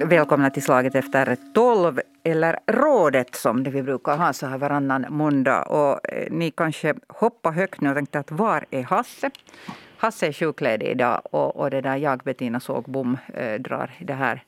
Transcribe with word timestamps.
Välkomna 0.00 0.50
till 0.50 0.62
Slaget 0.62 0.94
efter 0.94 1.36
tolv, 1.54 2.00
eller 2.24 2.58
Rådet 2.66 3.34
som 3.34 3.62
vi 3.62 3.82
brukar 3.82 4.16
ha 4.16 4.32
så 4.32 4.46
här 4.46 4.58
varannan 4.58 5.06
måndag. 5.08 5.62
Och 5.62 6.12
eh, 6.12 6.26
ni 6.30 6.50
kanske 6.50 6.94
hoppar 7.08 7.52
högt 7.52 7.80
nu 7.80 7.88
och 7.88 7.94
tänkte 7.94 8.18
att 8.18 8.30
var 8.30 8.64
är 8.70 8.82
Hasse? 8.82 9.30
Hasse 9.96 10.26
är 10.26 10.32
sjukledig 10.32 10.86
idag 10.86 11.20
och, 11.24 11.56
och 11.56 11.70
det 11.70 11.80
där 11.80 11.96
jag, 11.96 12.18
Bettina 12.18 12.60
Sågbom, 12.60 13.18
eh, 13.34 13.60
drar 13.60 13.90
det 14.00 14.12
här 14.12 14.42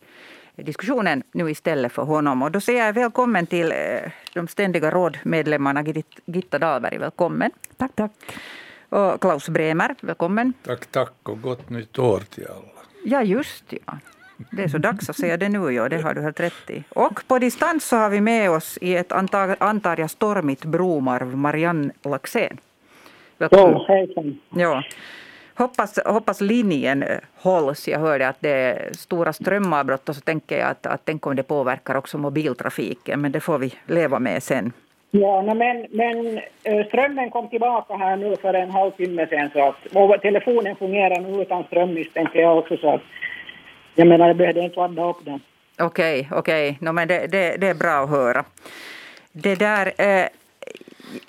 diskussionen 0.57 1.23
nu 1.33 1.51
istället 1.51 1.93
för 1.93 2.03
honom. 2.03 2.43
Och 2.43 2.51
då 2.51 2.61
säger 2.61 2.87
jag 2.87 2.93
välkommen 2.93 3.47
till 3.47 3.73
eh, 3.73 4.13
de 4.35 4.49
ständiga 4.49 4.91
rådmedlemmarna. 4.91 5.85
Gitta 6.27 6.59
Dahlberg, 6.59 6.99
välkommen. 6.99 7.51
Tack, 7.77 7.91
tack. 7.95 8.13
Och 8.89 9.21
Klaus 9.21 9.49
Bremer, 9.49 9.95
välkommen. 10.01 10.53
Tack, 10.63 10.87
tack 10.87 11.15
och 11.23 11.43
gott 11.43 11.71
nytt 11.71 11.99
år 11.99 12.21
till 12.21 12.47
alla. 12.47 12.76
Ja, 13.09 13.23
just 13.23 13.65
ja. 13.69 13.99
Det 14.51 14.63
är 14.63 14.69
så 14.69 14.79
dags 14.79 15.11
att 15.11 15.17
säga 15.17 15.37
det 15.37 15.49
nu, 15.49 15.71
ja, 15.71 15.89
det 15.89 16.03
har 16.03 16.15
du 16.15 16.23
helt 16.23 16.41
rätt 16.41 16.71
i. 16.71 16.85
Och 16.89 17.23
på 17.29 17.39
distans 17.39 17.85
så 17.85 17.97
har 17.97 18.11
vi 18.11 18.21
med 18.21 18.51
oss 18.51 18.79
i 18.81 18.97
ett 18.97 19.13
antar, 19.13 19.57
antar 19.61 20.01
jag 20.01 20.11
stormigt 20.11 20.65
bromarv 20.65 21.37
Marianne 21.37 21.93
Laxén. 22.03 22.59
Ja, 23.39 23.85
hejsan. 23.89 24.39
Ja. 24.51 24.83
Hoppas, 25.55 25.99
hoppas 26.07 26.41
linjen 26.41 27.05
hålls. 27.35 27.89
Jag 27.89 28.01
hörde 28.01 28.29
att 28.29 28.41
det 28.41 28.51
är 28.51 28.93
stora 28.93 29.33
strömavbrott 29.33 30.09
och 30.09 30.15
så 30.15 30.21
tänker 30.21 30.59
jag 30.59 30.71
att, 30.71 30.87
att 30.87 31.01
tänk 31.05 31.27
om 31.27 31.37
det 31.37 31.43
påverkar 31.43 31.95
också 31.95 32.19
mobiltrafiken, 32.19 33.21
men 33.21 33.33
det 33.33 33.41
får 33.41 33.59
vi 33.59 33.75
leva 33.87 34.19
med 34.19 34.43
sen. 34.43 34.73
Ja, 35.11 35.55
men, 35.55 35.87
men 35.91 36.39
eh, 36.63 36.87
strömmen 36.87 37.31
kom 37.31 37.49
tillbaka 37.49 37.97
här 37.97 38.17
nu 38.17 38.37
för 38.37 38.55
en 38.55 38.71
halvtimme 38.71 39.27
sen 39.27 39.51
så 39.53 39.69
att, 39.69 39.87
och 39.93 40.23
telefonen 40.23 40.77
fungerar 40.77 41.21
nu 41.21 41.43
utan 41.43 41.65
ström 41.65 41.95
misstänker 41.95 42.39
jag 42.39 42.59
också 42.59 42.77
så 42.77 42.95
att 42.95 43.03
jag 43.95 44.09
menar, 44.09 44.27
jag 44.29 44.37
behövde 44.37 44.61
inte 44.61 44.77
ladda 44.77 45.11
upp 45.11 45.25
den. 45.25 45.41
Okej, 45.79 46.21
okay, 46.21 46.39
okej. 46.39 46.71
Okay. 46.71 46.87
No, 46.87 46.93
men 46.93 47.09
det, 47.09 47.27
det, 47.27 47.57
det, 47.57 47.69
är 47.69 47.75
bra 47.75 48.05
att 48.05 48.11
höra. 48.11 48.45
Det 49.33 49.55
där... 49.55 49.93
Eh, 49.99 50.27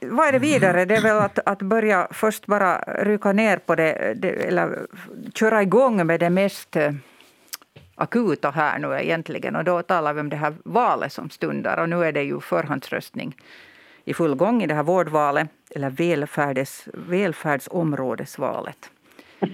vad 0.02 0.28
är 0.28 0.32
det 0.32 0.40
vidare? 0.40 0.86
Det 0.86 0.96
är 0.96 1.02
väl 1.02 1.18
att, 1.18 1.40
att 1.46 1.62
börja 1.62 2.08
först 2.12 2.46
bara 2.46 2.78
rycka 2.80 3.32
ner 3.32 3.58
på 3.58 3.76
det, 3.76 4.14
det 4.16 4.30
eller 4.30 4.80
köra 5.36 5.62
igång 5.62 6.08
med 6.08 6.20
det 6.20 6.30
mest 6.30 6.76
eh, 6.76 6.92
akuta 7.96 8.52
här 8.52 8.80
nu 8.80 9.00
egentligen. 9.02 9.56
Och 9.56 9.64
då 9.64 9.82
talar 9.82 10.14
vi 10.14 10.22
om 10.22 10.30
det 10.30 10.36
här 10.36 10.54
valet 10.64 11.14
som 11.14 11.30
stundar. 11.30 11.78
Och 11.78 11.90
nu 11.90 12.06
är 12.06 12.12
det 12.12 12.24
ju 12.24 12.40
förhandsröstning 12.40 13.36
i 14.08 14.14
full 14.14 14.36
gång 14.36 14.64
i 14.64 14.68
det 14.68 14.74
här 14.74 14.84
vårdvalet, 14.84 15.50
eller 15.76 15.90
välfärdes, 15.90 16.88
välfärdsområdesvalet. 16.94 18.78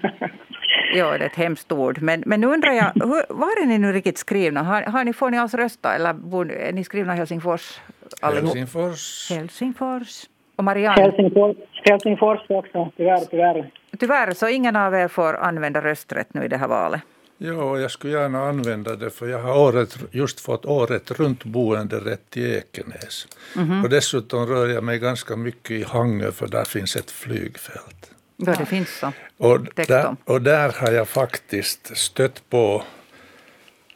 Ja, 0.95 1.17
det 1.17 1.23
är 1.23 1.27
ett 1.27 1.35
hemskt 1.35 1.71
ord. 1.71 2.01
Men, 2.01 2.23
men 2.25 2.41
nu 2.41 2.47
undrar 2.47 2.71
jag, 2.71 2.91
hur, 2.95 3.33
var 3.33 3.61
är 3.63 3.65
ni 3.65 3.77
nu 3.77 3.91
riktigt 3.91 4.17
skrivna? 4.17 4.63
Har, 4.63 4.81
har 4.81 5.03
ni, 5.03 5.13
får 5.13 5.29
ni 5.29 5.37
alls 5.37 5.53
rösta 5.53 5.95
eller 5.95 6.09
är 6.51 6.73
ni 6.73 6.83
skrivna 6.83 7.13
i 7.13 7.17
Helsingfors? 7.17 7.79
Helsingfors. 8.21 9.29
Helsingfors. 9.29 10.23
Och 10.55 10.63
Marianne? 10.63 11.01
Helsingfors, 11.01 11.55
Helsingfors 11.85 12.39
också, 12.49 12.91
tyvärr, 12.97 13.25
tyvärr. 13.29 13.71
Tyvärr, 13.99 14.31
så 14.31 14.49
ingen 14.49 14.75
av 14.75 14.95
er 14.95 15.07
får 15.07 15.33
använda 15.33 15.81
rösträtt 15.81 16.33
nu 16.33 16.43
i 16.45 16.47
det 16.47 16.57
här 16.57 16.67
valet? 16.67 17.01
Ja, 17.45 17.79
jag 17.79 17.91
skulle 17.91 18.13
gärna 18.13 18.49
använda 18.49 18.95
det 18.95 19.09
för 19.09 19.27
jag 19.27 19.39
har 19.39 19.57
året, 19.57 19.97
just 20.11 20.39
fått 20.39 20.65
året 20.65 21.11
runt 21.11 21.43
boenderätt 21.43 22.37
i 22.37 22.55
Ekenäs. 22.55 23.27
Mm 23.55 23.69
-hmm. 23.69 23.83
Och 23.83 23.89
dessutom 23.89 24.47
rör 24.47 24.67
jag 24.67 24.83
mig 24.83 24.99
ganska 24.99 25.35
mycket 25.35 25.71
i 25.71 25.83
Hangö 25.83 26.31
för 26.31 26.47
där 26.47 26.63
finns 26.63 26.95
ett 26.95 27.11
flygfält. 27.11 28.11
Ja, 28.37 28.55
det 28.59 28.65
finns 28.65 28.89
så. 28.99 29.11
Och 29.37 29.59
där, 29.75 30.15
och 30.25 30.41
där 30.41 30.75
har 30.77 30.91
jag 30.91 31.07
faktiskt 31.07 31.97
stött 31.97 32.49
på 32.49 32.83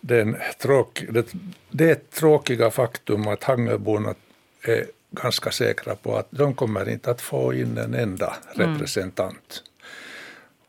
den 0.01 0.37
tråk, 0.59 1.03
det, 1.09 1.33
det 1.69 2.11
tråkiga 2.11 2.71
faktum 2.71 3.27
att 3.27 3.43
Hangöborna 3.43 4.15
är 4.61 4.85
ganska 5.11 5.51
säkra 5.51 5.95
på 5.95 6.17
att 6.17 6.27
de 6.29 6.53
kommer 6.53 6.89
inte 6.89 7.11
att 7.11 7.21
få 7.21 7.53
in 7.53 7.77
en 7.77 7.93
enda 7.93 8.37
mm. 8.55 8.73
representant. 8.73 9.63
Mm. 9.63 9.76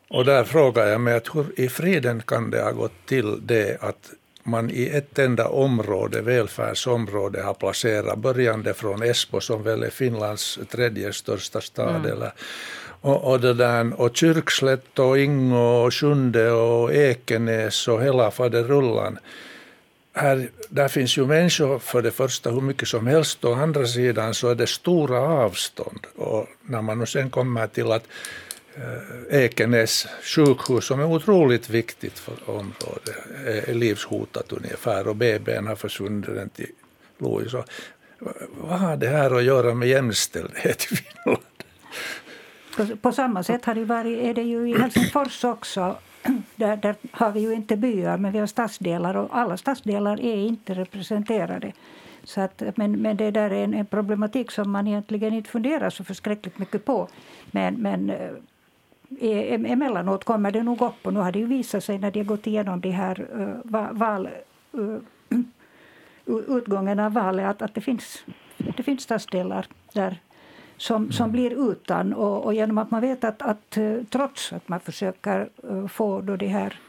Och 0.09 0.25
där 0.25 0.43
frågar 0.43 0.87
jag 0.87 1.01
mig 1.01 1.13
att 1.13 1.35
hur 1.35 1.59
i 1.59 1.69
friden 1.69 2.21
kan 2.27 2.51
det 2.51 2.61
ha 2.61 2.71
gått 2.71 3.05
till 3.05 3.47
det 3.47 3.77
att 3.81 4.11
man 4.43 4.69
i 4.71 4.87
ett 4.87 5.19
enda 5.19 5.47
område, 5.47 6.21
välfärdsområde, 6.21 7.41
har 7.41 7.53
placerat, 7.53 8.17
börjande 8.17 8.73
från 8.73 9.03
Esbo 9.03 9.41
som 9.41 9.63
väl 9.63 9.83
är 9.83 9.89
Finlands 9.89 10.59
tredje 10.71 11.13
största 11.13 11.61
stad, 11.61 11.95
mm. 11.95 12.11
eller 12.11 12.31
och, 13.01 13.31
och, 13.31 13.39
det 13.39 13.53
där, 13.53 14.01
och 14.01 14.17
Kyrkslätt 14.17 14.99
och 14.99 15.19
Ingo 15.19 15.85
och 15.85 15.93
Sjunde 15.93 16.51
och 16.51 16.93
Ekenäs 16.93 17.87
och 17.87 18.03
hela 18.03 18.31
faderullan. 18.31 19.19
Här, 20.13 20.49
där 20.69 20.87
finns 20.87 21.17
ju 21.17 21.25
människor 21.25 21.79
för 21.79 22.01
det 22.01 22.11
första 22.11 22.51
hur 22.51 22.61
mycket 22.61 22.87
som 22.87 23.07
helst 23.07 23.43
och 23.45 23.51
å 23.51 23.55
andra 23.55 23.85
sidan 23.85 24.33
så 24.33 24.49
är 24.49 24.55
det 24.55 24.67
stora 24.67 25.19
avstånd. 25.19 26.07
Och 26.15 26.47
när 26.61 26.81
man 26.81 27.07
sen 27.07 27.29
kommer 27.29 27.67
till 27.67 27.91
att 27.91 28.03
Eh, 28.79 29.43
Ekenäs 29.43 30.07
sjukhus 30.21 30.85
som 30.85 30.99
är 30.99 31.05
otroligt 31.05 31.69
viktigt 31.69 32.19
för 32.19 32.49
området 32.49 33.15
eh, 33.45 33.69
är 33.69 33.73
livshotat 33.73 34.51
ungefär 34.51 35.07
och 35.07 35.15
BBn 35.15 35.67
har 35.67 35.75
försvunnit 35.75 36.53
till 36.53 36.71
Louis. 37.17 37.53
Vad 38.51 38.79
har 38.79 38.97
det 38.97 39.07
här 39.07 39.37
att 39.37 39.43
göra 39.43 39.73
med 39.73 39.87
jämställdhet 39.87 40.87
i 40.91 40.95
Finland? 40.95 41.43
På, 42.77 42.97
på, 42.97 43.11
samma 43.11 43.43
sätt 43.43 43.65
har 43.65 43.75
det 43.75 43.85
varit, 43.85 44.19
är 44.19 44.33
det 44.33 44.43
ju 44.43 44.69
i 44.69 44.77
Helsingfors 44.77 45.43
också. 45.43 45.97
Där, 46.55 46.77
där 46.77 46.95
har 47.11 47.31
vi 47.31 47.39
ju 47.39 47.53
inte 47.53 47.77
byar, 47.77 48.17
men 48.17 48.31
vi 48.31 48.39
har 48.39 48.47
stadsdelar 48.47 49.17
och 49.17 49.37
alla 49.37 49.57
stadsdelar 49.57 50.21
är 50.21 50.35
inte 50.35 50.73
representerade. 50.73 51.73
Så 52.23 52.41
att, 52.41 52.63
men, 52.75 53.01
men 53.01 53.17
det 53.17 53.31
där 53.31 53.49
är 53.49 53.63
en, 53.63 53.73
en 53.73 53.85
problematik 53.85 54.51
som 54.51 54.71
man 54.71 54.87
egentligen 54.87 55.33
inte 55.33 55.49
funderar 55.49 55.89
så 55.89 56.03
förskräckligt 56.03 56.57
mycket 56.57 56.85
på. 56.85 57.07
Men, 57.51 57.81
men 57.81 58.09
eh, 58.09 58.31
emellanåt 59.19 60.23
kommer 60.23 60.51
det 60.51 60.63
nog 60.63 60.81
upp 60.81 61.05
och 61.05 61.13
nu 61.13 61.19
har 61.19 61.31
det 61.31 61.39
ju 61.39 61.45
visat 61.45 61.83
sig 61.83 61.99
när 61.99 62.11
de 62.11 62.19
har 62.19 62.25
gått 62.25 62.47
igenom 62.47 62.81
de 62.81 62.91
här 62.91 63.27
val, 63.93 64.29
utgången 66.25 66.99
av 66.99 67.13
valet 67.13 67.45
att, 67.45 67.61
att 67.61 67.75
det, 67.75 67.81
finns, 67.81 68.23
det 68.57 68.83
finns 68.83 69.03
stadsdelar 69.03 69.65
där 69.93 70.19
som, 70.77 71.11
som 71.11 71.31
blir 71.31 71.71
utan. 71.71 72.13
Och, 72.13 72.45
och 72.45 72.53
genom 72.53 72.77
att 72.77 72.91
man 72.91 73.01
vet 73.01 73.23
att, 73.23 73.41
att 73.41 73.77
trots 74.09 74.53
att 74.53 74.69
man 74.69 74.79
försöker 74.79 75.49
få 75.87 76.21
då 76.21 76.35
det 76.35 76.47
här 76.47 76.79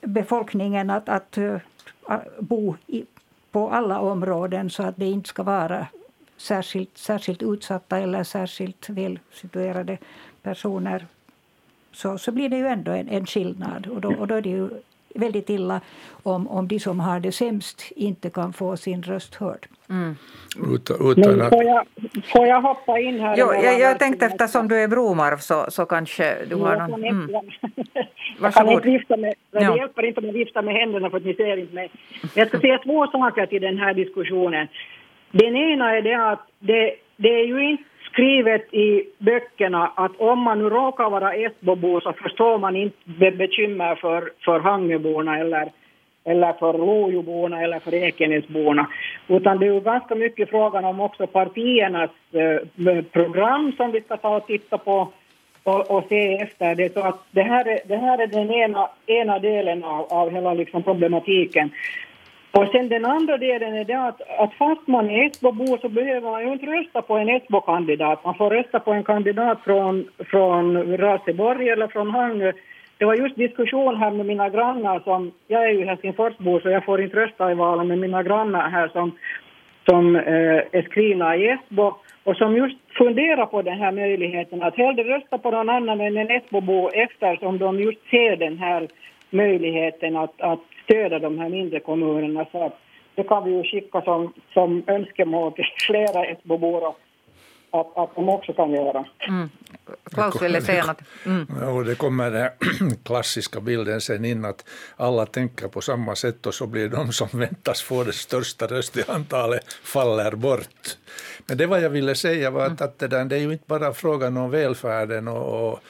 befolkningen 0.00 0.90
att, 0.90 1.08
att 1.08 1.38
bo 2.38 2.76
i, 2.86 3.04
på 3.50 3.70
alla 3.70 4.00
områden 4.00 4.70
så 4.70 4.82
att 4.82 4.96
det 4.96 5.06
inte 5.06 5.28
ska 5.28 5.42
vara 5.42 5.86
särskilt, 6.38 6.98
särskilt 6.98 7.42
utsatta 7.42 7.98
eller 7.98 8.24
särskilt 8.24 8.88
välsituerade 8.88 9.98
personer 10.42 11.06
så, 11.92 12.18
så 12.18 12.32
blir 12.32 12.48
det 12.48 12.56
ju 12.56 12.66
ändå 12.66 12.92
en, 12.92 13.08
en 13.08 13.26
skillnad. 13.26 13.86
Och 13.86 14.00
då, 14.00 14.14
och 14.14 14.26
då 14.26 14.34
är 14.34 14.42
det 14.42 14.48
ju 14.48 14.68
väldigt 15.14 15.50
illa 15.50 15.80
om, 16.22 16.48
om 16.48 16.68
de 16.68 16.80
som 16.80 17.00
har 17.00 17.20
det 17.20 17.32
sämst 17.32 17.92
inte 17.96 18.30
kan 18.30 18.52
få 18.52 18.76
sin 18.76 19.02
röst 19.02 19.34
hörd. 19.34 19.66
Mm. 19.90 20.16
Utan, 20.74 21.10
utan 21.10 21.40
att... 21.40 21.48
får, 21.48 21.64
jag, 21.64 21.86
får 22.32 22.46
jag 22.46 22.62
hoppa 22.62 22.98
in 22.98 23.20
här? 23.20 23.36
Jo, 23.38 23.54
jag, 23.54 23.80
jag 23.80 23.98
tänkte 23.98 24.26
eftersom 24.26 24.68
du 24.68 24.76
är 24.76 24.88
Bromarv 24.88 25.36
så, 25.38 25.66
så 25.68 25.86
kanske 25.86 26.44
du 26.44 26.56
har 26.56 26.88
någon... 26.88 27.04
Mm. 27.04 27.30
Varsågod. 28.40 28.84
Vifta 28.84 29.16
med, 29.16 29.34
det 29.50 29.62
ja. 29.62 29.76
hjälper 29.76 30.06
inte 30.06 30.20
att 30.20 30.34
vifta 30.34 30.62
med 30.62 30.74
händerna 30.74 31.10
för 31.10 31.16
att 31.16 31.24
ni 31.24 31.34
ser 31.34 31.56
inte 31.56 31.74
mig. 31.74 31.90
Jag 32.34 32.48
ska 32.48 32.60
säga 32.60 32.78
två 32.78 33.06
saker 33.06 33.46
till 33.46 33.62
den 33.62 33.78
här 33.78 33.94
diskussionen. 33.94 34.68
Den 35.30 35.56
ena 35.56 35.96
är 35.96 36.02
det 36.02 36.14
att 36.14 36.46
det, 36.58 36.94
det 37.16 37.28
är 37.28 37.44
ju 37.44 37.70
inte 37.70 37.84
skrivet 38.12 38.74
i 38.74 39.04
böckerna 39.18 39.92
att 39.94 40.12
om 40.18 40.38
man 40.38 40.58
nu 40.58 40.68
råkar 40.68 41.10
vara 41.10 41.34
Esbobo 41.34 42.00
så 42.00 42.12
förstår 42.12 42.58
man 42.58 42.76
inte 42.76 43.30
bekymmer 43.30 43.94
för, 43.94 44.30
för 44.44 44.60
Hangöborna 44.60 45.38
eller, 45.38 45.68
eller 46.24 46.52
för 46.52 46.72
Lojoborna 46.72 47.62
eller 47.62 47.80
för 47.80 47.94
Ekenäsborna. 47.94 48.86
Utan 49.28 49.58
det 49.58 49.66
är 49.66 49.72
ju 49.72 49.80
ganska 49.80 50.14
mycket 50.14 50.50
frågan 50.50 50.84
om 50.84 51.00
också 51.00 51.26
partiernas 51.26 52.10
eh, 52.32 53.02
program 53.12 53.72
som 53.76 53.92
vi 53.92 54.00
ska 54.00 54.16
ta 54.16 54.36
och 54.36 54.46
titta 54.46 54.78
på 54.78 55.08
och, 55.62 55.90
och 55.90 56.04
se 56.08 56.36
efter. 56.36 56.74
Det, 56.74 56.92
så 56.92 57.00
att 57.00 57.20
det, 57.30 57.42
här 57.42 57.68
är, 57.68 57.80
det 57.86 57.96
här 57.96 58.22
är 58.22 58.26
den 58.26 58.50
ena, 58.50 58.88
ena 59.06 59.38
delen 59.38 59.84
av, 59.84 60.06
av 60.12 60.30
hela 60.30 60.54
liksom 60.54 60.82
problematiken. 60.82 61.70
Och 62.50 62.68
sen 62.72 62.88
den 62.88 63.04
andra 63.04 63.36
delen 63.36 63.74
är 63.74 63.84
det 63.84 64.06
att, 64.08 64.20
att 64.38 64.54
fast 64.54 64.86
man 64.86 65.10
är 65.10 65.26
Esbobor 65.26 65.78
så 65.78 65.88
behöver 65.88 66.30
man 66.30 66.46
ju 66.46 66.52
inte 66.52 66.66
rösta 66.66 67.02
på 67.02 67.14
en 67.16 67.28
Esbo-kandidat. 67.28 68.24
Man 68.24 68.34
får 68.34 68.50
rösta 68.50 68.80
på 68.80 68.92
en 68.92 69.04
kandidat 69.04 69.58
från, 69.64 70.08
från 70.18 70.96
Raseborg 70.96 71.68
eller 71.68 71.88
från 71.88 72.10
Hangö. 72.10 72.52
Det 72.98 73.04
var 73.04 73.14
just 73.14 73.36
diskussion 73.36 73.96
här 73.96 74.10
med 74.10 74.26
mina 74.26 74.48
grannar 74.48 75.00
som, 75.00 75.32
jag 75.48 75.64
är 75.64 75.72
ju 75.72 75.84
Helsingforsbo 75.84 76.60
så 76.60 76.68
jag 76.68 76.84
får 76.84 77.02
inte 77.02 77.16
rösta 77.16 77.50
i 77.50 77.54
valen 77.54 77.88
med 77.88 77.98
mina 77.98 78.22
grannar 78.22 78.70
här 78.70 78.88
som, 78.88 79.12
som 79.88 80.16
eh, 80.16 80.62
är 80.72 80.82
skrivna 80.82 81.36
i 81.36 81.48
Esbo 81.48 81.94
och 82.24 82.36
som 82.36 82.56
just 82.56 82.76
funderar 82.98 83.46
på 83.46 83.62
den 83.62 83.78
här 83.78 83.92
möjligheten 83.92 84.62
att 84.62 84.76
hellre 84.76 85.02
rösta 85.02 85.38
på 85.38 85.50
någon 85.50 85.70
annan 85.70 86.00
än 86.00 86.16
en 86.16 86.30
Esbobo 86.30 86.88
eftersom 86.88 87.58
de 87.58 87.80
just 87.80 88.10
ser 88.10 88.36
den 88.36 88.58
här 88.58 88.88
möjligheten 89.30 90.16
att, 90.16 90.40
att 90.40 90.60
stödja 90.88 91.18
de 91.18 91.38
här 91.38 91.48
mindre 91.48 91.80
kommunerna. 91.80 92.46
Så 92.52 92.66
att 92.66 92.78
det 93.14 93.24
kan 93.24 93.44
vi 93.44 93.50
ju 93.50 93.62
skicka 93.62 94.00
som, 94.00 94.32
som 94.52 94.82
önskemål 94.86 95.52
till 95.52 95.64
flera 95.86 96.24
Esbobor 96.24 96.88
att, 97.70 97.96
att 97.96 98.14
de 98.14 98.28
också 98.28 98.52
kan 98.52 98.70
göra. 98.70 99.04
Mm. 99.28 99.48
Klaus 100.14 100.42
ville 100.42 100.60
säga 100.60 100.86
något. 100.86 101.00
Mm. 101.26 101.46
Ja, 101.60 101.82
det 101.82 101.94
kommer 101.94 102.30
den 102.30 102.50
klassiska 103.04 103.60
bilden 103.60 104.00
sen 104.00 104.24
in 104.24 104.44
att 104.44 104.64
alla 104.96 105.26
tänker 105.26 105.68
på 105.68 105.80
samma 105.80 106.14
sätt 106.14 106.46
och 106.46 106.54
så 106.54 106.66
blir 106.66 106.88
de 106.88 107.12
som 107.12 107.28
väntas 107.32 107.82
få 107.82 108.04
det 108.04 108.12
största 108.12 108.66
röstantalet 108.66 109.72
faller 109.72 110.32
bort. 110.32 110.96
Men 111.46 111.58
det 111.58 111.66
vad 111.66 111.80
jag 111.80 111.90
ville 111.90 112.14
säga 112.14 112.50
var 112.50 112.62
att, 112.62 112.80
mm. 112.80 112.90
att 112.90 112.98
det, 112.98 113.08
där, 113.08 113.24
det 113.24 113.36
är 113.36 113.40
ju 113.40 113.52
inte 113.52 113.64
bara 113.66 113.92
frågan 113.92 114.36
om 114.36 114.50
välfärden 114.50 115.28
och, 115.28 115.72
och 115.72 115.80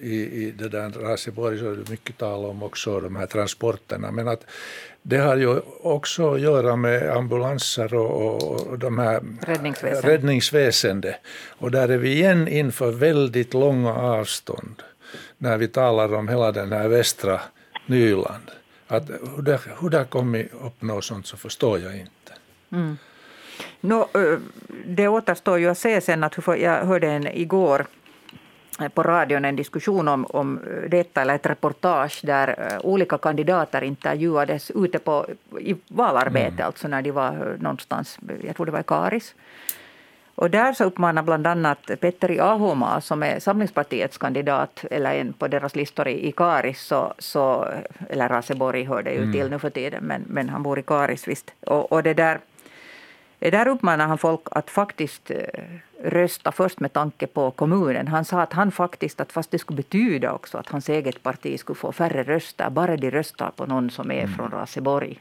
i, 0.00 0.44
i 0.44 0.50
det 0.58 0.68
där 0.68 0.90
Raseborg 0.90 1.58
så 1.58 1.70
är 1.70 1.76
det 1.76 1.90
mycket 1.90 2.18
tal 2.18 2.44
om 2.44 2.62
också 2.62 3.00
de 3.00 3.16
här 3.16 3.26
transporterna. 3.26 4.10
Men 4.10 4.28
att 4.28 4.44
det 5.02 5.16
har 5.16 5.36
ju 5.36 5.60
också 5.82 6.34
att 6.34 6.40
göra 6.40 6.76
med 6.76 7.10
ambulanser 7.10 7.94
och, 7.94 8.42
och 8.42 8.78
de 8.78 8.98
här 8.98 9.22
Räddningsväsende. 9.40 10.08
räddningsväsende. 10.08 11.16
Och 11.58 11.70
där 11.70 11.88
är 11.88 11.98
vi 11.98 12.12
igen 12.12 12.48
inför 12.48 12.90
väldigt 12.90 13.54
långa 13.54 13.94
avstånd 13.94 14.82
när 15.38 15.56
vi 15.58 15.68
talar 15.68 16.14
om 16.14 16.28
hela 16.28 16.52
den 16.52 16.72
här 16.72 16.88
västra 16.88 17.40
Nyland. 17.86 18.50
Att 18.86 19.10
hur, 19.36 19.42
det, 19.42 19.60
hur 19.80 19.90
det 19.90 20.04
kommer 20.04 20.48
uppnå 20.62 21.00
sånt 21.00 21.26
så 21.26 21.36
förstår 21.36 21.78
jag 21.78 21.96
inte. 21.96 22.32
Mm. 22.72 22.98
No, 23.80 24.08
det 24.86 25.08
återstår 25.08 25.58
ju 25.58 25.68
att 25.68 25.78
se 25.78 26.00
sen 26.00 26.24
att 26.24 26.36
jag 26.46 26.84
hörde 26.84 27.08
en 27.08 27.26
igår 27.26 27.86
på 28.94 29.02
radion 29.02 29.44
en 29.44 29.56
diskussion 29.56 30.08
om, 30.08 30.26
om 30.26 30.60
detta, 30.88 31.22
eller 31.22 31.34
ett 31.34 31.46
reportage 31.46 32.20
där 32.24 32.48
eh, 32.58 32.86
olika 32.86 33.18
kandidater 33.18 33.82
intervjuades 33.82 34.70
ute 34.70 34.98
på, 34.98 35.26
i 35.60 35.76
valarbete, 35.88 36.62
mm. 36.62 36.66
alltså 36.66 36.88
när 36.88 37.02
de 37.02 37.10
var 37.10 37.56
någonstans, 37.58 38.18
jag 38.44 38.56
tror 38.56 38.66
det 38.66 38.72
var 38.72 38.80
i 38.80 38.84
Karis. 38.86 39.34
Och 40.34 40.50
där 40.50 40.72
så 40.72 40.84
uppmanar 40.84 41.22
bland 41.22 41.46
annat 41.46 41.90
Petteri 42.00 42.40
Ahoma, 42.40 43.00
som 43.00 43.22
är 43.22 43.40
Samlingspartiets 43.40 44.18
kandidat, 44.18 44.84
eller 44.90 45.14
en 45.14 45.32
på 45.32 45.48
deras 45.48 45.76
listor 45.76 46.08
i, 46.08 46.28
i 46.28 46.32
Karis, 46.32 46.80
så, 46.80 47.14
så, 47.18 47.68
eller 48.08 48.28
Raseborg 48.28 48.84
hör 48.84 49.02
det 49.02 49.10
ju 49.10 49.22
mm. 49.22 49.32
till 49.32 49.50
nu 49.50 49.58
för 49.58 49.70
tiden, 49.70 50.04
men, 50.04 50.24
men 50.26 50.48
han 50.48 50.62
bor 50.62 50.78
i 50.78 50.82
Karis 50.82 51.28
visst. 51.28 51.52
Och, 51.60 51.92
och 51.92 52.02
det 52.02 52.14
där 52.14 52.38
där 53.38 53.68
uppmanar 53.68 54.06
han 54.06 54.18
folk 54.18 54.40
att 54.50 54.70
faktiskt 54.70 55.30
eh, 55.30 55.38
rösta 56.02 56.52
först 56.52 56.80
med 56.80 56.92
tanke 56.92 57.26
på 57.26 57.50
kommunen. 57.50 58.08
Han 58.08 58.24
sa 58.24 58.40
att 58.40 58.52
han 58.52 58.72
faktiskt, 58.72 59.20
att 59.20 59.32
fast 59.32 59.50
det 59.50 59.58
skulle 59.58 59.76
betyda 59.76 60.32
också 60.32 60.58
att 60.58 60.68
hans 60.68 60.88
eget 60.88 61.22
parti 61.22 61.60
skulle 61.60 61.76
få 61.76 61.92
färre 61.92 62.22
röster, 62.22 62.70
bara 62.70 62.96
de 62.96 63.10
röstar 63.10 63.50
på 63.56 63.66
någon 63.66 63.90
som 63.90 64.10
är 64.10 64.24
mm. 64.24 64.36
från 64.36 64.50
Raseborg. 64.50 65.20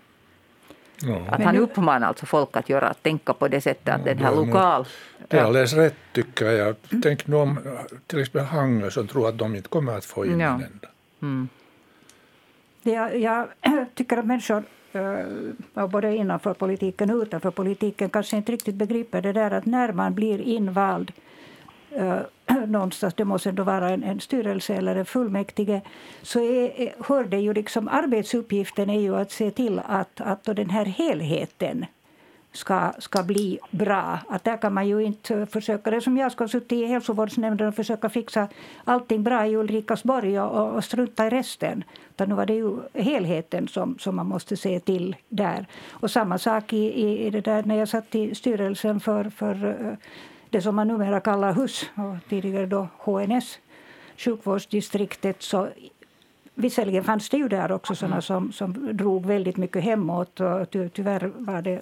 Ja. 1.02 1.22
Att 1.30 1.44
han 1.44 1.58
uppmanar 1.58 2.08
alltså 2.08 2.26
folk 2.26 2.58
att 2.58 2.70
göra, 2.70 2.88
att 2.88 3.04
tänka 3.04 3.34
på 3.34 3.48
det 3.48 3.62
sättet 3.62 3.96
att 3.96 4.06
den 4.06 4.18
här 4.18 4.36
lokal... 4.36 4.86
Det 5.28 5.38
är 5.38 5.44
alldeles 5.44 5.74
rätt 5.74 5.96
tycker 6.14 6.52
jag. 6.52 6.76
Tänk 7.04 7.28
nu 7.28 7.36
om 7.36 7.60
till 8.08 8.20
exempel 8.20 8.46
Hangö 8.46 8.90
som 8.90 9.08
tror 9.08 9.30
att 9.30 9.38
de 9.38 9.56
inte 9.56 9.70
kommer 9.70 9.98
att 9.98 10.06
få 10.06 10.26
in 10.26 10.40
ja. 10.40 10.48
en 10.48 10.54
enda. 10.54 10.88
Mm. 11.22 11.50
Jag, 12.84 13.18
jag 13.20 13.48
tycker 13.96 14.18
att 14.18 14.26
människor 14.26 14.64
Eh, 14.94 15.88
både 15.88 16.16
innanför 16.16 16.54
politiken 16.54 17.10
och 17.10 17.22
utanför 17.22 17.52
politiken 17.52 18.10
kanske 18.10 18.38
inte 18.38 18.52
riktigt 18.52 18.76
begriper 18.76 19.22
det 19.22 19.34
där 19.34 19.52
att 19.52 19.66
när 19.66 19.94
man 19.94 20.14
blir 20.14 20.42
invald 20.42 21.12
eh, 21.92 22.20
någonstans, 22.68 23.14
det 23.14 23.26
måste 23.26 23.50
ändå 23.50 23.64
vara 23.64 23.90
en, 23.90 24.04
en 24.04 24.20
styrelse 24.20 24.76
eller 24.76 24.96
en 24.96 25.06
fullmäktige, 25.06 25.82
så 26.22 26.40
är, 26.40 26.94
hör 27.08 27.24
det 27.24 27.40
ju 27.40 27.54
liksom, 27.54 27.88
arbetsuppgiften 27.88 28.90
är 28.90 29.00
ju 29.00 29.16
att 29.16 29.32
se 29.32 29.52
till 29.52 29.82
att, 29.88 30.22
att 30.22 30.44
den 30.44 30.70
här 30.70 30.86
helheten 30.86 31.86
ska, 32.58 32.94
ska 33.00 33.24
bli 33.24 33.60
bra. 33.72 34.20
Att 34.30 34.44
där 34.44 34.58
kan 34.58 34.74
man 34.74 34.88
ju 34.88 35.04
inte 35.04 35.46
försöka, 35.46 35.92
det 35.92 36.02
som 36.02 36.18
jag 36.18 36.32
ska 36.32 36.48
suttit 36.48 36.72
i 36.72 36.86
hälsovårdsnämnden 36.86 37.68
och 37.68 37.76
försöka 37.76 38.10
fixa 38.10 38.48
allting 38.84 39.24
bra 39.24 39.48
i 39.48 39.56
Ulrikasborg 39.56 40.40
och, 40.40 40.76
och 40.76 40.84
strunta 40.84 41.28
i 41.28 41.30
resten. 41.30 41.84
Utan 42.10 42.30
nu 42.30 42.36
var 42.36 42.46
det 42.46 42.54
ju 42.54 42.78
helheten 42.94 43.68
som, 43.68 43.98
som 44.00 44.16
man 44.16 44.26
måste 44.26 44.58
se 44.58 44.80
till 44.80 45.16
där. 45.30 45.66
Och 45.90 46.12
samma 46.12 46.38
sak 46.38 46.74
i, 46.74 46.78
i, 46.78 47.26
i 47.26 47.30
det 47.30 47.42
där 47.42 47.64
när 47.64 47.76
jag 47.76 47.90
satt 47.90 48.16
i 48.16 48.36
styrelsen 48.36 49.00
för, 49.00 49.30
för 49.30 49.66
eh, 49.66 49.94
det 50.50 50.62
som 50.62 50.76
man 50.76 50.88
numera 50.88 51.20
kallar 51.20 51.54
HUS 51.54 51.90
och 51.96 52.30
tidigare 52.30 52.66
då 52.66 52.88
HNS, 52.98 53.60
sjukvårdsdistriktet, 54.18 55.42
så 55.42 55.68
Visserligen 56.60 57.04
fanns 57.04 57.30
det 57.30 57.38
ju 57.38 57.48
där 57.48 57.72
också 57.72 57.96
såna 57.96 58.22
som, 58.22 58.52
som 58.52 58.98
drog 58.98 59.26
väldigt 59.26 59.58
mycket 59.58 59.84
hemåt 59.84 60.40
och 60.40 60.70
ty, 60.70 60.90
tyvärr 60.90 61.32
var 61.36 61.62
det 61.62 61.82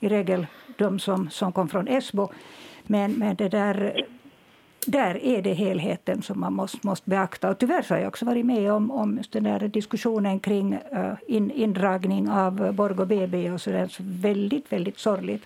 i 0.00 0.08
regel 0.08 0.46
de 0.76 0.98
som, 0.98 1.30
som 1.30 1.52
kom 1.52 1.68
från 1.68 1.88
Esbo. 1.88 2.28
Men, 2.82 3.12
men 3.12 3.36
det 3.36 3.48
där, 3.48 4.06
där 4.86 5.24
är 5.24 5.42
det 5.42 5.52
helheten 5.52 6.22
som 6.22 6.40
man 6.40 6.52
måste, 6.52 6.78
måste 6.82 7.10
beakta. 7.10 7.50
Och 7.50 7.58
tyvärr 7.58 7.86
har 7.88 7.96
jag 7.96 8.08
också 8.08 8.24
varit 8.24 8.46
med 8.46 8.72
om, 8.72 8.90
om 8.90 9.20
den 9.30 9.44
där 9.44 9.68
diskussionen 9.68 10.40
kring 10.40 10.74
uh, 10.74 11.12
in, 11.26 11.50
indragning 11.50 12.30
av 12.30 12.72
Borgå 12.72 13.04
BB. 13.04 13.50
Och 13.50 13.60
så 13.60 13.70
där. 13.70 13.88
Så 13.88 14.02
väldigt, 14.06 14.72
väldigt 14.72 14.98
sorgligt. 14.98 15.42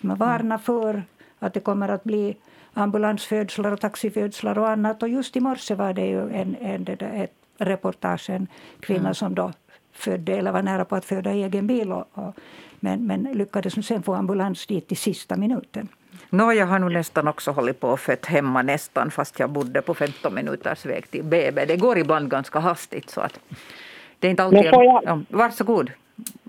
Så 0.00 0.06
man 0.06 0.16
varnar 0.16 0.58
för 0.58 1.02
att 1.38 1.54
det 1.54 1.60
kommer 1.60 1.88
att 1.88 2.04
bli 2.04 2.36
ambulansfödslar 2.74 3.72
och 3.72 3.80
taxifödslar 3.80 4.58
och 4.58 4.68
annat. 4.68 5.02
Och 5.02 5.08
just 5.08 5.36
i 5.36 5.40
morse 5.40 5.74
var 5.74 5.92
det 5.92 6.06
ju 6.06 6.20
en, 6.30 6.56
en, 6.60 6.84
det 6.84 6.94
där, 6.94 7.12
ett 7.12 7.32
reportage, 7.58 8.30
en 8.30 8.46
kvinna 8.80 9.00
mm. 9.00 9.14
som 9.14 9.34
då 9.34 9.52
födde 9.92 10.36
eller 10.36 10.52
var 10.52 10.62
nära 10.62 10.84
på 10.84 10.96
att 10.96 11.04
föda 11.04 11.34
i 11.34 11.42
egen 11.42 11.66
bil. 11.66 11.92
Och, 11.92 12.04
och, 12.12 12.34
men, 12.80 13.06
men 13.06 13.22
lyckades 13.22 13.86
sen 13.86 14.02
få 14.02 14.14
ambulans 14.14 14.66
dit 14.66 14.92
i 14.92 14.94
sista 14.94 15.36
minuten. 15.36 15.88
Nå, 16.30 16.52
jag 16.52 16.66
har 16.66 16.78
nog 16.78 16.92
nästan 16.92 17.28
också 17.28 17.50
hållit 17.50 17.80
på 17.80 17.88
och 17.88 18.00
fött 18.00 18.26
hemma 18.26 18.62
nästan 18.62 19.10
fast 19.10 19.40
jag 19.40 19.50
bodde 19.50 19.82
på 19.82 19.94
15 19.94 20.34
minuters 20.34 20.86
väg 20.86 21.10
till 21.10 21.24
BB. 21.24 21.64
Det 21.64 21.76
går 21.76 21.98
ibland 21.98 22.30
ganska 22.30 22.58
hastigt 22.58 23.10
så 23.10 23.20
att 23.20 23.40
det 24.18 24.26
är 24.26 24.30
inte 24.30 24.42
alltid... 24.42 24.64
Men 24.64 24.84
jag... 24.84 25.02
Ja, 25.04 25.20
varsågod. 25.28 25.90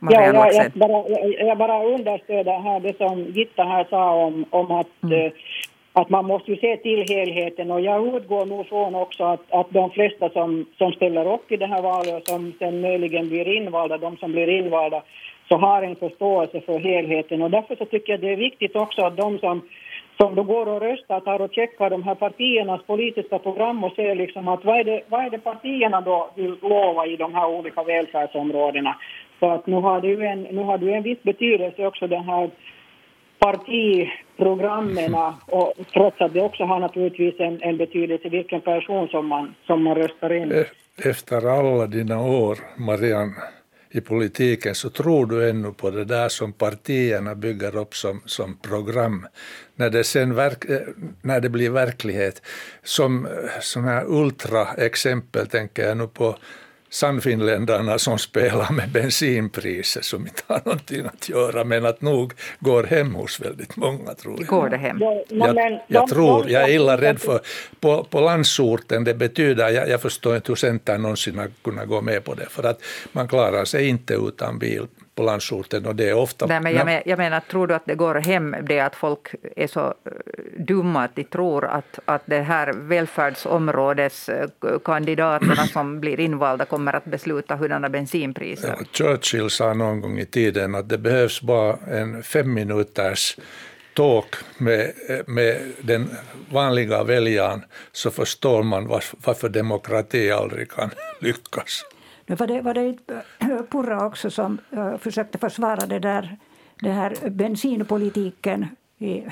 Ja, 0.01 0.23
jag, 0.23 0.53
jag, 0.53 0.71
bara, 0.71 1.09
jag, 1.09 1.47
jag 1.47 1.57
bara 1.57 1.85
understöder 1.85 2.59
här 2.59 2.79
det 2.79 2.97
som 2.97 3.23
Gitta 3.23 3.63
här 3.63 3.87
sa 3.89 4.25
om, 4.25 4.45
om 4.49 4.71
att 4.71 5.03
mm. 5.03 5.25
eh, 5.25 5.31
att 5.93 6.09
man 6.09 6.25
måste 6.25 6.51
ju 6.51 6.57
se 6.57 6.77
till 6.77 7.05
helheten 7.09 7.71
och 7.71 7.81
jag 7.81 8.15
utgår 8.15 8.45
nog 8.45 8.67
från 8.67 8.95
också 8.95 9.23
att, 9.23 9.41
att 9.49 9.67
de 9.69 9.89
flesta 9.89 10.29
som, 10.29 10.65
som 10.77 10.91
ställer 10.91 11.33
upp 11.33 11.51
i 11.51 11.57
det 11.57 11.65
här 11.65 11.81
valet 11.81 12.13
och 12.13 12.27
som 12.27 12.53
sen 12.59 12.81
möjligen 12.81 13.29
blir 13.29 13.47
invalda, 13.57 13.97
de 13.97 14.17
som 14.17 14.31
blir 14.31 14.49
invalda, 14.49 15.03
så 15.49 15.57
har 15.57 15.81
en 15.81 15.95
förståelse 15.95 16.61
för 16.61 16.79
helheten 16.79 17.41
och 17.41 17.51
därför 17.51 17.75
så 17.75 17.85
tycker 17.85 18.13
jag 18.13 18.21
det 18.21 18.33
är 18.33 18.37
viktigt 18.37 18.75
också 18.75 19.01
att 19.01 19.17
de 19.17 19.39
som 19.39 19.61
som 20.21 20.35
då 20.35 20.43
går 20.43 20.65
och 20.67 20.81
röstar 20.81 21.19
tar 21.19 21.41
och 21.41 21.53
checkar 21.53 21.89
de 21.89 22.03
här 22.03 22.15
partiernas 22.15 22.81
politiska 22.83 23.39
program 23.39 23.83
och 23.83 23.93
ser 23.95 24.15
liksom 24.15 24.47
att 24.47 24.65
vad 24.65 24.79
är 24.79 24.83
det, 24.83 25.01
vad 25.09 25.25
är 25.25 25.29
det 25.29 25.37
partierna 25.39 26.01
då 26.01 26.31
vill 26.35 26.57
lova 26.61 27.05
i 27.05 27.15
de 27.15 27.33
här 27.33 27.47
olika 27.47 27.83
välfärdsområdena. 27.83 28.95
Så 29.39 29.49
att 29.51 29.67
nu 29.67 29.75
har 29.75 30.01
det 30.01 30.07
ju 30.07 30.25
en, 30.25 30.41
nu 30.41 30.63
har 30.63 30.77
det 30.77 30.93
en 30.93 31.03
viss 31.03 31.23
betydelse 31.23 31.85
också 31.85 32.07
den 32.07 32.23
här 32.23 32.49
partiprogrammen 33.39 35.15
och 35.45 35.73
trots 35.93 36.21
att 36.21 36.33
det 36.33 36.41
också 36.41 36.63
har 36.63 36.79
naturligtvis 36.79 37.39
en, 37.39 37.61
en 37.61 37.77
betydelse 37.77 38.29
vilken 38.29 38.61
person 38.61 39.07
som 39.07 39.27
man, 39.27 39.55
som 39.67 39.83
man 39.83 39.95
röstar 39.95 40.33
in. 40.33 40.51
E-, 40.51 41.09
efter 41.09 41.59
alla 41.59 41.87
dina 41.87 42.21
år, 42.21 42.57
Marianne, 42.77 43.35
i 43.91 44.01
politiken 44.01 44.75
så 44.75 44.89
tror 44.89 45.25
du 45.25 45.49
ännu 45.49 45.73
på 45.73 45.89
det 45.89 46.05
där 46.05 46.29
som 46.29 46.53
partierna 46.53 47.35
bygger 47.35 47.75
upp 47.75 47.95
som, 47.95 48.21
som 48.25 48.57
program. 48.57 49.27
När 49.75 49.89
det 49.89 50.03
sen 50.03 50.35
verk, 50.35 50.65
eh, 50.65 50.79
när 51.21 51.39
det 51.39 51.49
blir 51.49 51.69
verklighet. 51.69 52.41
Som 52.83 53.25
eh, 53.25 53.31
sådana 53.61 53.91
här 53.91 54.05
ultraexempel 54.07 55.47
tänker 55.47 55.87
jag 55.87 55.97
nu 55.97 56.07
på 56.07 56.37
Sannfinländarna 56.89 57.97
som 57.97 58.17
spelar 58.17 58.71
med 58.71 58.89
bensinpriser 58.89 60.01
som 60.01 60.21
inte 60.21 60.43
har 60.47 60.61
någonting 60.65 61.05
att 61.05 61.29
göra 61.29 61.63
men 61.63 61.85
att 61.85 62.01
nog 62.01 62.33
går 62.59 62.83
hem 62.83 63.15
hos 63.15 63.39
väldigt 63.39 63.75
många 63.75 64.13
tror 64.13 64.35
jag. 64.37 64.47
Går 64.47 64.69
det 64.69 64.77
hem? 64.77 64.99
Jag, 65.29 65.79
jag 65.87 66.07
tror, 66.07 66.49
jag 66.49 66.63
är 66.63 66.69
illa 66.69 66.97
rädd 66.97 67.19
för, 67.19 67.39
på, 67.79 68.03
på 68.03 68.21
landsorten 68.21 69.03
det 69.03 69.13
betyder, 69.13 69.69
jag, 69.69 69.89
jag 69.89 70.01
förstår 70.01 70.35
inte 70.35 70.51
hur 70.51 70.55
Centern 70.55 71.01
någonsin 71.01 71.37
har 71.37 71.51
kunnat 71.61 71.87
gå 71.87 72.01
med 72.01 72.23
på 72.23 72.33
det 72.33 72.45
för 72.49 72.63
att 72.63 72.81
man 73.11 73.27
klarar 73.27 73.65
sig 73.65 73.87
inte 73.87 74.13
utan 74.13 74.59
bil 74.59 74.87
på 75.15 75.23
landsorten 75.23 75.85
och 75.85 75.95
det 75.95 76.09
är 76.09 76.13
ofta... 76.13 76.45
Nej, 76.45 76.61
men 76.61 76.73
jag, 76.73 76.85
men, 76.85 77.01
jag 77.05 77.17
menar, 77.17 77.39
tror 77.39 77.67
du 77.67 77.73
att 77.75 77.85
det 77.85 77.95
går 77.95 78.15
hem, 78.15 78.55
det 78.63 78.79
att 78.79 78.95
folk 78.95 79.35
är 79.55 79.67
så 79.67 79.93
dumma 80.69 81.03
att 81.03 81.15
de 81.15 81.23
tror 81.23 81.65
att, 81.65 81.99
att 82.05 82.21
det 82.25 82.41
här 82.41 82.73
välfärdsområdeskandidaterna 82.73 85.55
som 85.55 85.99
blir 85.99 86.19
invalda 86.19 86.65
kommer 86.65 86.95
att 86.95 87.05
besluta 87.05 87.55
hurdana 87.55 87.89
bensinpriser? 87.89 88.67
Ja, 88.67 88.75
Churchill 88.91 89.49
sa 89.49 89.73
någon 89.73 90.01
gång 90.01 90.19
i 90.19 90.25
tiden 90.25 90.75
att 90.75 90.89
det 90.89 90.97
behövs 90.97 91.41
bara 91.41 91.77
en 91.77 92.23
fem 92.23 92.53
minuters 92.53 93.37
talk 93.93 94.35
med, 94.57 94.91
med 95.27 95.61
den 95.81 96.09
vanliga 96.51 97.03
väljaren 97.03 97.63
så 97.91 98.11
förstår 98.11 98.63
man 98.63 98.87
varför 98.87 99.49
demokrati 99.49 100.31
aldrig 100.31 100.71
kan 100.71 100.89
lyckas. 101.21 101.85
Nu 102.25 102.35
var 102.35 102.47
det, 102.47 102.61
var 102.61 102.73
det 102.73 102.97
Purra 103.71 104.05
också 104.05 104.29
som 104.29 104.57
uh, 104.73 104.97
försökte 104.97 105.37
försvara 105.37 105.85
det 105.85 105.99
där, 105.99 106.37
det 106.81 106.91
här 106.91 107.29
bensinpolitiken 107.29 108.67
i, 108.99 109.25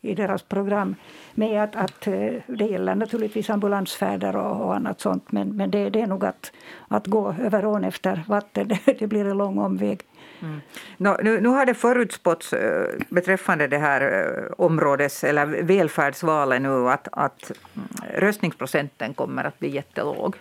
i 0.00 0.14
deras 0.14 0.42
program 0.42 0.94
med 1.34 1.62
att, 1.62 1.76
att 1.76 2.06
eh, 2.06 2.32
det 2.46 2.64
gäller 2.64 2.94
naturligtvis 2.94 3.50
ambulansfärder 3.50 4.36
och, 4.36 4.66
och 4.66 4.76
annat 4.76 5.00
sånt 5.00 5.32
men, 5.32 5.56
men 5.56 5.70
det, 5.70 5.90
det, 5.90 6.00
är 6.00 6.06
nog 6.06 6.24
att, 6.24 6.52
att 6.88 7.06
gå 7.06 7.34
över 7.42 7.66
ån 7.66 7.84
efter 7.84 8.24
vatten, 8.28 8.68
det, 8.98 9.06
blir 9.06 9.24
en 9.24 9.38
lång 9.38 9.58
omväg. 9.58 10.00
Mm. 10.42 10.60
No, 10.96 11.16
nu, 11.22 11.40
nu 11.40 11.48
har 11.48 11.66
det 11.66 11.74
förutspåtts 11.74 12.52
eh, 12.52 12.88
beträffande 13.08 13.66
det 13.66 13.78
här 13.78 14.00
eh, 14.00 14.52
områdes 14.58 15.24
eller 15.24 15.46
välfärdsvalet 15.46 16.62
nu 16.62 16.88
att, 16.88 17.08
att 17.12 17.52
mm, 17.76 17.88
röstningsprocenten 18.20 19.14
kommer 19.14 19.44
att 19.44 19.58
bli 19.58 19.68
jättelåg. 19.68 20.36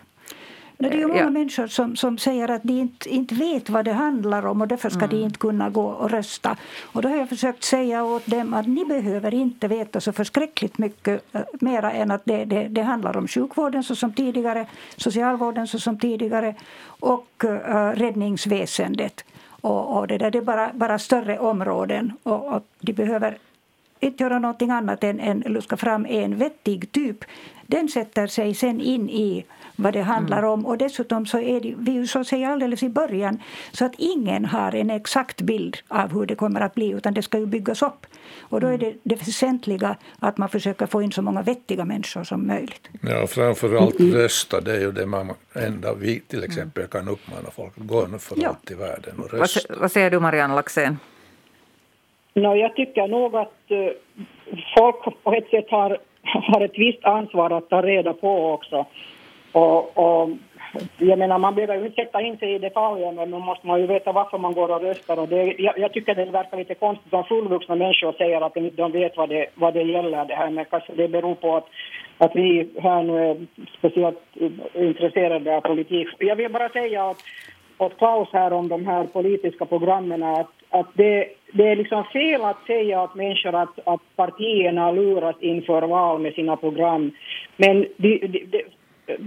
Det 0.77 0.88
är 0.88 0.98
ju 0.98 1.08
många 1.08 1.20
ja. 1.20 1.30
människor 1.30 1.68
som, 1.68 1.96
som 1.96 2.18
säger 2.18 2.51
att 2.51 2.63
de 2.63 2.74
inte, 2.74 3.10
inte 3.10 3.36
vet 3.36 3.70
vad 3.70 3.86
det 3.86 3.94
handlar 3.94 4.46
om 4.46 4.62
och 4.62 4.68
därför 4.68 4.89
ska 4.89 5.06
mm. 5.06 5.10
de 5.10 5.24
inte 5.24 5.39
kunna 5.39 5.70
gå 5.70 5.86
och 5.86 6.12
rösta. 6.12 6.58
Och 6.84 7.01
då 7.01 7.10
har 7.10 7.15
jag 7.15 7.30
försökt 7.30 7.63
säga 7.63 8.03
åt 8.03 8.25
dem 8.25 8.53
att 8.53 8.68
ni 8.68 8.86
behöver 8.86 9.34
inte 9.34 9.68
veta 9.68 10.01
så 10.01 10.12
förskräckligt 10.12 10.77
mycket 10.77 11.36
äh, 11.36 11.42
mera 11.62 11.92
än 11.92 12.12
att 12.12 12.22
det, 12.25 12.46
det, 12.46 12.68
det 12.68 12.82
handlar 12.82 13.18
om 13.18 13.27
sjukvården 13.27 13.84
så 13.84 13.96
som 13.96 14.13
tidigare, 14.13 14.65
socialvården 14.98 15.68
så 15.68 15.80
som 15.80 16.00
tidigare 16.00 16.56
och 16.86 17.44
äh, 17.44 17.92
räddningsväsendet. 17.92 19.25
Och, 19.62 19.98
och 19.98 20.08
det, 20.08 20.18
där, 20.18 20.32
det 20.32 20.38
är 20.38 20.42
bara, 20.42 20.72
bara 20.74 21.00
större 21.00 21.39
områden 21.39 22.13
och, 22.24 22.53
och 22.53 22.63
de 22.80 22.94
behöver 22.94 23.38
inte 24.00 24.24
göra 24.24 24.39
någonting 24.39 24.70
annat 24.70 25.03
än, 25.03 25.20
än 25.20 25.39
luska 25.39 25.77
fram 25.77 26.06
en 26.06 26.38
vettig 26.38 26.92
typ. 26.92 27.25
Den 27.68 27.89
sätter 27.89 28.27
sig 28.27 28.53
sen 28.53 28.82
in 28.82 29.10
i 29.10 29.46
vad 29.75 29.94
det 29.94 30.01
handlar 30.01 30.38
mm. 30.38 30.50
om. 30.50 30.65
Och 30.65 30.77
dessutom 30.77 31.25
så 31.25 31.39
är 31.39 31.60
det, 31.60 31.74
vi 31.77 32.08
så 32.08 32.24
säger 32.24 32.50
alldeles 32.50 32.84
i 32.84 32.89
början 32.89 33.42
så 33.72 33.86
att 33.86 33.94
ingen 33.98 34.46
har 34.46 34.75
en 34.75 34.89
exakt 34.89 35.42
bild 35.42 35.77
av 35.88 36.13
hur 36.13 36.25
det 36.25 36.36
kommer 36.36 36.62
att 36.62 36.75
bli 36.75 36.89
utan 36.89 37.13
det 37.13 37.22
ska 37.22 37.38
ju 37.38 37.46
byggas 37.46 37.82
upp. 37.82 38.06
Och 38.42 38.62
då 38.62 38.68
är 38.68 38.77
det 38.77 38.94
det 39.03 39.15
väsentliga 39.15 39.96
att 40.20 40.38
man 40.38 40.50
försöker 40.50 40.86
få 40.86 41.01
in 41.01 41.12
så 41.12 41.22
många 41.22 41.42
vettiga 41.42 41.86
människor 41.86 42.24
som 42.24 42.48
möjligt. 42.48 42.89
Ja, 43.01 43.27
framförallt 43.27 44.00
rösta, 44.00 44.62
det 44.62 44.72
är 44.72 44.80
ju 44.80 44.92
det 44.92 45.06
man 45.06 45.34
enda 45.53 45.94
vi 45.94 46.20
till 46.20 46.44
exempel 46.44 46.88
kan 46.88 47.08
uppmana 47.08 47.50
folk 47.56 47.74
att 47.77 47.88
gå 47.88 48.08
nu 48.08 48.20
för 48.20 48.36
ja. 48.39 48.50
allt 48.50 48.72
i 48.72 48.74
världen 48.74 49.20
och 49.20 49.34
rösta. 49.34 49.60
Vad, 49.70 49.80
vad 49.80 49.92
säger 49.92 50.12
du 50.12 50.20
Marianne 50.20 50.56
Laxén? 50.56 50.98
No, 52.34 52.56
jag 52.56 52.75
tycker 52.75 53.08
nog 53.08 53.36
att 53.36 53.62
uh, 53.72 53.89
folk 54.77 55.24
på 55.24 55.34
ett 55.34 55.50
sätt 55.50 55.65
har, 55.70 55.98
har 56.24 56.62
ett 56.62 56.77
visst 56.77 57.06
ansvar 57.06 57.50
att 57.58 57.70
ta 57.70 57.82
reda 57.82 58.13
på 58.13 58.53
också 58.53 58.86
och, 59.54 59.98
och 59.98 60.30
jag 60.98 61.20
menar, 61.20 61.38
man 61.38 61.56
behöver 61.56 61.76
ju 61.76 61.86
inte 61.86 62.04
sätta 62.04 62.22
in 62.22 62.38
sig 62.38 62.56
i 62.56 62.60
detaljer, 62.60 63.12
men 63.12 63.32
nu 63.32 63.38
måste 63.38 63.68
man 63.68 63.80
ju 63.80 63.88
veta 63.88 64.12
varför 64.12 64.38
man 64.38 64.54
går 64.54 64.72
och 64.72 64.82
röstar. 64.82 65.20
Och 65.20 65.28
det, 65.28 65.56
jag, 65.58 65.80
jag 65.80 65.94
tycker 65.94 66.16
det 66.16 66.26
verkar 66.26 66.58
lite 66.58 66.76
konstigt 66.76 67.14
om 67.14 67.24
fullvuxna 67.24 67.76
människor 67.76 68.14
säger 68.14 68.42
att 68.42 68.54
de, 68.54 68.70
de 68.70 68.92
vet 68.92 69.18
vad 69.18 69.30
det, 69.30 69.46
vad 69.56 69.74
det 69.74 69.84
gäller, 69.84 70.26
det 70.26 70.36
här, 70.36 70.50
men 70.50 70.66
kanske 70.66 70.94
det 70.94 71.08
beror 71.08 71.36
på 71.36 71.56
att, 71.56 71.68
att 72.18 72.36
vi 72.36 72.70
här 72.82 73.04
nu 73.04 73.30
är 73.30 73.48
speciellt 73.78 74.20
intresserade 74.74 75.58
av 75.58 75.62
politik. 75.62 76.08
Jag 76.20 76.36
vill 76.36 76.52
bara 76.52 76.70
säga 76.70 77.10
att 77.10 77.18
åt 77.78 77.98
Klaus 77.98 78.30
här 78.32 78.54
om 78.54 78.68
de 78.68 78.86
här 78.86 79.04
politiska 79.04 79.66
programmen 79.66 80.24
att, 80.24 80.52
att 80.70 80.88
det, 80.94 81.28
det 81.54 81.68
är 81.68 81.76
liksom 81.76 82.04
fel 82.04 82.42
att 82.42 82.66
säga 82.68 83.02
att 83.02 83.16
människor 83.16 83.56
att, 83.56 83.88
att 83.88 84.02
partierna 84.16 84.92
luras 84.92 85.36
inför 85.40 85.82
val 85.82 86.22
med 86.22 86.34
sina 86.34 86.56
program. 86.56 87.12
Men 87.58 87.86
de, 87.98 88.18
de, 88.28 88.46
de, 88.52 88.64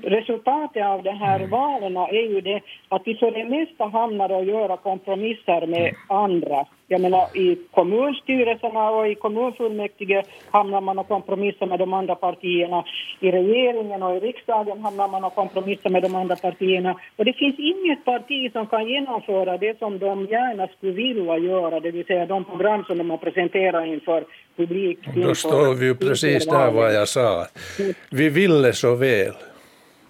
resultatet 0.03 0.85
av 0.85 1.03
de 1.03 1.11
här 1.11 1.37
mm. 1.37 1.51
valen 1.51 1.97
är 1.97 2.35
ju 2.35 2.41
det 2.41 2.61
att 2.89 3.03
vi 3.05 3.15
för 3.15 3.31
det 3.31 3.45
mesta 3.45 3.85
hamnar 3.85 4.33
och 4.33 4.45
göra 4.45 4.77
kompromisser 4.77 5.67
med 5.67 5.95
andra. 6.09 6.67
Jag 6.89 7.01
menar 7.01 7.37
i 7.37 7.59
kommunstyrelserna 7.71 8.91
och 8.91 9.09
i 9.09 9.15
kommunfullmäktige 9.15 10.23
hamnar 10.51 10.81
man 10.81 10.99
och 10.99 11.09
kompromissar 11.09 11.67
med 11.67 11.79
de 11.79 11.95
andra 11.95 12.15
partierna. 12.15 12.85
I 13.21 13.31
regeringen 13.31 14.03
och 14.03 14.17
i 14.17 14.21
riksdagen 14.21 14.81
hamnar 14.83 15.09
man 15.09 15.25
och 15.25 15.35
kompromissar 15.35 15.91
med 15.91 16.03
de 16.03 16.15
andra 16.15 16.37
partierna. 16.37 17.01
Och 17.17 17.25
det 17.25 17.33
finns 17.33 17.59
inget 17.59 18.05
parti 18.05 18.53
som 18.53 18.67
kan 18.67 18.89
genomföra 18.89 19.59
det 19.59 19.79
som 19.79 19.99
de 19.99 20.27
gärna 20.27 20.69
skulle 20.69 20.93
vilja 20.93 21.39
göra, 21.39 21.81
det 21.81 21.91
vill 21.91 22.07
säga 22.07 22.27
de 22.27 22.45
program 22.45 22.85
som 22.85 22.99
de 22.99 23.11
har 23.11 23.17
presenterat 23.17 23.87
inför 23.87 24.25
publik. 24.57 24.99
Då 25.15 25.35
står 25.35 25.75
vi 25.75 25.87
ju 25.87 25.95
precis 25.95 26.47
där 26.47 26.71
vad 26.71 26.95
jag 26.95 27.09
sa. 27.09 27.47
Vi 28.11 28.29
ville 28.29 28.73
så 28.73 28.95
väl. 28.95 29.33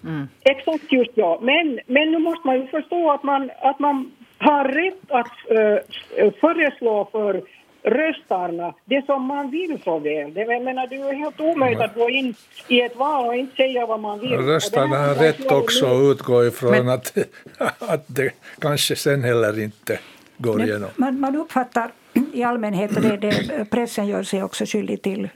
Mm. 0.03 0.27
Exakt 0.41 0.91
just 0.91 1.11
ja. 1.15 1.39
Men, 1.41 1.79
men 1.85 2.11
nu 2.11 2.19
måste 2.19 2.47
man 2.47 2.55
ju 2.55 2.67
förstå 2.67 3.11
att 3.11 3.23
man, 3.23 3.51
att 3.61 3.79
man 3.79 4.11
har 4.37 4.65
rätt 4.65 5.11
att 5.11 5.33
uh, 5.51 6.31
föreslå 6.41 7.09
för 7.11 7.41
röstarna 7.83 8.73
det 8.85 9.05
som 9.05 9.25
man 9.25 9.51
vill 9.51 9.81
så 9.83 9.99
väl. 9.99 10.33
Det, 10.33 10.41
jag 10.41 10.63
menar, 10.63 10.87
det 10.87 10.95
är 10.95 11.11
ju 11.13 11.17
helt 11.17 11.39
omöjligt 11.39 11.81
att 11.81 11.95
gå 11.95 12.09
in 12.09 12.35
i 12.67 12.81
ett 12.81 12.95
val 12.95 13.27
och 13.27 13.35
inte 13.35 13.55
säga 13.55 13.85
vad 13.85 13.99
man 13.99 14.19
vill. 14.19 14.37
Röstarna 14.37 14.97
har 14.97 15.15
rätt 15.15 15.51
också 15.51 15.85
att 15.85 16.11
utgå 16.11 16.45
ifrån 16.45 16.71
men, 16.71 16.89
att, 16.89 17.17
att 17.79 18.05
det 18.07 18.33
kanske 18.59 18.95
sen 18.95 19.23
heller 19.23 19.63
inte 19.63 19.99
går 20.37 20.61
igenom. 20.61 20.89
Man, 20.95 21.19
man 21.19 21.35
uppfattar 21.35 21.91
i 22.33 22.43
allmänhet, 22.43 22.95
och 22.95 23.01
det, 23.01 23.17
det, 23.17 23.65
pressen 23.69 24.07
gör 24.07 24.23
sig 24.23 24.43
också 24.43 24.65
skyldig 24.65 25.01
till, 25.01 25.29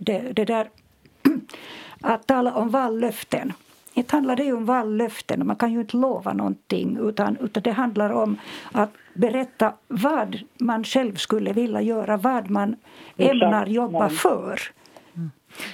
det, 0.00 0.18
det 0.32 0.44
där 0.44 0.68
att 2.00 2.26
tala 2.26 2.52
om 2.54 2.70
vallöften. 2.70 3.52
Inte 3.94 4.16
handlar 4.16 4.36
det 4.36 4.52
om 4.52 4.64
vallöften, 4.64 5.46
man 5.46 5.56
kan 5.56 5.72
ju 5.72 5.80
inte 5.80 5.96
lova 5.96 6.32
någonting 6.32 6.98
utan, 7.00 7.36
utan 7.40 7.62
det 7.62 7.70
handlar 7.70 8.10
om 8.10 8.38
att 8.72 8.90
berätta 9.14 9.72
vad 9.88 10.38
man 10.58 10.84
själv 10.84 11.14
skulle 11.14 11.52
vilja 11.52 11.80
göra, 11.80 12.16
vad 12.16 12.50
man 12.50 12.76
ämnar 13.16 13.66
jobba 13.66 14.08
för. 14.08 14.60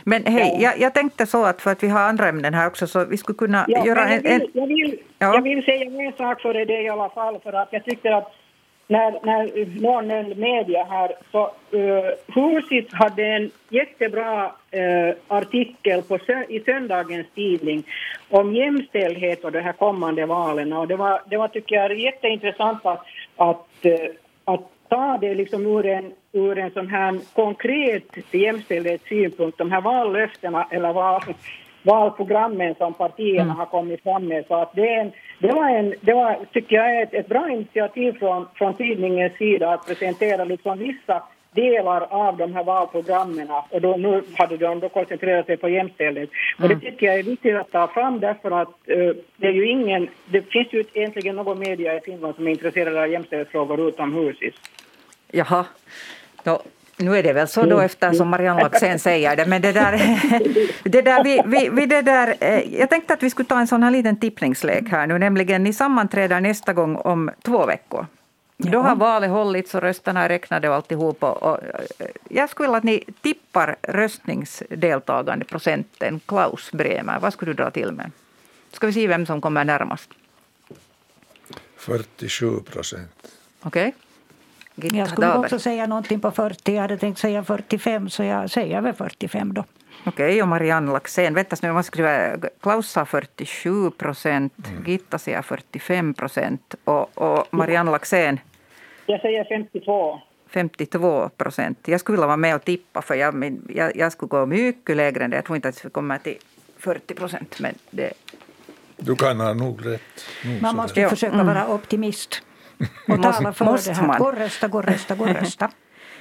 Men 0.05 0.25
hej, 0.27 0.59
jag, 0.61 0.81
jag, 0.81 0.95
tänkte 0.95 1.27
så 1.27 1.45
att 1.45 1.63
för 1.63 1.71
att 1.73 1.83
vi 1.83 1.89
har 1.89 2.01
andra 2.01 2.29
ämnen 2.29 2.55
här 2.55 2.67
också 2.67 2.87
så 2.87 3.05
vi 3.05 3.17
skulle 3.17 3.37
kunna 3.37 3.65
ja, 3.69 3.87
göra 3.87 4.09
en... 4.09 4.23
Jag 4.25 4.39
vill, 4.39 4.51
jag, 4.53 4.67
vill, 4.67 4.99
ja. 5.19 5.35
jag 5.35 5.43
vill 5.43 5.65
säga 5.65 6.07
en 6.07 6.13
sak 6.13 6.41
för 6.41 6.55
det 6.55 6.83
i 6.83 6.89
alla 6.89 7.09
fall 7.09 7.41
för 7.41 7.53
att 7.53 7.69
jag 7.71 7.85
tycker 7.85 8.13
att 8.13 8.33
när, 8.89 9.27
när 9.27 9.81
någon 9.81 10.41
media 10.41 10.85
här, 10.85 11.13
så 11.33 11.51
eh, 11.73 11.81
uh, 11.81 12.05
Husis 12.27 12.93
hade 12.93 13.27
en 13.27 13.51
jättebra 13.69 14.45
uh, 14.47 15.15
artikel 15.29 16.03
på, 16.03 16.19
i 16.49 16.61
söndagens 16.61 17.27
tidning 17.35 17.85
om 18.31 18.55
jämställdhet 18.55 19.45
och 19.45 19.53
de 19.53 19.61
här 19.61 19.73
kommande 19.73 20.27
valen. 20.27 20.73
Och 20.73 20.89
det 20.89 20.97
var, 20.97 21.23
det 21.27 21.37
var 21.37 21.49
tycker 21.49 21.77
jag, 21.77 21.99
jätteintressant 21.99 22.87
att, 22.87 23.05
att, 23.37 23.69
uh, 23.85 23.93
att 24.45 24.71
ta 24.89 25.19
det 25.21 25.35
liksom 25.35 25.67
ur 25.67 25.87
en, 25.87 26.13
ur 26.33 26.59
en 26.59 26.71
sån 26.71 26.89
här 26.89 27.19
konkret 27.35 28.35
jämställdhetssynpunkt, 28.35 29.59
de 29.59 29.73
här 29.73 29.81
vallöftena 29.81 30.67
eller 30.71 30.93
val, 30.93 31.23
valprogrammen 31.87 32.75
som 32.75 32.95
partierna 32.95 33.43
mm. 33.43 33.57
har 33.57 33.67
kommit 33.67 34.03
fram 34.03 34.27
med. 34.29 34.45
Så 34.49 34.55
att 34.55 34.73
det, 34.75 34.89
en, 34.89 35.13
det, 35.39 35.53
var, 35.53 35.69
en, 35.69 35.95
det 36.01 36.15
var, 36.15 36.39
tycker 36.53 36.77
jag, 36.77 37.03
ett, 37.03 37.15
ett 37.15 37.29
bra 37.29 37.51
initiativ 37.51 38.19
från, 38.19 38.47
från 38.55 38.75
tidningens 38.75 39.37
sida 39.37 39.73
att 39.73 39.87
presentera 39.87 40.45
liksom 40.45 40.79
vissa 40.79 41.23
delar 41.57 42.01
av 42.11 42.37
de 42.37 42.55
här 42.55 42.65
valprogrammen 42.65 43.51
och 43.71 43.81
då, 43.81 43.97
nu 43.97 44.23
hade 44.39 44.57
de 44.57 44.81
då 44.81 44.89
koncentrerat 44.89 45.47
sig 45.47 45.57
på 45.57 45.69
jämställdhet. 45.69 46.31
Mm. 46.59 46.63
Och 46.63 46.69
det 46.69 46.91
tycker 46.91 47.07
jag 47.07 47.19
är 47.19 47.23
viktigt 47.23 47.57
att 47.57 47.71
ta 47.71 47.87
fram 47.89 48.21
därför 48.21 48.51
att 48.51 48.69
uh, 48.69 49.13
det 49.37 49.47
är 49.47 49.53
ju 49.53 49.71
ingen, 49.71 50.09
det 50.27 50.43
finns 50.43 50.73
ju 50.73 50.85
egentligen 50.95 51.37
någon 51.37 51.59
media 51.59 51.97
i 51.97 52.01
Finland 52.01 52.35
som 52.35 52.47
är 52.47 52.51
intresserade 52.51 53.03
av 53.03 53.09
jämställdhetsfrågor 53.09 53.89
utom 53.89 54.15
Husis. 54.15 54.55
Jaha. 55.31 55.67
Då, 56.45 56.63
nu 56.97 57.17
är 57.17 57.23
det 57.23 57.33
väl 57.33 57.49
så 57.49 57.67
då 57.67 57.81
eftersom 57.81 58.29
Marianne 58.29 58.63
Laxén 58.63 58.99
säger 58.99 59.37
det, 59.37 59.47
men 59.47 59.63
det 59.63 59.73
där, 59.73 59.93
det 60.85 61.03
där, 61.03 61.25
vi, 61.25 61.43
vi, 61.47 61.69
vi, 61.69 61.87
det 61.87 62.03
där, 62.03 62.37
eh, 62.41 62.75
jag 62.81 62.91
tänkte 62.91 63.15
att 63.15 63.23
vi 63.23 63.31
skulle 63.31 63.49
ta 63.49 63.61
en 63.61 63.67
sån 63.67 63.83
här 63.83 63.91
liten 63.91 64.17
tippningslek 64.17 64.89
här 64.89 65.07
nu, 65.07 65.19
nämligen 65.19 65.63
ni 65.63 65.73
sammanträder 65.73 66.41
nästa 66.41 66.73
gång 66.73 66.97
om 66.97 67.31
två 67.43 67.67
veckor. 67.67 68.07
Ja. 68.57 68.71
Då 68.71 68.81
har 68.81 68.97
valet 68.97 69.31
hållits 69.31 69.75
och 69.75 69.81
rösterna 69.81 70.25
är 70.25 70.29
räknade 70.29 70.69
och 70.69 70.75
alltihop. 70.75 71.23
Och, 71.23 71.43
och, 71.43 71.59
eh, 71.63 72.07
jag 72.29 72.51
skulle 72.51 72.69
vilja 72.69 72.79
att 72.79 72.85
ni 72.85 73.05
tippar 73.21 73.77
röstningsdeltagande 73.83 75.45
procenten. 75.45 76.21
Klaus 76.27 76.73
Bremer, 76.73 77.19
vad 77.21 77.33
skulle 77.33 77.53
du 77.53 77.57
dra 77.57 77.71
till 77.71 77.93
med? 77.93 78.11
Ska 78.73 78.87
vi 78.87 78.93
se 78.93 79.07
vem 79.07 79.27
som 79.27 79.41
kommer 79.41 79.65
närmast? 79.65 80.11
47 81.77 82.61
procent. 82.61 83.11
Okej. 83.63 83.89
Okay. 83.89 84.06
Gitta 84.77 84.97
jag 84.97 85.09
skulle 85.09 85.27
Daber. 85.27 85.39
också 85.39 85.59
säga 85.59 85.87
någonting 85.87 86.21
på 86.21 86.31
40. 86.31 86.75
Jag 86.75 86.83
hade 86.83 86.97
tänkt 86.99 87.19
säga 87.19 87.45
45 87.45 88.11
så 88.11 88.23
jag 88.23 88.51
säger 88.51 88.81
väl 88.81 88.95
45 88.95 89.55
då. 89.55 89.65
Okej, 90.07 90.27
okay, 90.27 90.43
och 90.43 90.49
Marianne 90.49 90.93
Laxén. 90.93 91.35
Vänta 91.35 91.57
nu, 91.63 91.73
man 91.73 91.85
skriver 91.85 92.39
Klaus 92.61 92.91
sa 92.91 93.05
47 93.05 93.91
procent, 93.91 94.55
mm. 94.69 94.85
Gitta 94.87 95.19
säger 95.19 95.43
45 95.43 96.15
procent 96.15 96.75
och, 96.85 97.19
och 97.19 97.47
Marianne 97.51 97.91
Laxén? 97.91 98.41
Jag 99.07 99.21
säger 99.21 99.45
52. 99.45 100.21
52 100.49 101.29
procent. 101.29 101.79
Jag 101.89 102.01
skulle 102.01 102.17
vilja 102.17 102.27
vara 102.27 102.37
med 102.37 102.55
och 102.55 102.65
tippa 102.65 103.03
för 103.03 103.15
jag, 103.15 103.59
jag, 103.69 103.97
jag 103.97 104.13
skulle 104.13 104.29
gå 104.29 104.47
mycket 104.47 104.97
lägre 104.97 105.25
än 105.25 105.31
det. 105.31 105.37
Jag 105.37 105.45
tror 105.45 105.57
inte 105.57 105.69
att 105.69 105.85
vi 105.85 105.91
kommer 105.91 106.19
till 106.19 106.37
40 106.79 107.15
procent. 107.15 107.61
Men 107.61 107.75
det... 107.91 108.13
Du 108.97 109.17
kan 109.17 109.41
ha 109.41 109.55
nog 109.55 109.87
rätt. 109.87 110.01
Nog 110.45 110.63
man 110.63 110.77
måste 110.77 111.01
ju 111.01 111.09
försöka 111.09 111.35
mm. 111.35 111.47
vara 111.47 111.69
optimist 111.69 112.43
och 113.09 113.23
tala 113.23 113.53
för 113.53 113.65
måste 113.65 113.91
det 113.91 113.97
här. 113.97 114.19
Gå 114.19 114.25
och 114.25 114.37
rösta, 114.37 114.69
gå 114.69 114.79
och 114.79 114.85
rösta, 114.85 115.15
gå 115.15 115.25
och 115.25 115.31
rösta. 115.41 115.71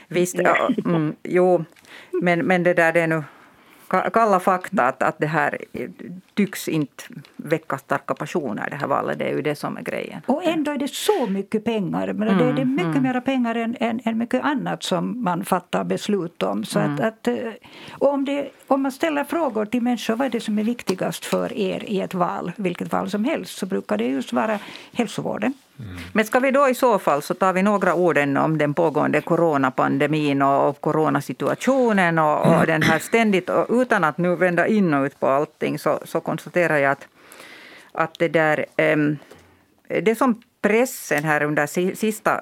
Visst, 0.08 0.36
ja, 0.40 0.70
mm, 0.86 1.16
jo, 1.24 1.66
men, 2.22 2.40
men 2.40 2.64
det 2.64 2.74
där 2.74 2.94
det 2.94 3.02
är 3.02 3.08
nu 3.08 3.24
kalla 4.14 4.40
fakta 4.40 4.88
att, 4.88 5.04
att 5.04 5.20
det 5.20 5.28
här 5.28 5.58
tycks 6.34 6.68
inte 6.68 7.04
väcka 7.36 7.78
starka 7.78 8.14
passioner 8.14 8.70
det 8.70 8.76
här 8.76 8.88
valet. 8.88 9.20
Det 9.20 9.26
är 9.26 9.36
ju 9.36 9.42
det 9.42 9.56
som 9.56 9.78
är 9.78 9.82
grejen. 9.82 10.22
Och 10.26 10.44
ändå 10.44 10.72
är 10.72 10.78
det 10.78 10.94
så 10.94 11.28
mycket 11.28 11.66
pengar. 11.66 12.14
Men 12.14 12.28
mm, 12.28 12.38
det, 12.38 12.44
är 12.44 12.50
mm, 12.50 12.76
mycket 12.76 12.86
mm. 12.86 13.04
mer 13.04 13.22
pengar 13.22 13.56
än, 13.56 13.76
än, 13.80 14.00
än, 14.04 14.18
mycket 14.18 14.44
annat 14.44 14.84
som 14.84 15.24
man 15.24 15.46
fattar 15.46 15.84
beslut 15.84 16.44
om. 16.44 16.64
Så 16.64 16.80
mm. 16.80 16.94
att, 16.94 17.02
att, 17.02 17.28
eh, 17.28 17.38
om, 17.92 18.26
det, 18.26 18.50
om 18.68 18.82
man 18.82 18.92
ställer 18.92 19.24
frågor 19.24 19.66
till 19.66 19.82
människor 19.82 20.16
vad 20.16 20.26
är 20.26 20.32
det 20.32 20.42
som 20.42 20.60
är 20.60 20.64
viktigast 20.64 21.26
för 21.26 21.54
er 21.54 21.84
i 21.88 22.02
ett 22.02 22.14
val, 22.14 22.52
vilket 22.56 22.92
val 22.92 23.10
som 23.10 23.26
helst, 23.26 23.58
så 23.58 23.66
brukar 23.66 23.98
det 23.98 24.08
just 24.08 24.34
vara 24.34 24.60
hälsovården. 24.94 25.54
Mm. 25.80 25.98
Men 26.14 26.26
ska 26.26 26.40
vi 26.40 26.52
då 26.52 26.70
i 26.70 26.76
så 26.76 27.00
fall 27.00 27.22
så 27.22 27.34
tar 27.34 27.54
vi 27.54 27.64
några 27.64 27.94
ord 27.94 28.18
om 28.18 28.58
den 28.58 28.74
pågående 28.74 29.22
coronapandemin 29.22 30.42
och 30.42 30.82
coronasituationen 30.82 32.20
och, 32.20 32.60
och 32.60 32.66
den 32.66 32.82
här 32.82 33.00
ständigt, 33.00 33.50
och 33.50 33.66
utan 33.70 34.04
att 34.04 34.18
nu 34.18 34.36
vända 34.36 34.68
in 34.68 34.94
och 34.94 35.06
ut 35.06 35.20
på 35.20 35.28
allting 35.28 35.80
så, 35.80 36.00
så 36.06 36.20
konstaterar 36.20 36.78
jag 36.78 36.92
att, 36.92 37.08
att 37.92 38.20
det 38.20 38.28
där, 38.28 38.66
um, 38.78 39.18
det 39.88 40.16
som 40.16 40.42
pressen 40.62 41.24
här 41.24 41.44
under 41.44 41.96
sista 41.96 42.42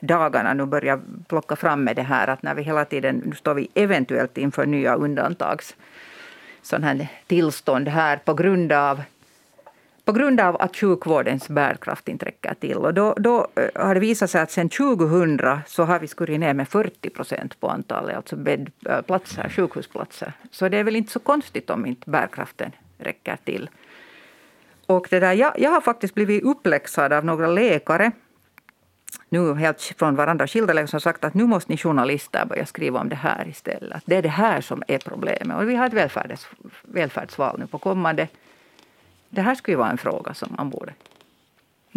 dagarna 0.00 0.54
nu 0.54 0.66
börjar 0.66 1.00
plocka 1.28 1.56
fram 1.56 1.84
med 1.84 1.96
det 1.96 2.02
här 2.02 2.28
att 2.28 2.42
när 2.42 2.54
vi 2.54 2.62
hela 2.62 2.84
tiden, 2.84 3.22
nu 3.24 3.34
står 3.34 3.54
vi 3.54 3.68
eventuellt 3.74 4.38
inför 4.38 4.66
nya 4.66 4.94
undantags 4.94 5.74
sån 6.62 6.82
här 6.82 7.08
tillstånd 7.26 7.88
här 7.88 8.16
på 8.16 8.34
grund 8.34 8.72
av 8.72 9.02
på 10.06 10.12
grund 10.12 10.40
av 10.40 10.56
att 10.56 10.76
sjukvårdens 10.76 11.48
bärkraft 11.48 12.08
inte 12.08 12.26
räcker 12.26 12.54
till. 12.54 12.76
Och 12.76 12.94
då, 12.94 13.14
då 13.14 13.48
eh, 13.54 13.86
har 13.86 13.94
det 13.94 14.00
visat 14.00 14.30
sig 14.30 14.40
att 14.40 14.50
sedan 14.50 14.68
2000 14.68 15.40
så 15.66 15.84
har 15.84 15.98
vi 15.98 16.08
skurit 16.08 16.40
ner 16.40 16.54
med 16.54 16.68
40 16.68 17.10
procent 17.10 17.60
på 17.60 17.68
antalet 17.68 18.16
alltså 18.16 18.36
bäddplatser, 18.36 19.44
eh, 19.44 19.50
sjukhusplatser. 19.50 20.32
Så 20.50 20.68
det 20.68 20.78
är 20.78 20.84
väl 20.84 20.96
inte 20.96 21.12
så 21.12 21.18
konstigt 21.18 21.70
om 21.70 21.86
inte 21.86 22.10
bärkraften 22.10 22.72
räcker 22.98 23.36
till. 23.44 23.70
Och 24.86 25.06
det 25.10 25.20
där, 25.20 25.32
jag, 25.32 25.60
jag 25.60 25.70
har 25.70 25.80
faktiskt 25.80 26.14
blivit 26.14 26.42
uppläxad 26.42 27.12
av 27.12 27.24
några 27.24 27.46
läkare 27.46 28.12
nu 29.28 29.54
helt 29.54 29.94
från 29.98 30.16
varandra 30.16 30.46
skilda 30.46 30.72
läkare 30.72 30.88
som 30.88 31.00
sagt 31.00 31.24
att 31.24 31.34
nu 31.34 31.46
måste 31.46 31.72
ni 31.72 31.78
journalister 31.78 32.46
börja 32.46 32.66
skriva 32.66 33.00
om 33.00 33.08
det 33.08 33.16
här 33.16 33.48
istället. 33.48 34.02
Det 34.06 34.16
är 34.16 34.22
det 34.22 34.28
här 34.28 34.60
som 34.60 34.82
är 34.88 34.98
problemet. 34.98 35.56
Och 35.56 35.68
vi 35.68 35.74
har 35.74 35.86
ett 35.86 35.92
välfärds, 35.92 36.48
välfärdsval 36.82 37.58
nu 37.58 37.66
på 37.66 37.78
kommande 37.78 38.28
det 39.30 39.42
här 39.42 39.54
skulle 39.54 39.72
ju 39.72 39.78
vara 39.78 39.90
en 39.90 39.98
fråga 39.98 40.34
som 40.34 40.54
man 40.58 40.70
borde 40.70 40.92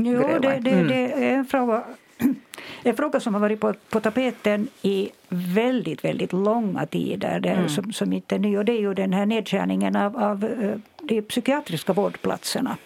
Jo, 0.06 0.40
det, 0.42 0.60
det, 0.62 0.72
mm. 0.72 0.88
det 0.88 1.26
är 1.26 1.34
en 1.34 1.46
fråga, 1.46 1.84
en 2.84 2.96
fråga 2.96 3.20
som 3.20 3.34
har 3.34 3.42
varit 3.42 3.60
på, 3.60 3.74
på 3.90 4.00
tapeten 4.00 4.68
i 4.82 5.10
väldigt, 5.30 6.06
väldigt 6.06 6.34
långa 6.34 6.86
tider, 6.86 7.40
det, 7.40 7.50
mm. 7.50 7.70
som, 7.70 7.94
som 7.94 8.14
inte 8.14 8.36
är 8.36 8.40
ny. 8.40 8.58
Och 8.58 8.66
det 8.66 8.72
är 8.72 8.80
ju 8.80 8.94
den 8.94 9.14
här 9.14 9.26
nedskärningen 9.26 9.96
av, 9.96 10.18
av 10.18 10.44
eh, 10.44 10.76
de 11.02 11.22
psykiatriska 11.22 11.94
vårdplatserna. 11.94 12.78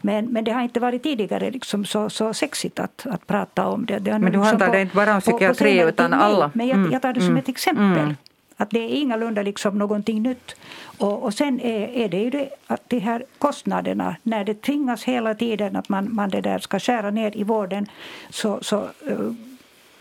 Men, 0.00 0.26
men 0.26 0.44
det 0.44 0.50
har 0.50 0.62
inte 0.62 0.80
varit 0.80 1.02
tidigare 1.02 1.50
liksom 1.50 1.84
så, 1.84 2.10
så 2.10 2.34
sexigt 2.34 2.80
att, 2.80 3.06
att 3.10 3.26
prata 3.26 3.66
om 3.66 3.86
det. 3.86 3.98
det 3.98 4.10
men 4.10 4.20
du 4.20 4.26
liksom 4.26 4.42
handlar 4.42 4.72
det 4.72 4.80
inte 4.80 4.96
bara 4.96 5.14
om 5.14 5.20
psykiatri 5.20 5.80
utan 5.80 6.12
alla? 6.12 6.50
Men 6.54 6.68
jag, 6.68 6.92
jag 6.92 7.02
tar 7.02 7.12
det 7.12 7.20
som 7.20 7.28
mm. 7.28 7.38
ett 7.38 7.48
exempel. 7.48 7.84
Mm. 7.84 8.14
Att 8.60 8.70
det 8.70 8.78
är 8.78 8.88
ingalunda 8.88 9.42
liksom 9.42 9.78
någonting 9.78 10.22
nytt. 10.22 10.56
Och, 10.98 11.22
och 11.22 11.34
sen 11.34 11.60
är, 11.60 11.88
är, 11.88 12.08
det 12.08 12.18
ju 12.18 12.30
det 12.30 12.50
att 12.66 12.82
de 12.88 12.98
här 12.98 13.24
kostnaderna, 13.38 14.16
när 14.22 14.44
det 14.44 14.62
tvingas 14.62 15.04
hela 15.04 15.34
tiden 15.34 15.76
att 15.76 15.88
man, 15.88 16.14
man 16.14 16.30
det 16.30 16.40
där 16.40 16.58
ska 16.58 16.78
skära 16.78 17.10
ner 17.10 17.36
i 17.36 17.44
vården 17.44 17.86
så, 18.30 18.58
så 18.62 18.76
eh, 19.06 19.32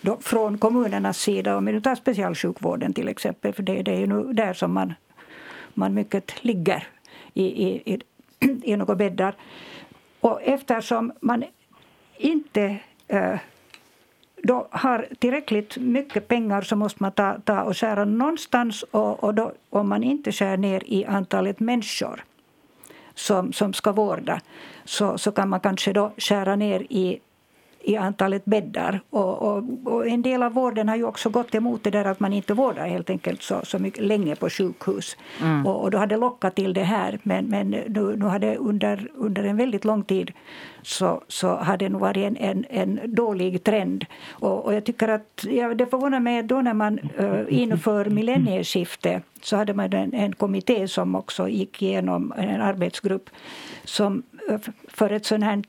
då, 0.01 0.17
från 0.21 0.57
kommunernas 0.57 1.17
sida, 1.17 1.57
om 1.57 1.65
vi 1.65 1.71
nu 1.71 1.81
tar 1.81 1.95
specialsjukvården 1.95 2.93
till 2.93 3.07
exempel, 3.07 3.53
för 3.53 3.63
det, 3.63 3.81
det 3.81 3.91
är 3.91 3.99
ju 3.99 4.07
nu 4.07 4.33
där 4.33 4.53
som 4.53 4.73
man, 4.73 4.93
man 5.73 5.93
mycket 5.93 6.43
ligger 6.43 6.87
i, 7.33 7.43
i, 7.43 7.93
i, 7.93 8.01
i 8.63 8.75
några 8.75 8.95
bäddar. 8.95 9.35
Och 10.19 10.41
eftersom 10.41 11.11
man 11.19 11.43
inte 12.17 12.77
äh, 13.07 13.39
då 14.43 14.67
har 14.71 15.07
tillräckligt 15.19 15.77
mycket 15.77 16.27
pengar 16.27 16.61
så 16.61 16.75
måste 16.75 17.03
man 17.03 17.11
ta, 17.11 17.37
ta 17.43 17.61
och 17.61 17.77
skära 17.77 18.05
någonstans 18.05 18.83
och, 18.83 19.23
och 19.23 19.33
då, 19.33 19.51
om 19.69 19.89
man 19.89 20.03
inte 20.03 20.31
skär 20.31 20.57
ner 20.57 20.83
i 20.85 21.05
antalet 21.05 21.59
människor 21.59 22.23
som, 23.15 23.53
som 23.53 23.73
ska 23.73 23.91
vårda 23.91 24.41
så, 24.85 25.17
så 25.17 25.31
kan 25.31 25.49
man 25.49 25.59
kanske 25.59 25.93
då 25.93 26.11
skära 26.17 26.55
ner 26.55 26.79
i 26.79 27.19
i 27.87 27.95
antalet 27.95 28.45
bäddar. 28.45 29.01
Och, 29.09 29.41
och, 29.41 29.63
och, 29.83 30.07
en 30.07 30.21
del 30.21 30.43
av 30.43 30.53
vården 30.53 30.89
har 30.89 30.95
ju 30.95 31.03
också 31.03 31.29
gått 31.29 31.55
emot 31.55 31.83
det 31.83 31.91
där 31.91 32.05
att 32.05 32.19
man 32.19 32.33
inte 32.33 32.53
vårdar 32.53 32.87
helt 32.87 33.09
enkelt 33.09 33.41
så, 33.41 33.61
så 33.63 33.79
mycket 33.79 34.03
länge 34.03 34.35
på 34.35 34.49
sjukhus. 34.49 35.17
Mm. 35.41 35.67
Och, 35.67 35.81
och 35.81 35.91
då 35.91 35.97
har 35.97 36.07
det 36.07 36.17
lockat 36.17 36.55
till 36.55 36.73
det 36.73 36.83
här. 36.83 37.19
Men, 37.23 37.45
men 37.45 37.69
nu, 37.69 38.15
nu 38.17 38.25
har 38.25 38.39
det 38.39 38.57
under, 38.57 39.07
under 39.15 39.43
en 39.43 39.57
väldigt 39.57 39.85
lång 39.85 40.03
tid 40.03 40.31
så, 40.81 41.21
så 41.27 41.47
har 41.47 41.77
det 41.77 41.89
nog 41.89 42.01
varit 42.01 42.27
en, 42.27 42.37
en, 42.37 42.65
en 42.69 42.99
dålig 43.15 43.63
trend. 43.63 44.05
Och, 44.29 44.65
och 44.65 44.73
jag 44.73 44.85
tycker 44.85 45.07
att 45.07 45.45
ja, 45.49 45.73
det 45.73 45.85
förvånar 45.85 46.19
mig 46.19 46.43
då 46.43 46.61
när 46.61 46.73
man 46.73 46.99
uh, 47.19 47.41
inför 47.49 48.05
millennieskiftet 48.05 49.23
så 49.41 49.55
hade 49.55 49.73
man 49.73 49.93
en, 49.93 50.13
en 50.13 50.35
kommitté 50.35 50.87
som 50.87 51.15
också 51.15 51.47
gick 51.47 51.81
igenom 51.81 52.33
en 52.37 52.61
arbetsgrupp 52.61 53.29
som 53.83 54.23
för 54.87 55.11
ett 55.11 55.25
sånt 55.25 55.43
här 55.43 55.63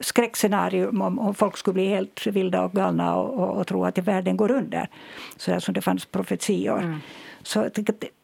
skräckscenarium 0.00 1.02
om, 1.02 1.18
om 1.18 1.34
folk 1.34 1.56
skulle 1.56 1.74
bli 1.74 1.88
helt 1.88 2.26
vilda 2.26 2.62
och 2.62 2.72
galna 2.72 3.16
och, 3.16 3.34
och, 3.34 3.60
och 3.60 3.66
tro 3.66 3.84
att 3.84 3.98
världen 3.98 4.36
går 4.36 4.50
under. 4.50 4.88
Så 5.36 5.50
där 5.50 5.60
som 5.60 5.74
det 5.74 5.80
fanns 5.80 6.04
profetior. 6.04 6.78
Mm. 6.78 6.98
Så 7.42 7.60
att, 7.60 7.78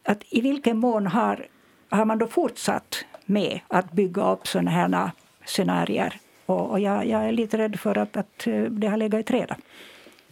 att, 0.04 0.22
i 0.30 0.40
vilken 0.40 0.78
mån 0.78 1.06
har, 1.06 1.46
har 1.88 2.04
man 2.04 2.18
då 2.18 2.26
fortsatt 2.26 3.04
med 3.26 3.60
att 3.68 3.92
bygga 3.92 4.32
upp 4.32 4.46
sådana 4.46 4.70
här 4.70 5.10
scenarier? 5.44 6.14
Och, 6.46 6.70
och 6.70 6.80
jag, 6.80 7.06
jag, 7.06 7.24
är 7.24 7.32
lite 7.32 7.58
rädd 7.58 7.80
för 7.80 7.98
att, 7.98 8.16
att 8.16 8.46
det 8.70 8.86
har 8.86 8.96
legat 8.96 9.20
i 9.20 9.22
träda. 9.22 9.56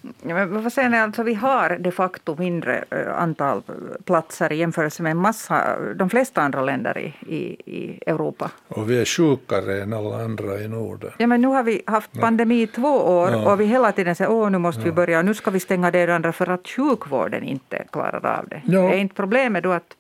Ja, 0.03 0.35
men 0.35 0.63
vad 0.63 0.73
säger 0.73 0.89
ni, 0.89 0.99
alltså 0.99 1.23
vi 1.23 1.35
har 1.35 1.79
de 1.79 1.93
facto 1.93 2.37
mindre 2.39 2.85
eh, 2.91 3.23
antal 3.23 3.63
platser 4.05 4.53
i 4.53 4.57
jämförelse 4.57 5.03
med 5.03 5.17
massa, 5.17 5.77
de 5.95 6.11
flesta 6.11 6.43
andra 6.43 6.63
länder 6.63 6.99
i, 6.99 7.35
i, 7.35 7.73
i 7.77 8.01
Europa. 8.07 8.51
Och 8.69 8.91
vi 8.91 9.01
är 9.01 9.05
sjukare 9.05 9.83
än 9.83 9.93
alla 9.93 10.25
andra 10.25 10.61
i 10.61 10.69
Norden. 10.69 11.11
Ja, 11.19 11.27
men 11.27 11.41
nu 11.41 11.49
har 11.49 11.63
vi 11.63 11.83
haft 11.87 12.21
pandemi 12.21 12.63
i 12.63 12.67
två 12.67 12.89
år 12.89 13.31
ja. 13.31 13.53
och 13.53 13.61
vi 13.61 13.65
hela 13.65 13.93
tiden 13.93 14.15
säger 14.15 14.47
att 14.47 14.53
nu 14.53 14.59
måste 14.59 14.81
ja. 14.81 14.85
vi 14.85 14.93
börja, 14.93 15.23
nu 15.23 15.35
ska 15.35 15.51
vi 15.51 15.61
stänga 15.61 15.91
det 15.91 16.15
andra 16.15 16.33
för 16.33 16.51
att 16.51 16.69
sjukvården 16.69 17.43
inte 17.43 17.85
klarar 17.93 18.39
av 18.39 18.49
det. 18.49 18.63
Ja. 18.67 18.93
Är 18.93 18.99
inte 18.99 19.15
problemet 19.15 19.63
då 19.63 19.73
att 19.73 19.97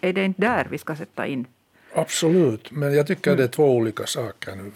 är 0.00 0.12
det 0.12 0.24
inte 0.24 0.40
där 0.40 0.66
vi 0.70 0.78
ska 0.78 0.96
sätta 0.96 1.26
in 1.26 1.46
Absolut, 1.94 2.70
men 2.70 2.94
jag 2.94 3.06
tycker 3.06 3.30
mm. 3.30 3.38
det 3.38 3.44
är 3.44 3.48
två 3.48 3.76
olika 3.76 4.06
saker 4.06 4.52
nu. 4.56 4.72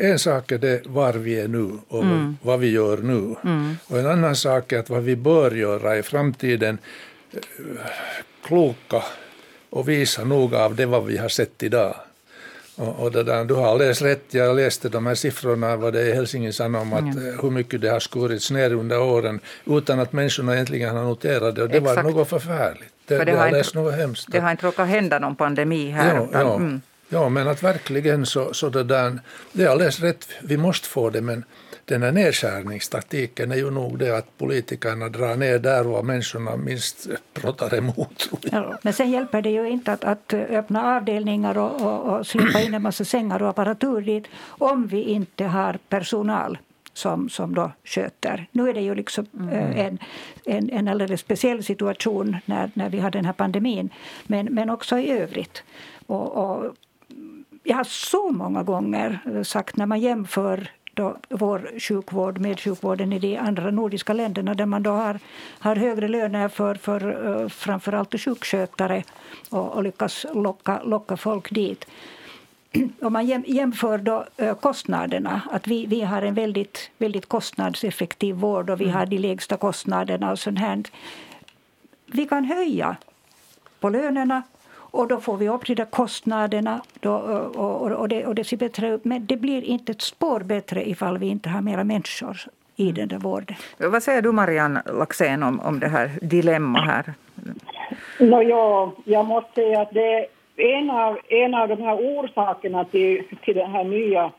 En 0.00 0.18
sak 0.18 0.52
är 0.52 0.58
det 0.58 0.86
var 0.86 1.12
vi 1.12 1.40
är 1.40 1.48
nu 1.48 1.70
och 1.88 2.02
mm. 2.02 2.36
vad 2.42 2.60
vi 2.60 2.70
gör 2.70 2.96
nu. 2.96 3.34
Mm. 3.44 3.76
Och 3.86 3.98
en 3.98 4.06
annan 4.06 4.36
sak 4.36 4.72
är 4.72 4.78
att 4.78 4.90
vad 4.90 5.02
vi 5.02 5.16
bör 5.16 5.50
göra 5.50 5.98
i 5.98 6.02
framtiden 6.02 6.78
eh, 7.32 7.40
kloka 8.44 9.02
och 9.70 9.88
visa 9.88 10.24
noga 10.24 10.58
av 10.58 10.74
det 10.74 10.86
vad 10.86 11.04
vi 11.04 11.16
har 11.16 11.28
sett 11.28 11.62
idag. 11.62 11.94
Och, 12.78 13.02
och 13.02 13.12
det 13.12 13.22
där, 13.22 13.44
du 13.44 13.54
har 13.54 13.78
läst 13.78 14.02
rätt, 14.02 14.24
jag 14.30 14.56
läste 14.56 14.88
de 14.88 15.06
här 15.06 15.14
siffrorna 15.14 15.76
vad 15.76 15.92
det 15.92 16.10
är 16.10 16.14
Helsingin 16.14 16.52
sa 16.52 16.66
om 16.66 16.92
att 16.92 17.00
mm. 17.00 17.38
hur 17.42 17.50
mycket 17.50 17.80
det 17.80 17.88
har 17.88 18.00
skurits 18.00 18.50
ner 18.50 18.72
under 18.72 19.00
åren 19.00 19.40
utan 19.64 20.00
att 20.00 20.12
människorna 20.12 20.54
egentligen 20.54 20.96
har 20.96 21.04
noterat 21.04 21.54
det 21.54 21.62
och 21.62 21.68
det 21.68 21.76
Exakt. 21.76 21.96
var 21.96 22.02
något 22.02 22.28
förfärligt. 22.28 22.92
Det, 23.06 23.24
det, 23.24 23.32
har 23.32 23.58
inte, 23.58 23.78
något 23.78 23.94
hemskt. 23.94 24.32
Det 24.32 24.40
har 24.40 24.50
inte 24.50 24.66
råkat 24.66 24.88
hända 24.88 25.18
någon 25.18 25.36
pandemi 25.36 25.90
här. 25.90 26.14
Ja, 26.14 26.24
utan, 26.24 26.46
ja. 26.46 26.56
Mm. 26.56 26.80
ja 27.08 27.28
men 27.28 27.48
att 27.48 27.62
verkligen 27.62 28.26
så, 28.26 28.54
så 28.54 28.68
det 28.68 28.84
där, 28.84 29.18
det 29.52 29.64
är 29.64 29.68
alldeles 29.68 30.00
rätt, 30.00 30.28
vi 30.40 30.56
måste 30.56 30.88
få 30.88 31.10
det 31.10 31.20
men 31.20 31.44
den 31.88 32.02
här 32.02 32.12
nedskärningstaktiken 32.12 33.52
är 33.52 33.56
ju 33.56 33.70
nog 33.70 33.98
det 33.98 34.16
att 34.16 34.38
politikerna 34.38 35.08
drar 35.08 35.36
ner 35.36 35.58
där 35.58 35.84
var 35.84 36.02
människorna 36.02 36.56
minst 36.56 37.08
pratar 37.32 37.74
emot. 37.74 38.30
Ja, 38.52 38.78
men 38.82 38.92
sen 38.92 39.10
hjälper 39.10 39.42
det 39.42 39.50
ju 39.50 39.68
inte 39.68 39.92
att, 39.92 40.04
att 40.04 40.34
öppna 40.34 40.96
avdelningar 40.96 41.58
och, 41.58 41.80
och, 41.80 42.18
och 42.18 42.26
släppa 42.26 42.60
in 42.60 42.74
en 42.74 42.82
massa 42.82 43.04
sängar 43.04 43.42
och 43.42 43.48
apparatur 43.48 44.00
dit 44.00 44.24
om 44.48 44.86
vi 44.86 45.02
inte 45.02 45.44
har 45.44 45.78
personal 45.88 46.58
som, 46.92 47.28
som 47.28 47.54
då 47.54 47.72
sköter. 47.84 48.46
Nu 48.52 48.68
är 48.68 48.74
det 48.74 48.80
ju 48.80 48.94
liksom 48.94 49.26
mm. 49.34 49.48
Eh, 49.48 49.86
en, 49.86 49.98
en, 50.44 50.70
en 50.70 50.88
alldeles 50.88 51.20
speciell 51.20 51.64
situation 51.64 52.36
när, 52.44 52.70
när 52.74 52.90
vi 52.90 53.00
har 53.00 53.10
den 53.10 53.24
här 53.24 53.32
pandemin, 53.32 53.90
men, 54.26 54.46
men 54.46 54.70
också 54.70 54.98
i 54.98 55.10
övrigt. 55.10 55.62
Och, 56.06 56.32
och 56.32 56.74
jag 57.62 57.76
har 57.76 57.84
så 57.84 58.30
många 58.30 58.62
gånger 58.62 59.42
sagt 59.42 59.76
när 59.76 59.86
man 59.86 60.00
jämför 60.00 60.70
då 60.98 61.16
vår 61.28 61.70
sjukvård 61.78 62.38
med 62.38 62.60
sjukvården 62.60 63.12
i 63.12 63.18
de 63.18 63.36
andra 63.36 63.70
nordiska 63.70 64.12
länderna 64.12 64.54
där 64.54 64.66
man 64.66 64.82
då 64.82 64.90
har, 64.90 65.18
har 65.58 65.76
högre 65.76 66.08
löner 66.08 66.48
för, 66.48 66.74
för 66.74 67.00
uh, 67.26 67.48
framförallt 67.48 68.20
sjukskötare 68.20 69.02
och, 69.50 69.68
och 69.74 69.82
lyckas 69.82 70.26
locka, 70.34 70.82
locka 70.82 71.16
folk 71.16 71.50
dit. 71.54 71.84
Om 73.00 73.12
man 73.12 73.26
jämför 73.46 73.98
då 73.98 74.24
kostnaderna, 74.60 75.40
att 75.50 75.66
vi, 75.66 75.86
vi 75.86 76.00
har 76.00 76.22
en 76.22 76.34
väldigt, 76.34 76.90
väldigt 76.98 77.28
kostnadseffektiv 77.28 78.34
vård 78.34 78.70
och 78.70 78.80
vi 78.80 78.84
mm. 78.84 78.96
har 78.96 79.06
de 79.06 79.18
lägsta 79.18 79.56
kostnaderna 79.56 80.30
och 80.30 80.38
sånt 80.38 80.58
här. 80.58 80.82
Vi 82.06 82.24
kan 82.26 82.44
höja 82.44 82.96
på 83.80 83.88
lönerna 83.88 84.42
och 84.90 85.08
då 85.08 85.20
får 85.20 85.36
vi 85.36 85.48
upp 85.48 85.66
de 85.66 85.74
där 85.74 85.84
kostnaderna 85.84 86.80
då, 87.00 87.12
och, 87.12 87.56
och, 87.56 87.92
och, 87.92 88.08
det, 88.08 88.26
och 88.26 88.34
det 88.34 88.44
ser 88.44 88.56
bättre 88.56 88.88
ut. 88.88 89.04
Men 89.04 89.26
det 89.26 89.36
blir 89.36 89.62
inte 89.62 89.92
ett 89.92 90.02
spår 90.02 90.40
bättre 90.40 90.88
ifall 90.88 91.18
vi 91.18 91.26
inte 91.26 91.48
har 91.48 91.60
mera 91.60 91.84
människor 91.84 92.36
i 92.76 92.92
den 92.92 93.08
där 93.08 93.18
vården. 93.18 93.56
Vad 93.78 94.02
säger 94.02 94.22
du 94.22 94.32
Marianne 94.32 94.82
Laxén 94.86 95.42
om, 95.42 95.60
om 95.60 95.80
det 95.80 95.88
här 95.88 96.10
dilemma 96.22 96.80
här? 96.80 97.14
No, 98.20 98.42
ja, 98.42 98.92
jag 99.04 99.26
måste 99.26 99.54
säga 99.54 99.80
att 99.80 99.90
det 99.90 100.14
är 100.14 100.26
en 100.56 100.90
av, 100.90 101.18
en 101.28 101.54
av 101.54 101.68
de 101.68 101.82
här 101.82 101.96
orsakerna 101.96 102.84
till, 102.84 103.22
till 103.44 103.54
den 103.56 103.70
här 103.70 103.84
nya 103.84 104.32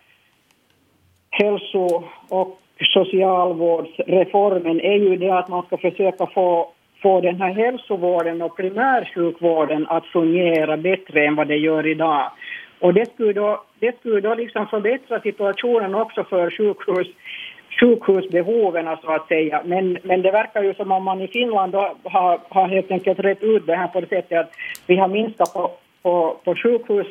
hälso 1.29 2.03
och 2.29 2.59
socialvårdsreformen 2.93 4.81
är 4.81 4.95
ju 4.95 5.15
det 5.17 5.29
att 5.29 5.47
man 5.47 5.65
ska 5.65 5.77
försöka 5.77 6.25
få 6.25 6.71
få 7.01 7.21
den 7.21 7.41
här 7.41 7.53
hälsovården 7.53 8.41
och 8.41 8.57
primärsjukvården 8.57 9.87
att 9.87 10.05
fungera 10.05 10.77
bättre 10.77 11.25
än 11.25 11.35
vad 11.35 11.47
det 11.47 11.57
gör 11.57 11.87
idag. 11.87 12.31
Och 12.79 12.93
det 12.93 13.13
skulle 13.13 13.33
då, 13.33 13.63
det 13.79 13.99
skulle 13.99 14.21
då 14.21 14.35
liksom 14.35 14.67
förbättra 14.67 15.19
situationen 15.19 15.95
också 15.95 16.23
för 16.23 16.49
sjukhus, 16.49 17.07
sjukhusbehoven 17.79 18.87
alltså, 18.87 19.07
så 19.07 19.13
att 19.13 19.27
säga. 19.27 19.61
Men, 19.65 19.97
men 20.03 20.21
det 20.21 20.31
verkar 20.31 20.63
ju 20.63 20.73
som 20.73 20.91
om 20.91 21.03
man 21.03 21.21
i 21.21 21.27
Finland 21.27 21.75
har, 22.03 22.39
har 22.49 22.67
helt 22.67 22.91
enkelt 22.91 23.19
rätt 23.19 23.43
ut 23.43 23.65
det 23.65 23.75
här 23.75 23.87
på 23.87 24.01
det 24.01 24.07
sättet 24.07 24.39
att 24.39 24.51
vi 24.87 24.95
har 24.95 25.07
minskat 25.07 25.53
på, 25.53 25.71
på, 26.01 26.37
på 26.43 26.55
sjukhus 26.55 27.07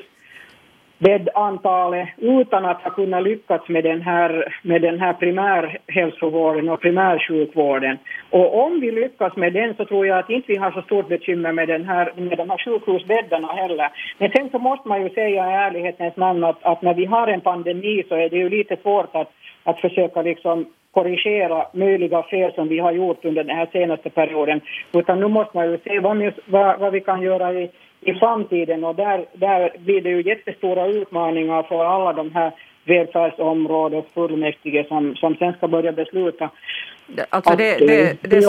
bäddantalet 0.98 2.08
utan 2.16 2.64
att 2.64 2.82
ha 2.82 2.90
kunnat 2.90 3.22
lyckas 3.22 3.68
med 3.68 3.84
den 3.84 4.02
här, 4.02 4.54
med 4.62 4.82
den 4.82 5.00
här 5.00 5.12
primärhälsovården 5.12 6.68
och 6.68 6.80
primärsjukvården. 6.80 7.98
Och 8.30 8.64
om 8.64 8.80
vi 8.80 8.90
lyckas 8.90 9.36
med 9.36 9.52
den 9.52 9.74
så 9.74 9.84
tror 9.84 10.06
jag 10.06 10.18
att 10.18 10.30
inte 10.30 10.52
vi 10.52 10.56
har 10.56 10.70
så 10.70 10.82
stort 10.82 11.08
bekymmer 11.08 11.52
med, 11.52 11.68
den 11.68 11.84
här, 11.84 12.12
med 12.16 12.38
de 12.38 12.50
här 12.50 12.58
sjukhusbäddarna 12.64 13.48
heller. 13.48 13.90
Men 14.18 14.30
sen 14.30 14.50
så 14.50 14.58
måste 14.58 14.88
man 14.88 15.02
ju 15.02 15.10
säga 15.10 15.50
i 15.50 15.54
ärlighetens 15.54 16.16
namn 16.16 16.44
att, 16.44 16.64
att 16.64 16.82
när 16.82 16.94
vi 16.94 17.04
har 17.04 17.26
en 17.26 17.40
pandemi 17.40 18.04
så 18.08 18.14
är 18.14 18.28
det 18.28 18.36
ju 18.36 18.48
lite 18.48 18.76
svårt 18.76 19.16
att, 19.16 19.30
att 19.64 19.80
försöka 19.80 20.22
liksom 20.22 20.66
korrigera 20.90 21.66
möjliga 21.72 22.22
fel 22.22 22.52
som 22.54 22.68
vi 22.68 22.78
har 22.78 22.92
gjort 22.92 23.24
under 23.24 23.44
den 23.44 23.56
här 23.56 23.68
senaste 23.72 24.10
perioden. 24.10 24.60
Utan 24.92 25.20
nu 25.20 25.28
måste 25.28 25.56
man 25.56 25.70
ju 25.70 25.78
se 25.78 26.00
vad, 26.00 26.32
vad, 26.46 26.78
vad 26.80 26.92
vi 26.92 27.00
kan 27.00 27.22
göra 27.22 27.52
i 27.52 27.70
i 28.00 28.14
framtiden 28.14 28.84
och 28.84 28.94
där, 28.94 29.26
där 29.32 29.72
blir 29.78 30.00
det 30.00 30.10
ju 30.10 30.22
jättestora 30.22 30.86
utmaningar 30.86 31.62
för 31.62 31.84
alla 31.84 32.12
de 32.12 32.34
här 32.34 32.52
välfärdsområdesfullmäktige 32.84 34.84
som, 34.88 35.16
som 35.16 35.36
sen 35.36 35.52
ska 35.52 35.68
börja 35.68 35.92
besluta 35.92 36.50
Alltså 37.30 37.56
det, 37.56 37.78
det, 37.78 37.86
det, 37.86 38.22
det, 38.22 38.40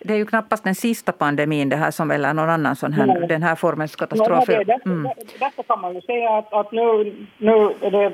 det 0.00 0.12
är 0.12 0.16
ju 0.16 0.26
knappast 0.26 0.64
den 0.64 0.74
sista 0.74 1.12
pandemin 1.12 1.68
det 1.68 1.76
här 1.76 1.90
som 1.90 2.10
eller 2.10 2.34
någon 2.34 2.50
annan 2.50 2.76
sån 2.76 2.92
här, 2.92 3.26
den 3.28 3.42
här 3.42 3.54
formens 3.54 3.96
katastrof. 3.96 4.44
Ja, 4.48 4.64
därför, 4.64 4.90
mm. 4.90 5.12
därför 5.40 5.62
kan 5.62 5.80
man 5.80 5.94
ju 5.94 6.00
säga 6.00 6.30
att, 6.30 6.52
att 6.52 6.72
nu, 6.72 7.14
nu 7.38 7.74
är 7.80 7.90
det 7.90 8.12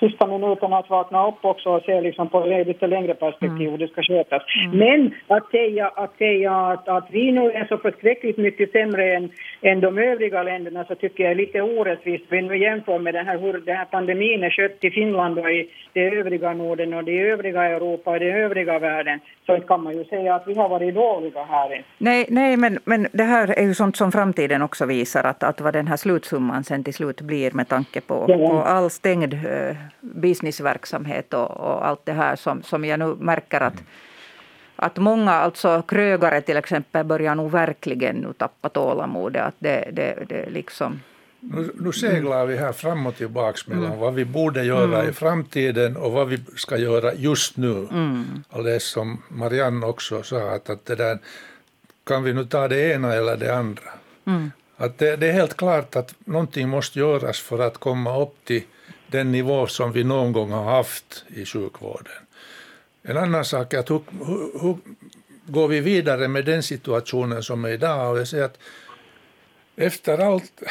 sista 0.00 0.26
minuten 0.26 0.72
att 0.72 0.90
vakna 0.90 1.28
upp 1.28 1.44
också 1.44 1.68
och 1.68 1.82
se 1.82 2.00
liksom 2.00 2.28
på 2.28 2.44
lite 2.66 2.86
längre 2.86 3.14
perspektiv 3.14 3.68
mm. 3.68 3.70
hur 3.70 3.78
det 3.78 3.88
ska 3.88 4.02
skötas. 4.02 4.42
Mm. 4.64 4.78
Men 4.78 5.14
att 5.36 5.50
säga, 5.50 5.88
att, 5.88 6.16
säga 6.18 6.52
att, 6.52 6.88
att 6.88 7.06
vi 7.10 7.32
nu 7.32 7.50
är 7.50 7.64
så 7.64 7.76
förskräckligt 7.76 8.38
mycket 8.38 8.72
sämre 8.72 9.14
än, 9.16 9.30
än 9.60 9.80
de 9.80 9.98
övriga 9.98 10.42
länderna 10.42 10.84
så 10.84 10.94
tycker 10.94 11.24
jag 11.24 11.30
är 11.30 11.36
lite 11.36 11.62
orättvist. 11.62 12.24
Vi 12.28 12.42
nu 12.42 12.58
jämför 12.58 12.98
med 12.98 13.14
den 13.14 13.26
här, 13.26 13.38
hur 13.38 13.52
den 13.52 13.76
här 13.76 13.84
pandemin 13.84 14.42
är 14.42 14.50
skött 14.50 14.84
i 14.84 14.90
Finland 14.90 15.38
och 15.38 15.50
i 15.50 15.70
det 15.92 16.08
övriga 16.08 16.52
Norden 16.52 16.94
och 16.94 17.04
det 17.04 17.20
övriga 17.20 17.64
Europa 17.64 18.10
och 18.10 18.20
det 18.20 18.32
övriga 18.32 18.78
världen 18.78 19.20
så 19.46 19.60
kan 19.60 19.82
man 19.82 19.96
ju 19.96 20.04
säga 20.04 20.34
att 20.34 20.42
vi 20.46 20.54
har 20.54 20.68
varit 20.68 20.94
dåliga 20.94 21.44
här. 21.44 21.84
Nej, 21.98 22.26
nej 22.28 22.56
men, 22.56 22.78
men 22.84 23.08
det 23.12 23.24
här 23.24 23.58
är 23.58 23.62
ju 23.62 23.74
sånt 23.74 23.96
som 23.96 24.12
framtiden 24.12 24.62
också 24.62 24.86
visar 24.86 25.24
att, 25.24 25.42
att 25.42 25.60
vad 25.60 25.72
den 25.72 25.86
här 25.86 25.96
slutsumman 25.96 26.64
sen 26.64 26.84
till 26.84 26.94
slut 26.94 27.20
blir 27.20 27.50
med 27.52 27.68
tanke 27.68 28.00
på, 28.00 28.24
ja. 28.28 28.36
på 28.36 28.62
all 28.62 28.90
stängd 28.90 29.34
uh, 29.34 29.69
businessverksamhet 30.00 31.34
och, 31.34 31.50
och, 31.50 31.86
allt 31.86 32.06
det 32.06 32.12
här 32.12 32.36
som, 32.36 32.62
som 32.62 32.84
jag 32.84 32.98
nu 32.98 33.16
märker 33.20 33.60
att 33.60 33.82
att 34.82 34.96
många, 34.96 35.32
alltså 35.32 35.82
krögare 35.82 36.40
till 36.40 36.56
exempel, 36.56 37.04
börjar 37.04 37.34
nog 37.34 37.50
verkligen 37.50 38.16
nu 38.16 38.32
tappa 38.32 38.68
tålamodet. 38.68 39.42
Att 39.42 39.54
det, 39.58 39.90
det, 39.92 40.24
det 40.28 40.50
liksom 40.50 41.00
nu, 41.40 41.70
nu 41.74 41.92
seglar 41.92 42.46
vi 42.46 42.56
här 42.56 42.72
fram 42.72 43.06
och 43.06 43.16
tillbaka 43.16 43.58
mellan 43.66 43.84
mm. 43.84 43.98
vad 43.98 44.14
vi 44.14 44.24
borde 44.24 44.64
göra 44.64 44.98
mm. 44.98 45.10
i 45.10 45.12
framtiden 45.12 45.96
och 45.96 46.12
vad 46.12 46.28
vi 46.28 46.38
ska 46.56 46.78
göra 46.78 47.14
just 47.14 47.56
nu. 47.56 47.88
Mm. 47.90 48.44
Och 48.48 48.64
det 48.64 48.80
som 48.80 49.22
Marianne 49.28 49.86
också 49.86 50.22
sa, 50.22 50.54
att, 50.54 50.70
att 50.70 50.86
det 50.86 50.94
där, 50.94 51.18
kan 52.04 52.22
vi 52.22 52.32
nu 52.32 52.44
ta 52.44 52.68
det 52.68 52.92
ena 52.92 53.14
eller 53.14 53.36
det 53.36 53.56
andra? 53.56 53.82
Mm. 54.26 54.50
Att 54.76 54.98
det, 54.98 55.16
det, 55.16 55.28
är 55.28 55.32
helt 55.32 55.56
klart 55.56 55.96
att 55.96 56.14
någonting 56.24 56.68
måste 56.68 56.98
göras 56.98 57.40
för 57.40 57.58
att 57.58 57.78
komma 57.78 58.22
upp 58.22 58.44
till 58.44 58.62
den 59.10 59.32
nivå 59.32 59.66
som 59.66 59.92
vi 59.92 60.04
någon 60.04 60.32
gång 60.32 60.50
har 60.50 60.64
haft 60.64 61.24
i 61.28 61.44
sjukvården. 61.44 62.12
En 63.02 63.16
annan 63.16 63.44
sak 63.44 63.74
är 63.74 63.78
att 63.78 63.90
hur, 63.90 64.02
hur, 64.26 64.60
hur 64.60 64.76
går 65.46 65.68
vi 65.68 65.80
vidare 65.80 66.28
med 66.28 66.44
den 66.44 66.62
situationen 66.62 67.42
som 67.42 67.64
är 67.64 67.68
idag? 67.68 68.10
Och 68.10 68.18
jag 68.18 68.28
säger 68.28 68.44
att 68.44 68.58
efter 69.76 70.18
allt, 70.18 70.62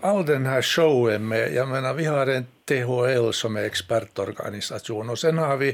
all 0.00 0.26
den 0.26 0.46
här 0.46 0.62
showen 0.62 1.28
med, 1.28 1.54
jag 1.54 1.68
menar 1.68 1.94
vi 1.94 2.04
har 2.04 2.26
en 2.26 2.46
THL 2.64 3.30
som 3.32 3.56
är 3.56 3.62
expertorganisation 3.62 5.10
och 5.10 5.18
sen 5.18 5.38
har 5.38 5.56
vi, 5.56 5.68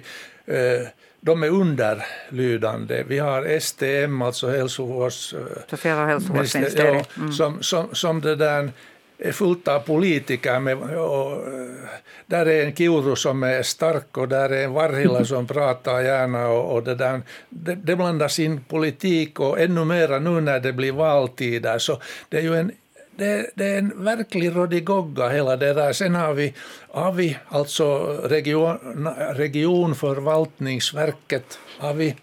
eh, 0.47 0.88
de 1.21 1.42
är 1.42 1.49
underlydande, 1.49 3.05
vi 3.07 3.19
har 3.19 3.59
STM, 3.61 4.23
alltså 4.23 4.49
hälsovårds... 4.49 5.35
Sociala 5.71 6.07
hälsovårdsministeriet. 6.07 7.09
Ja, 7.14 7.23
mm. 7.23 7.33
som, 7.33 7.62
som, 7.62 7.95
som 7.95 8.21
det 8.21 8.37
där 8.37 8.73
är 9.18 9.33
fullt 9.33 9.68
av 9.68 9.81
politiker. 9.81 10.61
Med, 10.61 10.79
och, 10.79 11.33
eh, 11.33 11.88
där 12.26 12.46
är 12.46 12.64
en 12.64 12.74
Kiuru 12.74 13.16
som 13.16 13.42
är 13.42 13.62
stark 13.62 14.16
och 14.16 14.29
där 14.29 14.50
är 14.50 14.64
en 14.64 14.72
Varhila 14.72 15.24
som 15.24 15.46
pratar 15.57 16.00
gärna. 16.00 16.48
Och, 16.48 16.74
och 16.74 16.83
det, 16.83 16.94
där, 16.94 17.22
det, 17.48 17.74
det 17.74 17.96
blandas 17.96 18.38
in 18.38 18.61
politik 18.61 19.40
och 19.40 19.61
ännu 19.61 19.85
mera 19.85 20.18
nu 20.18 20.40
när 20.40 20.61
det 20.61 20.72
blir 20.72 20.92
valtider. 20.92 21.79
Så 21.79 22.00
det 22.29 22.38
är 22.38 22.42
ju 22.42 22.57
en 22.57 22.72
det, 23.18 23.50
det, 23.55 23.64
är 23.64 23.79
en 23.79 24.05
verklig 24.05 24.57
rodigogga 24.57 25.29
hela 25.29 25.57
det 25.57 25.74
där. 25.74 25.92
Sen 25.92 26.14
har 26.14 26.35
vi 26.35 26.55
AVI, 26.90 27.38
alltså 27.48 27.98
region, 28.24 29.09
regionförvaltningsverket, 29.35 31.59
AVI, 31.79 32.16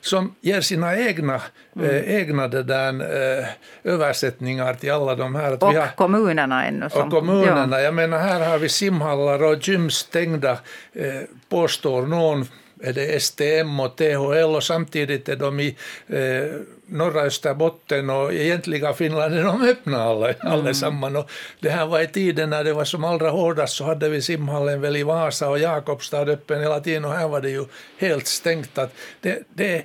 som 0.00 0.34
ger 0.40 0.60
sina 0.60 0.96
egna, 0.96 1.40
mm. 1.76 1.90
eh, 1.90 2.14
egna 2.14 2.48
där, 2.48 3.00
eh, 3.40 3.46
översättningar 3.84 4.74
till 4.74 4.92
alla 4.92 5.14
de 5.14 5.34
här. 5.34 5.64
och 5.64 5.74
har, 5.74 5.96
kommunerna 5.96 6.66
ännu. 6.66 6.90
Som, 6.90 7.02
och 7.02 7.10
kommunerna. 7.10 7.76
Ja. 7.76 7.80
Jag 7.80 7.94
menar, 7.94 8.18
här 8.18 8.50
har 8.50 8.58
vi 8.58 8.68
simhallar 8.68 9.42
och 9.42 9.68
gym 9.68 9.90
stängda, 9.90 10.52
eh, 10.92 11.20
påstår 11.48 12.06
någon 12.06 12.46
är 12.82 12.92
det 12.92 13.20
STM 13.22 13.80
och 13.80 13.96
THL 13.96 14.56
och 14.56 14.64
samtidigt 14.64 15.28
är 15.28 15.36
de 15.36 15.60
i 15.60 15.76
eh, 16.06 16.60
norra 16.86 17.20
Österbotten 17.20 18.10
och 18.10 18.34
egentliga 18.34 18.92
Finland 18.92 19.34
är 19.34 19.44
de 19.44 19.62
öppna 19.62 20.02
alla, 20.02 20.32
mm. 20.32 20.52
allesammans. 20.52 21.16
Och 21.16 21.30
det 21.60 21.70
här 21.70 21.86
var 21.86 22.00
i 22.00 22.06
tiden 22.06 22.50
när 22.50 22.64
det 22.64 22.72
var 22.72 22.84
som 22.84 23.04
allra 23.04 23.30
hårdast 23.30 23.76
så 23.76 23.84
hade 23.84 24.08
vi 24.08 24.22
simhallen 24.22 24.80
väl 24.80 24.96
i 24.96 25.02
Vasa 25.02 25.48
och 25.48 25.58
Jakobstad 25.58 26.28
öppen 26.28 26.60
hela 26.60 26.80
tiden 26.80 27.04
och 27.04 27.12
här 27.12 27.28
var 27.28 27.40
det 27.40 27.50
ju 27.50 27.64
helt 27.98 28.26
stängt. 28.26 28.78
Att 28.78 28.94
det, 29.20 29.38
det, 29.54 29.84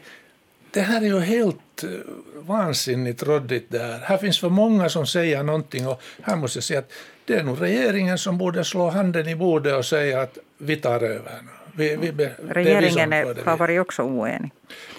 det 0.71 0.81
här 0.81 1.01
är 1.01 1.05
ju 1.05 1.19
helt 1.19 1.83
eh, 1.83 1.89
vansinnigt 2.35 3.23
råddigt 3.23 3.67
det 3.69 3.79
här. 3.79 3.99
Här 3.99 4.17
finns 4.17 4.39
för 4.39 4.49
många 4.49 4.89
som 4.89 5.07
säger 5.07 5.43
någonting 5.43 5.87
och 5.87 6.01
här 6.21 6.35
måste 6.35 6.57
jag 6.57 6.63
säga 6.63 6.79
att 6.79 6.91
det 7.25 7.33
är 7.33 7.43
nog 7.43 7.61
regeringen 7.61 8.17
som 8.17 8.37
borde 8.37 8.63
slå 8.63 8.89
handen 8.89 9.27
i 9.27 9.35
bordet 9.35 9.73
och 9.73 9.85
säga 9.85 10.21
att 10.21 10.37
vi 10.57 10.75
tar 10.75 11.03
över 11.03 11.41
nu. 11.41 11.62
Vi, 11.75 11.95
vi, 11.95 12.11
det, 12.11 12.35
Regeringen 12.49 13.13
är, 13.13 13.45
har 13.45 13.57
varit 13.57 13.81
också 13.81 14.03
oenig. 14.03 14.51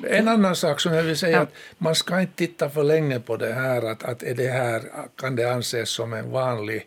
En 0.02 0.28
annan 0.28 0.56
sak 0.56 0.80
som 0.80 0.94
jag 0.94 1.02
vill 1.02 1.16
säga 1.16 1.37
ja. 1.37 1.42
att 1.42 1.52
man 1.78 1.94
ska 1.94 2.20
inte 2.20 2.37
titta 2.37 2.70
för 2.70 2.84
länge 2.84 3.20
på 3.20 3.37
det 3.37 3.52
här 3.52 3.82
att, 3.82 4.02
att 4.02 4.22
är 4.22 4.34
det 4.34 4.48
här 4.48 4.82
kan 5.16 5.37
det 5.37 5.52
anses 5.52 5.90
som 5.90 6.12
en 6.12 6.30
vanlig 6.30 6.87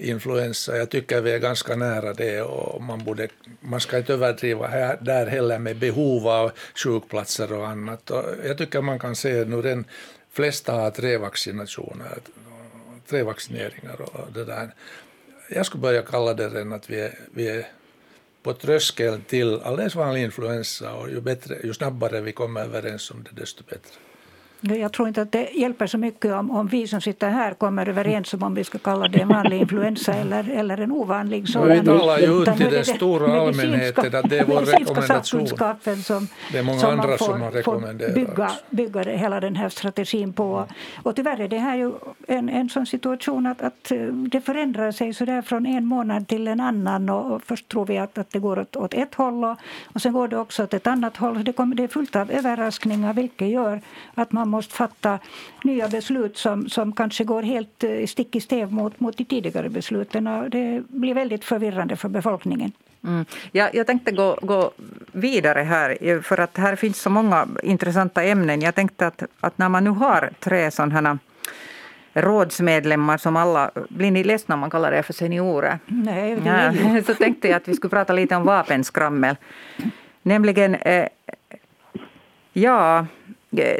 influensa. 0.00 0.76
Jag 0.76 0.90
tycker 0.90 1.20
vi 1.20 1.32
är 1.32 1.38
ganska 1.38 1.76
nära 1.76 2.12
det 2.12 2.42
och 2.42 2.82
man, 2.82 3.04
borde, 3.04 3.28
man 3.60 3.80
ska 3.80 3.98
inte 3.98 4.12
överdriva 4.12 4.66
här, 4.66 4.98
där 5.00 5.26
heller 5.26 5.58
med 5.58 5.78
behov 5.78 6.28
av 6.28 6.52
sjukplatser 6.84 7.52
och 7.52 7.68
annat. 7.68 8.10
Och 8.10 8.24
jag 8.44 8.58
tycker 8.58 8.80
man 8.80 8.98
kan 8.98 9.16
se 9.16 9.44
nu 9.44 9.62
den 9.62 9.84
flesta 10.32 10.72
har 10.72 10.90
tre 10.90 11.16
vaccinationer, 11.16 12.18
tre 13.10 13.22
vaccineringar 13.22 14.00
och 14.00 14.32
det 14.32 14.44
där. 14.44 14.74
Jag 15.50 15.66
skulle 15.66 15.82
börja 15.82 16.02
kalla 16.02 16.34
det 16.34 16.48
redan 16.48 16.72
att 16.72 16.90
vi 16.90 17.00
är, 17.00 17.18
vi 17.34 17.48
är 17.48 17.66
på 18.46 18.52
tröskeln 18.52 19.22
till 19.22 19.60
alldeles 19.60 19.94
vanlig 19.94 20.22
influensa 20.22 20.94
och 20.94 21.10
ju, 21.10 21.20
bättre, 21.20 21.56
ju 21.64 21.74
snabbare 21.74 22.20
vi 22.20 22.32
kommer 22.32 22.60
överens 22.60 23.10
om 23.10 23.22
det 23.22 23.40
desto 23.40 23.64
bättre. 23.64 24.05
Jag 24.60 24.92
tror 24.92 25.08
inte 25.08 25.22
att 25.22 25.32
det 25.32 25.50
hjälper 25.52 25.86
så 25.86 25.98
mycket 25.98 26.32
om, 26.32 26.50
om 26.50 26.66
vi 26.66 26.88
som 26.88 27.00
sitter 27.00 27.30
här 27.30 27.54
kommer 27.54 27.88
överens 27.88 28.34
om 28.34 28.42
om 28.42 28.54
vi 28.54 28.64
ska 28.64 28.78
kalla 28.78 29.08
det 29.08 29.20
en 29.20 29.28
vanlig 29.28 29.60
influensa 29.60 30.14
eller, 30.14 30.50
eller 30.50 30.80
en 30.80 30.92
ovanlig 30.92 31.48
sådan. 31.48 31.68
Vi 31.68 31.84
talar 31.84 32.18
ju 32.18 32.42
ut 32.42 32.56
till 32.56 32.70
den 32.70 32.84
stora 32.84 33.40
allmänheten 33.40 34.14
att 34.14 34.30
det 34.30 34.38
är 34.38 34.44
vår 34.44 34.60
rekommendation. 34.78 35.46
Som, 36.04 36.28
det 36.52 36.58
är 36.58 36.62
många 36.62 36.78
som 36.78 36.90
andra 36.90 37.18
får, 37.18 37.26
som 37.26 37.40
har 37.40 37.50
rekommenderat. 37.50 38.14
Bygga, 38.14 38.50
bygga 38.70 39.02
hela 39.02 39.40
den 39.40 39.56
här 39.56 39.68
strategin 39.68 40.32
på. 40.32 40.66
Och 41.02 41.16
tyvärr 41.16 41.40
är 41.40 41.48
det 41.48 41.58
här 41.58 41.76
ju 41.76 41.92
en, 42.28 42.48
en 42.48 42.68
sån 42.68 42.86
situation 42.86 43.46
att, 43.46 43.62
att 43.62 43.92
det 44.10 44.40
förändrar 44.40 44.92
sig 44.92 45.14
så 45.14 45.24
där 45.24 45.42
från 45.42 45.66
en 45.66 45.84
månad 45.84 46.28
till 46.28 46.48
en 46.48 46.60
annan. 46.60 47.08
Och 47.08 47.42
först 47.42 47.68
tror 47.68 47.86
vi 47.86 47.98
att, 47.98 48.18
att 48.18 48.30
det 48.30 48.38
går 48.38 48.58
åt, 48.58 48.76
åt 48.76 48.94
ett 48.94 49.14
håll 49.14 49.44
och, 49.44 49.56
och 49.94 50.02
sen 50.02 50.12
går 50.12 50.28
det 50.28 50.38
också 50.38 50.64
åt 50.64 50.74
ett 50.74 50.86
annat 50.86 51.16
håll. 51.16 51.44
Det, 51.44 51.52
kommer, 51.52 51.76
det 51.76 51.84
är 51.84 51.88
fullt 51.88 52.16
av 52.16 52.30
överraskningar 52.30 53.12
vilket 53.12 53.48
gör 53.48 53.80
att 54.14 54.32
man 54.32 54.48
måste 54.56 54.74
fatta 54.74 55.18
nya 55.64 55.88
beslut 55.88 56.36
som, 56.36 56.68
som 56.68 56.92
kanske 56.92 57.24
går 57.24 57.42
helt 57.42 57.84
eh, 57.84 58.06
stick 58.06 58.36
i 58.36 58.40
stäv 58.40 58.72
mot, 58.72 59.00
mot 59.00 59.16
de 59.16 59.24
tidigare 59.24 59.68
besluten. 59.68 60.26
Och 60.26 60.50
det 60.50 60.82
blir 60.88 61.14
väldigt 61.14 61.44
förvirrande 61.44 61.96
för 61.96 62.08
befolkningen. 62.08 62.72
Mm. 63.04 63.24
Ja, 63.52 63.68
jag 63.72 63.86
tänkte 63.86 64.12
gå, 64.12 64.38
gå 64.42 64.70
vidare 65.12 65.60
här, 65.60 66.20
för 66.22 66.40
att 66.40 66.56
här 66.56 66.76
finns 66.76 67.00
så 67.02 67.10
många 67.10 67.48
intressanta 67.62 68.22
ämnen. 68.22 68.60
Jag 68.60 68.74
tänkte 68.74 69.06
att, 69.06 69.22
att 69.40 69.58
när 69.58 69.68
man 69.68 69.84
nu 69.84 69.90
har 69.90 70.30
tre 70.40 70.70
sådana 70.70 71.18
rådsmedlemmar 72.14 73.18
som 73.18 73.36
alla, 73.36 73.70
blir 73.88 74.10
ni 74.10 74.24
ledsna 74.24 74.54
om 74.54 74.60
man 74.60 74.70
kallar 74.70 74.90
det 74.90 75.02
för 75.02 75.12
seniorer? 75.12 75.78
Nej, 75.86 76.38
ja, 76.44 76.72
så 77.06 77.14
tänkte 77.14 77.48
jag 77.48 77.56
att 77.56 77.68
vi 77.68 77.74
skulle 77.74 77.90
prata 77.90 78.12
lite 78.12 78.36
om 78.36 78.44
vapenskrammel. 78.44 79.36
Nämligen, 80.22 80.74
eh, 80.74 81.08
ja, 82.52 83.06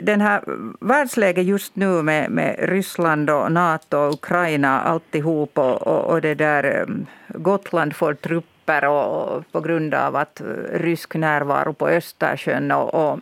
den 0.03 0.21
här 0.21 0.43
världsläget 0.81 1.45
just 1.45 1.77
nu 1.77 2.03
med, 2.03 2.31
med 2.31 2.57
Ryssland 2.59 3.31
och 3.31 3.53
Nato 3.53 3.97
och 3.97 4.15
Ukraina 4.15 4.81
alltihop 4.81 5.59
och, 5.59 5.83
och, 5.83 6.05
och 6.05 6.21
det 6.21 6.35
där 6.35 6.83
um, 6.83 7.07
Gotland 7.29 7.97
får 7.97 8.15
trupper 8.15 8.85
och, 8.85 9.37
och, 9.37 9.53
på 9.53 9.61
grund 9.61 9.95
av 9.95 10.17
att 10.17 10.41
uh, 10.41 10.79
rysk 10.79 11.15
närvaro 11.15 11.73
på 11.73 11.89
Östersjön 11.89 12.71
och, 12.71 12.95
och, 12.95 13.21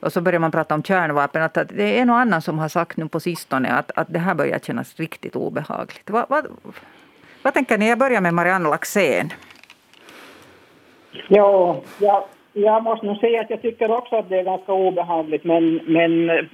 och 0.00 0.12
så 0.12 0.20
börjar 0.20 0.40
man 0.40 0.50
prata 0.50 0.74
om 0.74 0.82
kärnvapen. 0.82 1.42
Att, 1.42 1.56
att 1.56 1.68
det 1.68 1.98
är 1.98 2.02
en 2.02 2.10
och 2.10 2.18
annan 2.18 2.42
som 2.42 2.58
har 2.58 2.68
sagt 2.68 2.96
nu 2.96 3.08
på 3.08 3.20
sistone 3.20 3.68
att, 3.68 3.90
att 3.94 4.12
det 4.12 4.18
här 4.18 4.34
börjar 4.34 4.58
kännas 4.58 4.96
riktigt 4.96 5.36
obehagligt. 5.36 6.10
Vad, 6.10 6.24
vad, 6.28 6.46
vad 7.42 7.54
tänker 7.54 7.78
ni? 7.78 7.88
Jag 7.88 7.98
börjar 7.98 8.20
med 8.20 8.34
Marianne 8.34 8.68
Laxén. 8.68 9.32
Ja, 11.28 11.82
ja, 11.98 12.28
jag 12.62 12.82
måste 12.82 13.06
nog 13.06 13.16
säga 13.16 13.40
att 13.40 13.50
jag 13.50 13.62
tycker 13.62 13.90
också 13.90 14.16
att 14.16 14.28
det 14.28 14.38
är 14.38 14.44
ganska 14.44 14.72
obehagligt, 14.72 15.44
men, 15.44 15.80
men 15.86 16.30
eh, 16.30 16.44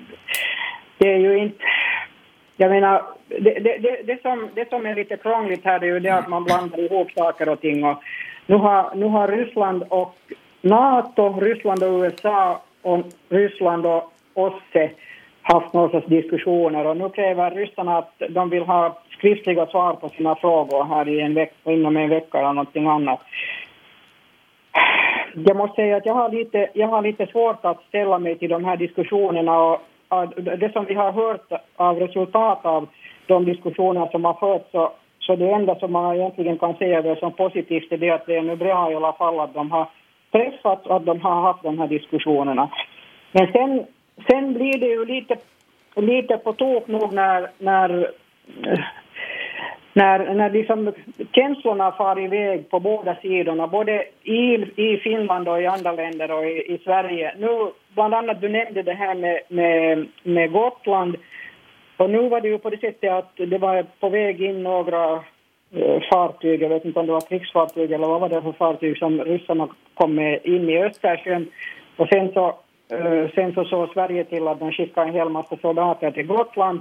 det 0.99 1.13
är 1.13 1.19
ju 1.19 1.39
inte... 1.39 1.65
Jag 2.57 2.71
menar, 2.71 3.03
det, 3.29 3.39
det, 3.39 3.79
det, 3.79 4.03
det, 4.05 4.23
som, 4.23 4.49
det 4.55 4.69
som 4.69 4.87
är 4.87 4.95
lite 4.95 5.17
krångligt 5.17 5.65
här 5.65 5.83
är 5.83 5.87
ju 5.87 6.01
det 6.01 6.15
att 6.15 6.29
man 6.29 6.45
blandar 6.45 6.79
ihop 6.79 7.11
saker 7.17 7.49
och 7.49 7.61
ting. 7.61 7.85
Och 7.85 8.03
nu, 8.47 8.57
har, 8.57 8.95
nu 8.95 9.07
har 9.07 9.29
Ryssland 9.29 9.85
och 9.89 10.15
Nato, 10.61 11.41
Ryssland 11.41 11.83
och 11.83 12.03
USA 12.03 12.63
och 12.83 13.01
Ryssland 13.29 13.87
och 13.87 14.13
OSSE 14.35 14.91
haft 15.43 15.73
några 15.73 15.89
sorts 15.89 16.07
diskussioner 16.07 16.87
och 16.87 16.97
nu 16.97 17.09
kräver 17.09 17.51
ryssarna 17.51 17.99
att 17.99 18.23
de 18.29 18.51
vill 18.51 18.63
ha 18.63 18.99
skriftliga 19.11 19.67
svar 19.67 19.95
på 19.95 20.09
sina 20.09 20.35
frågor 20.35 20.85
här 20.85 21.09
i 21.09 21.21
en 21.21 21.35
vecka, 21.35 21.73
inom 21.73 21.97
en 21.97 22.09
vecka 22.09 22.39
eller 22.39 22.53
någonting 22.53 22.87
annat 22.87 23.21
jag 25.35 25.57
måste 25.57 25.75
säga 25.75 25.97
att 25.97 26.07
jag 26.07 26.15
har, 26.15 26.29
lite, 26.29 26.71
jag 26.75 26.89
har 26.89 27.03
lite 27.03 27.27
svårt 27.27 27.65
att 27.65 27.83
ställa 27.89 28.19
mig 28.19 28.39
till 28.39 28.51
de 28.51 28.65
här 28.65 28.77
diskussionerna. 28.77 29.63
Och, 29.63 29.81
det 30.59 30.73
som 30.73 30.85
vi 30.85 30.95
har 30.95 31.13
hört 31.13 31.53
av 31.77 32.01
resultat 32.01 32.67
av 32.67 32.89
de 33.27 33.45
diskussioner 33.45 34.09
som 34.11 34.25
har 34.25 34.35
förts 34.35 34.71
så, 34.73 34.93
så 35.19 35.37
det 35.37 35.51
enda 35.51 35.75
som 35.75 35.93
man 35.93 36.17
egentligen 36.17 36.59
kan 36.59 36.75
säga 36.75 37.17
som 37.17 37.33
positivt 37.33 37.93
är 37.93 37.97
det 37.97 38.11
att 38.11 38.27
det 38.27 38.37
är 38.37 38.43
nu 38.43 38.57
bra 38.57 38.93
i 38.93 38.95
alla 38.95 39.13
fall 39.13 39.41
att 39.41 39.55
de 39.55 39.71
har 39.71 39.89
träffats 40.33 40.87
och 40.87 40.97
att 40.97 41.07
de 41.07 41.21
har 41.21 41.43
haft 41.43 41.63
de 41.63 41.79
här 41.79 41.89
diskussionerna. 41.89 42.71
Men 43.33 43.53
sen, 43.53 43.87
sen 44.31 44.55
blir 44.55 44.79
det 44.79 44.87
ju 44.87 45.05
lite, 45.05 45.37
lite 45.97 46.37
på 46.37 46.53
tok 46.53 46.89
nog 46.89 47.13
när, 47.13 47.51
när 47.59 48.11
när, 49.97 50.35
när 50.35 50.51
liksom 50.51 50.93
känslorna 51.33 51.93
far 51.93 52.21
iväg 52.21 52.71
på 52.71 52.81
båda 52.81 53.17
sidorna, 53.23 53.67
både 53.67 54.05
i, 54.23 54.55
i 54.77 54.97
Finland 54.97 55.49
och 55.49 55.63
i 55.63 55.67
andra 55.67 55.93
länder 55.93 56.31
och 56.31 56.45
i, 56.45 56.75
i 56.75 56.79
Sverige. 56.85 57.35
Nu, 57.39 57.71
bland 57.95 58.15
annat, 58.15 58.41
du 58.41 58.49
nämnde 58.49 58.83
det 58.83 58.93
här 58.93 59.15
med, 59.15 59.41
med, 59.49 60.07
med 60.23 60.53
Gotland. 60.53 61.17
Och 61.97 62.11
nu 62.11 62.29
var 62.29 62.41
det 62.41 62.49
ju 62.49 62.59
på 62.59 62.71
det 62.71 62.81
sättet 62.81 63.13
att 63.13 63.33
det 63.37 63.59
var 63.59 63.85
på 64.01 64.09
väg 64.09 64.43
in 64.43 64.63
några 64.63 65.15
eh, 65.75 66.01
fartyg, 66.11 66.63
jag 66.63 66.69
vet 66.69 66.85
inte 66.85 67.01
om 67.01 67.07
det 67.07 67.13
var 67.13 67.29
krigsfartyg 67.29 67.93
eller 67.93 68.09
vad 68.09 68.21
var 68.21 68.29
det 68.29 68.43
för 68.43 68.53
fartyg 68.53 68.99
som 68.99 69.21
ryssarna 69.25 69.69
kom 69.95 70.15
med 70.15 70.41
in 70.45 70.69
i 70.71 70.83
Östersjön. 70.83 71.47
Och 71.97 72.09
sen 72.09 72.33
så, 72.33 72.47
eh, 72.91 73.31
sen 73.35 73.55
så 73.55 73.65
såg 73.65 73.89
Sverige 73.89 74.25
till 74.25 74.49
att 74.49 74.61
de 74.61 74.73
skickade 74.73 75.07
en 75.07 75.15
hel 75.15 75.29
massa 75.29 75.57
soldater 75.57 76.11
till 76.11 76.27
Gotland. 76.27 76.81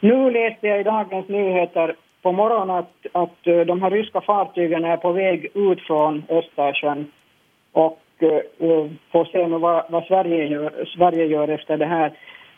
Nu 0.00 0.30
läste 0.30 0.66
jag 0.66 0.80
i 0.80 0.82
Dagens 0.82 1.28
Nyheter 1.28 1.94
på 2.26 2.32
morgonen 2.32 2.76
att, 2.76 3.06
att 3.12 3.46
eh, 3.46 3.60
de 3.60 3.82
här 3.82 3.90
ryska 3.90 4.20
fartygen 4.20 4.84
är 4.84 4.96
på 4.96 5.12
väg 5.12 5.50
ut 5.54 5.80
från 5.80 6.22
Östersjön 6.28 7.06
och 7.72 7.98
och 8.58 8.88
får 9.12 9.24
se 9.24 9.44
vad, 9.46 9.84
vad 9.88 10.04
Sverige, 10.04 10.46
gör, 10.46 10.84
Sverige 10.96 11.24
gör 11.24 11.48
efter 11.48 11.76
det 11.76 11.86
här. 11.86 12.12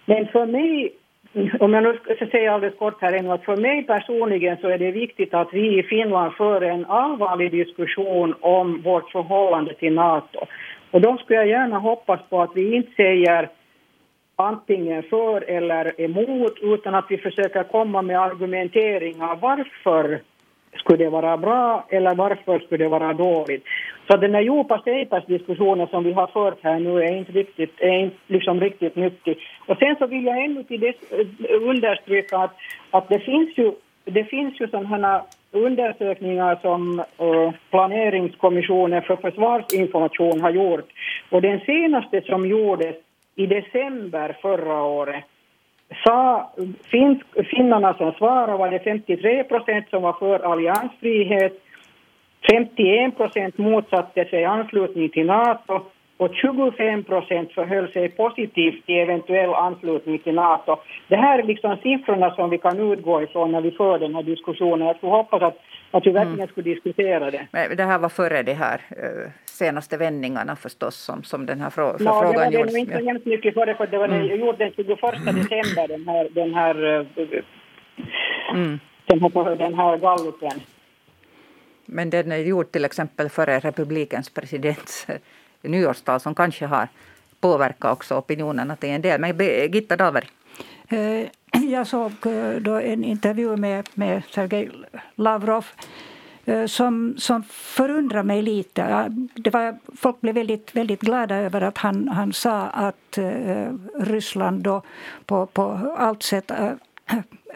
Men 0.05 0.27
för 0.27 0.47
mig, 0.47 0.93
om 1.61 1.75
jag 1.75 1.83
nu 1.83 1.99
ska 2.17 2.27
säga 2.27 2.55
alldeles 2.55 2.79
kort 2.79 3.03
här 3.03 3.13
ännu, 3.13 3.31
att 3.33 3.45
för 3.45 3.57
mig 3.57 3.83
personligen 3.83 4.57
så 4.61 4.69
är 4.69 4.79
det 4.79 4.91
viktigt 4.91 5.35
att 5.35 5.49
vi 5.53 5.79
i 5.79 5.83
Finland 5.83 6.33
för 6.33 6.61
en 6.61 6.87
allvarlig 6.87 7.51
diskussion 7.51 8.35
om 8.41 8.83
vårt 8.83 9.11
förhållande 9.11 9.75
till 9.75 9.95
Nato. 9.95 10.41
Och 10.91 11.01
då 11.01 11.17
skulle 11.17 11.39
jag 11.39 11.49
gärna 11.49 11.79
hoppas 11.79 12.21
på 12.31 12.43
att 12.43 12.51
vi 12.55 12.75
inte 12.77 12.93
säger 12.97 13.49
antingen 14.39 15.03
för 15.03 15.51
eller 15.51 16.01
emot 16.01 16.59
utan 16.63 16.95
att 16.95 17.07
vi 17.09 17.19
försöker 17.19 17.63
komma 17.63 18.03
med 18.03 18.21
argumenteringar 18.21 19.39
varför 19.41 20.21
skulle 20.77 21.05
det 21.05 21.11
vara 21.11 21.37
bra 21.37 21.87
eller 21.89 22.15
varför 22.15 22.59
skulle 22.59 22.85
det 22.85 22.89
vara 22.89 23.13
dåligt. 23.13 23.65
Så 24.11 24.17
den 24.17 24.35
här 24.35 24.41
djupa 24.41 25.21
diskussionen 25.27 25.87
som 25.87 26.05
vi 26.05 26.13
har 26.13 26.27
fört 26.27 26.59
här 26.63 26.79
nu 26.81 27.03
är 27.03 27.17
inte 27.17 27.33
riktigt, 27.33 27.81
är 27.81 27.99
inte 27.99 28.17
liksom 28.27 28.61
riktigt 28.61 28.97
nyttig. 28.97 29.39
Och 29.67 29.77
sen 29.79 29.97
så 29.99 30.07
vill 30.07 30.25
jag 30.25 30.45
ännu 30.45 30.63
till 30.63 30.81
det 30.81 30.89
eh, 30.89 31.63
understryka 31.63 32.39
att, 32.39 32.57
att 32.91 33.09
det 33.09 33.19
finns 33.19 33.59
ju, 33.59 33.73
det 34.05 34.25
finns 34.25 34.61
ju 34.61 34.69
sådana 34.69 35.23
undersökningar 35.53 36.59
som 36.63 36.99
uh, 36.99 37.53
planeringskommissionen 37.71 39.03
för 39.03 39.17
försvarsinformation 39.17 40.41
har 40.41 40.51
gjort. 40.51 40.89
Och 41.31 41.43
den 41.43 41.61
senaste 41.61 42.21
som 42.21 42.47
gjordes 42.47 42.97
i 43.39 43.47
december 43.47 44.37
förra 44.43 44.83
året 44.83 45.25
sa 46.05 46.51
finsk, 46.91 47.27
finnarna 47.51 47.95
som 47.95 48.13
svarade 48.13 48.57
var 48.57 48.71
det 48.71 48.79
53 48.79 49.45
procent 49.45 49.91
som 49.91 50.03
var 50.03 50.13
för 50.13 50.41
alliansfrihet, 50.41 51.53
51 52.53 53.17
procent 53.17 53.59
motsatte 53.59 54.25
sig 54.25 54.45
anslutning 54.45 55.09
till 55.09 55.27
Nato 55.27 55.81
och 56.17 56.35
25 56.35 57.05
procent 57.05 57.53
förhöll 57.53 57.93
sig 57.93 58.09
positivt 58.09 58.87
till 58.87 58.99
eventuell 58.99 59.55
anslutning 59.55 60.19
till 60.19 60.35
Nato. 60.35 60.77
Det 61.09 61.17
här 61.17 61.39
är 61.39 61.43
liksom 61.43 61.77
siffrorna 61.77 62.35
som 62.35 62.51
vi 62.51 62.59
kan 62.59 62.93
utgå 62.93 63.23
ifrån 63.23 63.53
när 63.53 63.61
vi 63.61 63.71
för 63.71 63.99
den 63.99 64.15
här 64.15 64.23
diskussionen. 64.23 64.87
Jag 64.87 64.97
skulle 64.97 65.13
hoppas 65.13 65.43
att, 65.43 65.59
att 65.91 66.07
vi 66.07 66.11
verkligen 66.11 66.35
mm. 66.35 66.49
skulle 66.49 66.75
diskutera 66.75 67.31
det. 67.31 67.47
Men 67.51 67.77
det 67.77 67.85
här 67.85 67.99
var 67.99 68.09
före 68.09 68.43
de 68.43 68.55
här 68.55 68.81
uh, 68.91 69.31
senaste 69.45 69.97
vändningarna 69.97 70.57
förstås 70.57 70.97
som, 70.97 71.23
som 71.23 71.47
den 71.47 71.61
här 71.61 71.71
frå 71.71 71.93
no, 71.93 71.99
frågan 71.99 72.53
gjordes. 72.53 72.75
Det 72.75 72.95
var 72.95 73.01
inte 73.01 73.23
så 73.23 73.29
mycket 73.29 73.55
före, 73.55 73.75
för 73.75 73.87
det 73.87 73.99
var 73.99 74.09
mm. 74.09 74.41
gjord 74.41 74.59
den 74.59 74.73
21 74.77 74.89
december, 75.25 75.89
den 75.89 76.09
här, 76.09 76.29
den 76.31 76.55
här, 76.55 76.85
uh, 76.85 77.07
mm. 78.55 78.79
den 79.07 79.21
här, 79.21 79.57
den 79.57 79.75
här 79.75 79.97
gallupen. 79.97 80.61
Men 81.87 82.11
den 82.11 82.33
är 82.33 82.37
gjord 82.37 82.73
till 82.73 82.85
exempel 82.85 83.29
före 83.29 83.59
republikens 83.59 84.31
presidents 84.31 85.07
nyårstal 85.63 86.21
som 86.21 86.35
kanske 86.35 86.67
har 86.67 86.89
påverkat 87.41 87.93
också 87.93 88.15
opinionerna 88.15 88.77
till 88.77 88.89
en 88.89 89.03
del. 89.03 89.21
Men 89.21 89.39
Gitta 89.73 89.97
Dahlberg? 89.97 90.29
Jag 91.71 91.87
såg 91.87 92.13
eh, 92.27 92.57
då 92.61 92.75
en 92.75 93.05
intervju 93.05 93.57
med, 93.57 93.89
med 93.95 94.23
Sergej 94.31 94.71
Lavrov 95.15 95.67
eh, 96.45 96.67
som, 96.67 97.15
som 97.19 97.43
förundrar 97.51 98.23
mig 98.23 98.43
lite. 98.43 99.15
Det 99.35 99.51
var, 99.51 99.79
folk 99.97 100.21
blev 100.21 100.35
väldigt, 100.35 100.77
väldigt 100.77 101.01
glada 101.01 101.37
över 101.37 101.61
att 101.61 101.79
han, 101.79 102.09
han 102.09 102.33
sa 102.33 102.61
att 102.63 103.19
eh, 103.19 103.73
Ryssland 103.99 104.63
då 104.63 104.83
på, 105.27 105.47
på 105.47 105.95
allt 105.99 106.23
sätt 106.23 106.53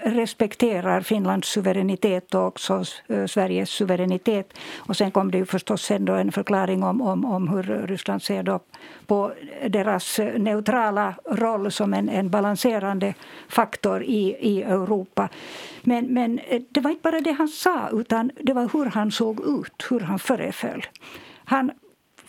respekterar 0.04 1.00
Finlands 1.00 1.48
suveränitet 1.48 2.34
och 2.34 2.46
också 2.46 2.84
eh, 3.08 3.26
Sveriges 3.26 3.70
suveränitet. 3.70 4.58
Och 4.76 4.96
sen 4.96 5.10
kom 5.10 5.30
det 5.30 5.38
ju 5.38 5.46
förstås 5.46 5.82
sen 5.82 6.08
en 6.08 6.32
förklaring 6.32 6.82
om, 6.82 7.00
om, 7.02 7.24
om 7.24 7.48
hur 7.48 7.62
Ryssland 7.62 8.22
ser 8.22 8.42
då 8.42 8.60
på 9.06 9.32
deras 9.68 10.18
eh, 10.18 10.38
neutrala 10.38 11.14
roll 11.26 11.72
som 11.72 11.94
en, 11.94 12.08
en 12.08 12.30
balanserande 12.30 13.14
faktor 13.48 14.02
i, 14.02 14.36
i 14.40 14.62
Europa. 14.62 15.28
Men, 15.82 16.06
men 16.06 16.38
eh, 16.38 16.62
det 16.70 16.80
var 16.80 16.90
inte 16.90 17.02
bara 17.02 17.20
det 17.20 17.32
han 17.32 17.48
sa, 17.48 17.88
utan 17.92 18.30
det 18.40 18.52
var 18.52 18.70
hur 18.72 18.86
han 18.86 19.12
såg 19.12 19.40
ut, 19.40 19.86
hur 19.90 20.00
han 20.00 20.18
föreföll. 20.18 20.86
Han, 21.44 21.70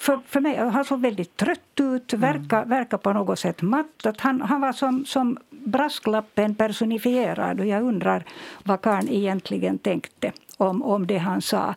för, 0.03 0.19
för 0.27 0.39
mig, 0.39 0.57
han 0.57 0.85
såg 0.85 1.01
väldigt 1.01 1.37
trött 1.37 1.79
ut, 1.79 2.13
verkar, 2.13 2.57
mm. 2.57 2.69
verkar 2.69 2.97
på 2.97 3.13
något 3.13 3.39
sätt 3.39 3.61
matt. 3.61 4.05
Att 4.05 4.21
han, 4.21 4.41
han 4.41 4.61
var 4.61 4.73
som, 4.73 5.05
som 5.05 5.37
brasklappen 5.49 6.55
personifierad 6.55 7.59
och 7.59 7.65
jag 7.65 7.83
undrar 7.83 8.23
vad 8.63 8.81
Karn 8.81 9.09
egentligen 9.09 9.77
tänkte 9.77 10.31
om, 10.57 10.83
om 10.83 11.07
det 11.07 11.17
han 11.17 11.41
sa. 11.41 11.75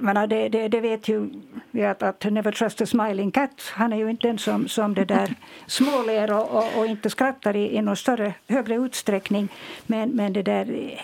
Menar, 0.00 0.26
det, 0.26 0.48
det, 0.48 0.68
det, 0.68 0.80
vet 0.80 1.08
ju 1.08 1.30
vi 1.70 1.84
att, 1.84 2.02
att 2.02 2.24
Never 2.24 2.52
trust 2.52 2.80
a 2.80 2.86
smiling 2.86 3.30
cat. 3.30 3.72
Han 3.72 3.92
är 3.92 3.96
ju 3.96 4.10
inte 4.10 4.26
den 4.26 4.38
som, 4.38 4.68
som 4.68 4.94
det 4.94 5.04
där 5.04 5.34
småler 5.66 6.32
och, 6.32 6.50
och, 6.50 6.78
och, 6.78 6.86
inte 6.86 7.10
skrattar 7.10 7.56
i, 7.56 7.76
i 7.76 7.82
någon 7.82 7.96
större, 7.96 8.34
högre 8.48 8.74
utsträckning. 8.74 9.48
Men, 9.86 10.10
men 10.10 10.32
det 10.32 10.42
där 10.42 10.94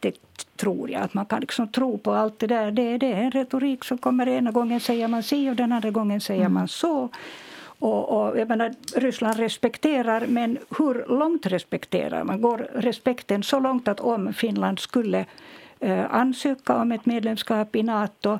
det 0.00 0.14
tror 0.56 0.90
jag 0.90 1.02
att 1.02 1.14
man 1.14 1.26
kan 1.26 1.40
liksom 1.40 1.68
tro 1.68 1.98
på 1.98 2.12
allt 2.12 2.38
det 2.38 2.46
där. 2.46 2.70
Det, 2.70 2.98
det 2.98 3.12
är 3.12 3.22
en 3.22 3.30
retorik 3.30 3.84
som 3.84 3.98
kommer 3.98 4.28
ena 4.28 4.50
gången 4.50 4.80
säger 4.80 5.08
man 5.08 5.22
si 5.22 5.50
och 5.50 5.56
den 5.56 5.72
andra 5.72 5.90
gången 5.90 6.20
säger 6.20 6.40
mm. 6.40 6.54
man 6.54 6.68
så. 6.68 7.08
Och, 7.80 8.08
och, 8.08 8.38
jag 8.38 8.48
menar, 8.48 8.74
Ryssland 8.96 9.36
respekterar, 9.36 10.26
men 10.26 10.58
hur 10.78 11.04
långt 11.08 11.46
respekterar 11.46 12.24
man? 12.24 12.42
Går 12.42 12.58
respekten 12.74 13.42
så 13.42 13.60
långt 13.60 13.88
att 13.88 14.00
om 14.00 14.32
Finland 14.32 14.78
skulle 14.78 15.24
eh, 15.80 16.14
ansöka 16.14 16.76
om 16.76 16.92
ett 16.92 17.06
medlemskap 17.06 17.76
i 17.76 17.82
Nato, 17.82 18.38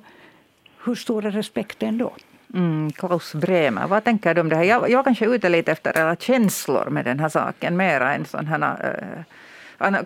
hur 0.85 0.95
stor 0.95 1.27
är 1.27 1.31
respekten 1.31 1.99
då? 1.99 2.13
Mm, 2.55 2.93
Klaus 2.93 3.35
Bremer, 3.35 3.87
vad 3.87 4.05
tänker 4.05 4.35
du 4.35 4.41
om 4.41 4.49
det 4.49 4.57
här? 4.57 4.65
Jag, 4.65 4.91
jag 4.91 5.05
kanske 5.05 5.25
är 5.25 5.35
ute 5.35 5.49
lite 5.49 5.73
efter 5.73 6.17
känslor 6.17 6.91
med 6.91 7.05
den 7.05 7.21
här 7.21 7.29
saken, 7.29 7.77
mera 7.77 8.15
än 8.15 8.25
sån 8.25 8.47
här 8.47 8.61
äh, 8.85 9.25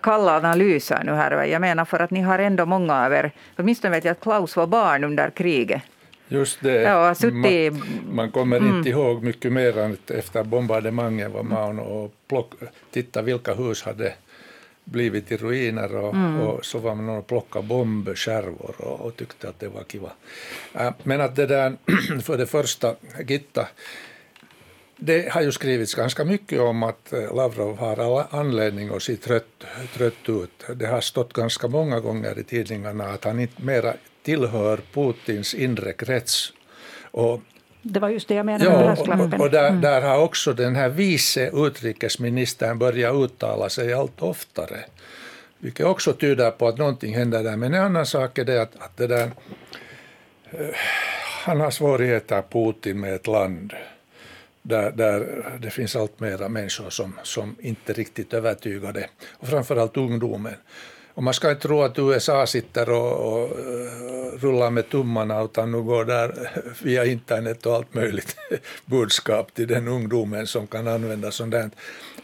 kalla 0.03 0.37
analyser 0.37 1.03
nu 1.03 1.11
här. 1.11 1.43
Jag 1.43 1.61
menar 1.61 1.85
för 1.85 1.99
att 1.99 2.11
ni 2.11 2.21
har 2.21 2.39
ändå 2.39 2.65
många 2.65 3.05
av 3.05 3.13
er, 3.13 3.31
åtminstone 3.57 3.95
vet 3.95 4.05
jag 4.05 4.11
att 4.11 4.21
Klaus 4.21 4.55
var 4.55 4.67
barn 4.67 5.03
under 5.03 5.29
kriget. 5.29 5.81
Just 6.27 6.61
det. 6.61 6.81
Ja, 6.81 7.15
man, 7.21 7.81
man 8.11 8.31
kommer 8.31 8.57
mm. 8.57 8.77
inte 8.77 8.89
ihåg 8.89 9.23
mycket 9.23 9.51
mer 9.51 9.77
än 9.77 9.97
efter 10.07 10.43
bombardemanget 10.43 11.31
var 11.31 11.43
man 11.43 11.79
och 11.79 12.13
plock, 12.27 12.53
titta 12.91 13.21
vilka 13.21 13.53
hus 13.53 13.83
hade 13.83 14.13
blivit 14.83 15.31
i 15.31 15.37
ruiner 15.37 15.95
och, 15.95 16.13
mm. 16.13 16.41
och 16.41 16.65
så 16.65 16.79
var 16.79 16.95
man 16.95 17.09
och 17.09 17.27
plockade 17.27 17.67
bombskärvor 17.67 18.75
och, 18.77 19.01
och 19.01 19.15
tyckte 19.15 19.49
att 19.49 19.59
det 19.59 19.67
var 19.67 19.83
kiva. 19.83 20.11
Äh, 20.73 20.91
men 21.03 21.21
att 21.21 21.35
det 21.35 21.45
där, 21.45 21.77
för 22.21 22.37
det 22.37 22.45
första, 22.45 22.95
Gitta, 23.27 23.67
det 24.97 25.31
har 25.31 25.41
ju 25.41 25.51
skrivits 25.51 25.93
ganska 25.93 26.25
mycket 26.25 26.59
om 26.59 26.83
att 26.83 27.13
äh, 27.13 27.35
Lavrov 27.35 27.77
har 27.77 27.99
alla 27.99 28.27
anledning 28.29 28.95
att 28.95 29.03
se 29.03 29.15
trött, 29.15 29.63
trött 29.93 30.29
ut. 30.29 30.65
Det 30.75 30.85
har 30.85 31.01
stått 31.01 31.33
ganska 31.33 31.67
många 31.67 31.99
gånger 31.99 32.39
i 32.39 32.43
tidningarna 32.43 33.03
att 33.03 33.23
han 33.23 33.39
inte 33.39 33.61
mera 33.61 33.93
tillhör 34.23 34.79
Putins 34.93 35.53
inre 35.53 35.93
krets. 35.93 36.53
Och 37.11 37.41
det 37.81 37.99
var 37.99 38.09
just 38.09 38.27
det 38.27 38.35
jag 38.35 38.45
menade 38.45 38.65
ja, 38.65 38.71
med 38.71 38.85
brasklappen. 38.85 39.33
Och, 39.33 39.45
och 39.45 39.51
där, 39.51 39.67
mm. 39.69 39.81
där, 39.81 40.01
har 40.01 40.17
också 40.17 40.53
den 40.53 40.75
här 40.75 40.89
vice 40.89 41.49
utrikesministern 41.53 42.79
börjat 42.79 43.15
uttala 43.15 43.69
sig 43.69 43.93
allt 43.93 44.21
oftare. 44.21 44.85
Vilket 45.59 45.85
också 45.85 46.13
tyder 46.13 46.51
på 46.51 46.67
att 46.67 46.77
någonting 46.77 47.15
händer 47.15 47.43
där. 47.43 47.57
Men 47.57 47.73
en 47.73 47.83
annan 47.83 48.05
sak 48.05 48.37
är 48.37 48.45
det 48.45 48.61
att, 48.61 48.75
att 48.79 48.97
det 48.97 49.07
där, 49.07 49.31
eh, 50.51 50.67
han 51.45 51.59
har 51.59 51.71
svårigheter, 51.71 52.43
Putin, 52.51 52.99
med 52.99 53.15
ett 53.15 53.27
land 53.27 53.73
där, 54.67 54.91
där 54.91 55.45
det 55.61 55.69
finns 55.69 55.95
allt 55.95 56.19
mera 56.19 56.49
människor 56.49 56.89
som, 56.89 57.19
som 57.23 57.55
inte 57.59 57.93
riktigt 57.93 58.33
övertygade, 58.33 59.09
och 59.31 59.47
framförallt 59.47 59.97
ungdomen. 59.97 60.53
Och 61.13 61.23
man 61.23 61.33
ska 61.33 61.49
inte 61.49 61.61
tro 61.61 61.81
att 61.81 61.99
USA 61.99 62.47
sitter 62.47 62.89
och, 62.89 63.33
och 63.33 63.59
eh, 63.59 64.39
rullar 64.39 64.69
med 64.69 64.89
tummarna 64.89 65.43
utan 65.43 65.71
nu 65.71 65.81
går 65.81 66.05
där 66.05 66.51
via 66.83 67.05
internet 67.05 67.65
och 67.65 67.75
allt 67.75 67.93
möjligt 67.93 68.35
budskap 68.85 69.53
till 69.53 69.67
den 69.67 69.87
ungdomen 69.87 70.47
som 70.47 70.67
kan 70.67 70.87
använda 70.87 71.31
sånt 71.31 71.51
där. 71.51 71.69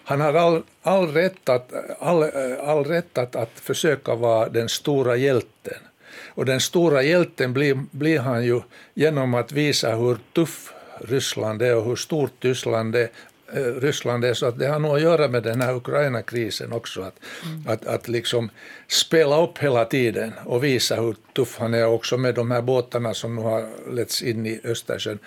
Han 0.04 0.22
har 0.22 0.34
all, 0.34 0.64
all 0.82 1.08
rätt, 1.08 1.50
att, 1.50 1.72
all, 2.00 2.24
eh, 2.24 2.30
all 2.70 2.84
rätt 2.84 3.18
att, 3.18 3.36
att 3.36 3.60
försöka 3.60 4.16
vara 4.16 4.50
den 4.50 4.70
stora 4.70 5.16
hjälten. 5.16 5.80
Och 6.28 6.46
den 6.46 6.60
stora 6.60 7.04
hjälten 7.04 7.54
blir, 7.54 7.80
blir 7.92 8.20
han 8.20 8.46
ju 8.46 8.62
genom 8.94 9.34
att 9.34 9.52
visa 9.52 9.96
hur 9.96 10.18
tuff 10.34 10.74
Ryssland 11.04 11.62
är 11.62 11.76
och 11.76 11.86
hur 11.86 11.96
stort 11.96 12.32
Ryssland 12.40 12.96
är 12.96 13.10
Eh, 13.54 13.82
Ryssland 13.82 14.26
är 14.26 14.34
så 14.34 14.46
att 14.46 14.60
det 14.60 14.68
har 14.68 14.80
nog 14.80 14.96
att 14.96 15.02
göra 15.02 15.28
med 15.28 15.44
den 15.44 15.62
här 15.62 15.76
Ukraina-krisen 15.76 16.74
också. 16.74 17.02
Att, 17.02 17.20
mm. 17.46 17.64
att, 17.68 17.86
att 17.86 18.08
liksom 18.08 18.50
spela 18.88 19.44
upp 19.44 19.58
hela 19.58 19.86
tiden 19.86 20.34
och 20.46 20.64
visa 20.64 20.96
hur 20.96 21.16
tuff 21.36 21.58
han 21.60 21.74
är 21.74 21.86
också 21.86 22.18
med 22.18 22.36
de 22.36 22.52
här 22.52 22.62
båtarna 22.62 23.14
som 23.14 23.36
nu 23.36 23.42
har 23.42 23.70
letts 23.92 24.22
in 24.22 24.46
i 24.46 24.62
Östersjön. 24.64 25.20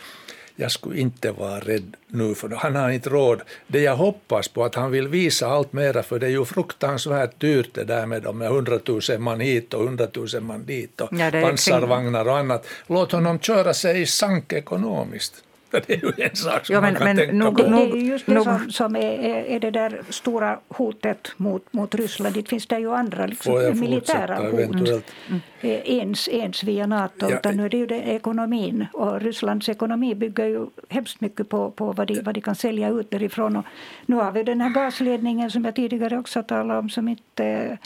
Jag 0.57 0.71
skulle 0.73 1.01
inte 1.01 1.33
vara 1.33 1.61
rädd 1.61 1.97
nu, 2.07 2.35
för 2.35 2.49
han 2.49 2.77
har 2.77 2.91
inte 2.91 3.11
råd. 3.11 3.43
Det 3.67 3.81
jag 3.81 3.97
hoppas 3.97 4.49
på 4.49 4.65
att 4.65 4.75
han 4.75 4.91
vill 4.91 5.09
visa 5.09 5.47
allt 5.47 5.73
mera, 5.73 6.03
för 6.03 6.19
det 6.19 6.27
är 6.27 6.31
ju 6.31 6.45
fruktansvärt 6.45 7.41
dyrt 7.41 7.75
det 7.75 7.85
där 7.85 8.07
med 8.07 8.23
de 8.23 8.41
hundratusen 8.41 9.23
man 9.23 9.41
hit 9.41 9.75
och 9.75 9.85
hundratusen 9.85 10.45
man 10.47 10.65
dit 10.67 11.01
och 11.01 11.09
ja, 11.13 11.31
pansarvagnar 11.31 12.29
och 12.29 12.39
annat. 12.39 12.67
Låt 12.87 13.13
honom 13.13 13.39
köra 13.39 13.75
sig 13.75 14.01
i 14.01 14.07
sank 14.07 14.53
ekonomiskt. 14.53 15.44
Det 15.87 15.95
är 15.95 15.99
ju 15.99 16.13
en 16.25 16.37
sak 16.37 16.67
som 16.67 16.75
ja, 16.75 16.81
men, 16.81 16.93
man 16.93 16.99
kan 16.99 17.05
men, 17.05 17.17
tänka 17.17 17.33
nog, 17.33 17.57
på. 17.57 17.63
Det 17.63 17.83
är 17.83 17.97
just 17.97 18.27
det 18.27 18.43
som, 18.43 18.71
som 18.71 18.97
är, 18.97 19.19
är, 19.49 19.61
det 19.61 19.71
där 19.71 20.03
stora 20.09 20.59
hotet 20.69 21.33
mot, 21.37 21.73
mot 21.73 21.95
Ryssland. 21.95 22.35
Det 22.35 22.49
finns 22.49 22.67
det 22.67 22.79
ju 22.79 22.95
andra 22.95 23.27
liksom, 23.27 23.81
militära 23.81 24.37
hot. 24.37 24.53
Eventuellt. 24.53 25.13
Mm. 25.29 25.41
Ens, 25.85 26.29
ens 26.29 26.65
via 26.65 26.87
Nato, 26.87 27.31
ja. 27.31 27.37
utan 27.37 27.57
nu 27.57 27.65
är 27.65 27.69
det 27.69 27.77
ju 27.77 27.87
det 27.87 28.01
ekonomin. 28.01 28.87
Och 28.93 29.21
Rysslands 29.21 29.69
ekonomi 29.69 30.15
bygger 30.15 30.47
ju 30.47 30.67
hemskt 30.89 31.21
mycket 31.21 31.49
på, 31.49 31.71
på 31.71 31.93
vad, 31.93 32.07
de, 32.07 32.21
vad 32.21 32.35
de 32.35 32.41
kan 32.41 32.55
sälja 32.55 32.89
ut 32.89 33.11
därifrån. 33.11 33.57
Och 33.57 33.65
nu 34.07 34.17
har 34.17 34.33
vi 34.33 34.43
den 34.43 34.61
här 34.61 34.71
gasledningen 34.71 35.51
som 35.51 35.65
jag 35.65 35.75
tidigare 35.75 36.19
också 36.19 36.43
talade 36.43 36.79
om 36.79 36.91
som 36.91 37.09
inte 37.09 37.79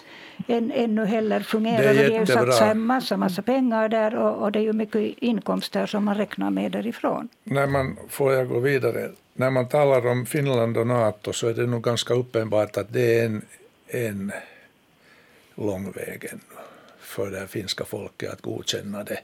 än, 0.46 0.72
ännu 0.72 1.05
heller 1.05 1.40
fungerar. 1.40 1.83
Det 1.83 1.88
är, 1.88 2.05
och 2.05 2.11
de 2.11 2.12
har 2.12 2.20
ju 2.20 2.27
satsat 2.27 2.70
en 2.70 2.81
massa, 2.81 3.16
massa 3.16 3.42
pengar 3.42 3.88
där 3.88 4.14
och, 4.14 4.42
och, 4.42 4.53
det 4.53 4.59
är 4.59 4.62
ju 4.62 4.72
mycket 4.72 5.18
inkomster 5.18 5.87
som 5.87 6.05
man 6.05 6.14
räknar 6.14 6.51
med 6.51 6.72
därifrån. 6.72 7.29
När 7.44 7.66
man, 7.66 7.96
får 8.09 8.33
jag 8.33 8.48
gå 8.48 8.61
vidare? 8.61 9.11
När 9.35 9.51
man 9.51 9.68
talar 9.68 10.07
om 10.07 10.27
Finland 10.27 10.77
och 10.77 10.87
Nato 10.87 11.33
så 11.33 11.48
är 11.48 11.55
det 11.55 11.66
nog 11.66 11.83
ganska 11.83 12.14
uppenbart 12.14 12.77
att 12.77 12.92
det 12.92 13.20
är 13.20 13.27
en, 13.27 13.42
en 13.88 14.33
lång 15.55 15.90
väg 15.90 16.29
ännu 16.33 16.58
för 17.18 17.31
det 17.31 17.46
finska 17.46 17.85
folket 17.85 18.33
att 18.33 18.42
godkänna 18.42 19.04
det. 19.04 19.20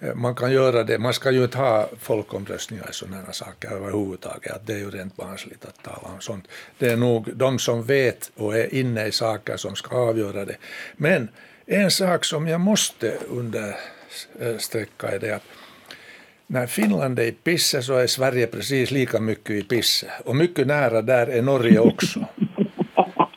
Eh, 0.00 0.14
man 0.14 0.34
kan 0.34 0.52
göra 0.52 0.84
det, 0.84 0.98
man 0.98 1.14
ska 1.14 1.30
ju 1.30 1.42
inte 1.44 1.58
ha 1.58 1.88
folkomröstningar 2.00 2.90
i 2.90 2.92
sådana 2.92 3.32
saker 3.32 3.70
överhuvudtaget, 3.70 4.52
att 4.52 4.66
det 4.66 4.72
är 4.72 4.78
ju 4.78 4.90
rent 4.90 5.16
barnsligt 5.16 5.64
att 5.64 5.82
tala 5.82 6.14
om 6.14 6.20
sånt. 6.20 6.48
Det 6.78 6.88
är 6.90 6.96
nog 6.96 7.36
de 7.36 7.58
som 7.58 7.82
vet 7.82 8.30
och 8.36 8.56
är 8.56 8.74
inne 8.74 9.06
i 9.06 9.12
saker 9.12 9.56
som 9.56 9.76
ska 9.76 9.96
avgöra 9.96 10.44
det. 10.44 10.56
Men 10.96 11.28
en 11.66 11.90
sak 11.90 12.24
som 12.24 12.48
jag 12.48 12.60
måste 12.60 13.18
understräcka 13.28 15.08
är 15.08 15.18
det 15.18 15.30
att 15.30 15.42
när 16.46 16.66
Finland 16.66 17.18
är 17.18 17.24
i 17.24 17.32
pisse 17.32 17.82
så 17.82 17.94
är 17.94 18.06
Sverige 18.06 18.46
precis 18.46 18.90
lika 18.90 19.20
mycket 19.20 19.50
i 19.50 19.62
pisse. 19.62 20.06
Och 20.24 20.36
mycket 20.36 20.66
nära 20.66 21.02
där 21.02 21.26
är 21.26 21.42
Norge 21.42 21.78
också. 21.78 22.26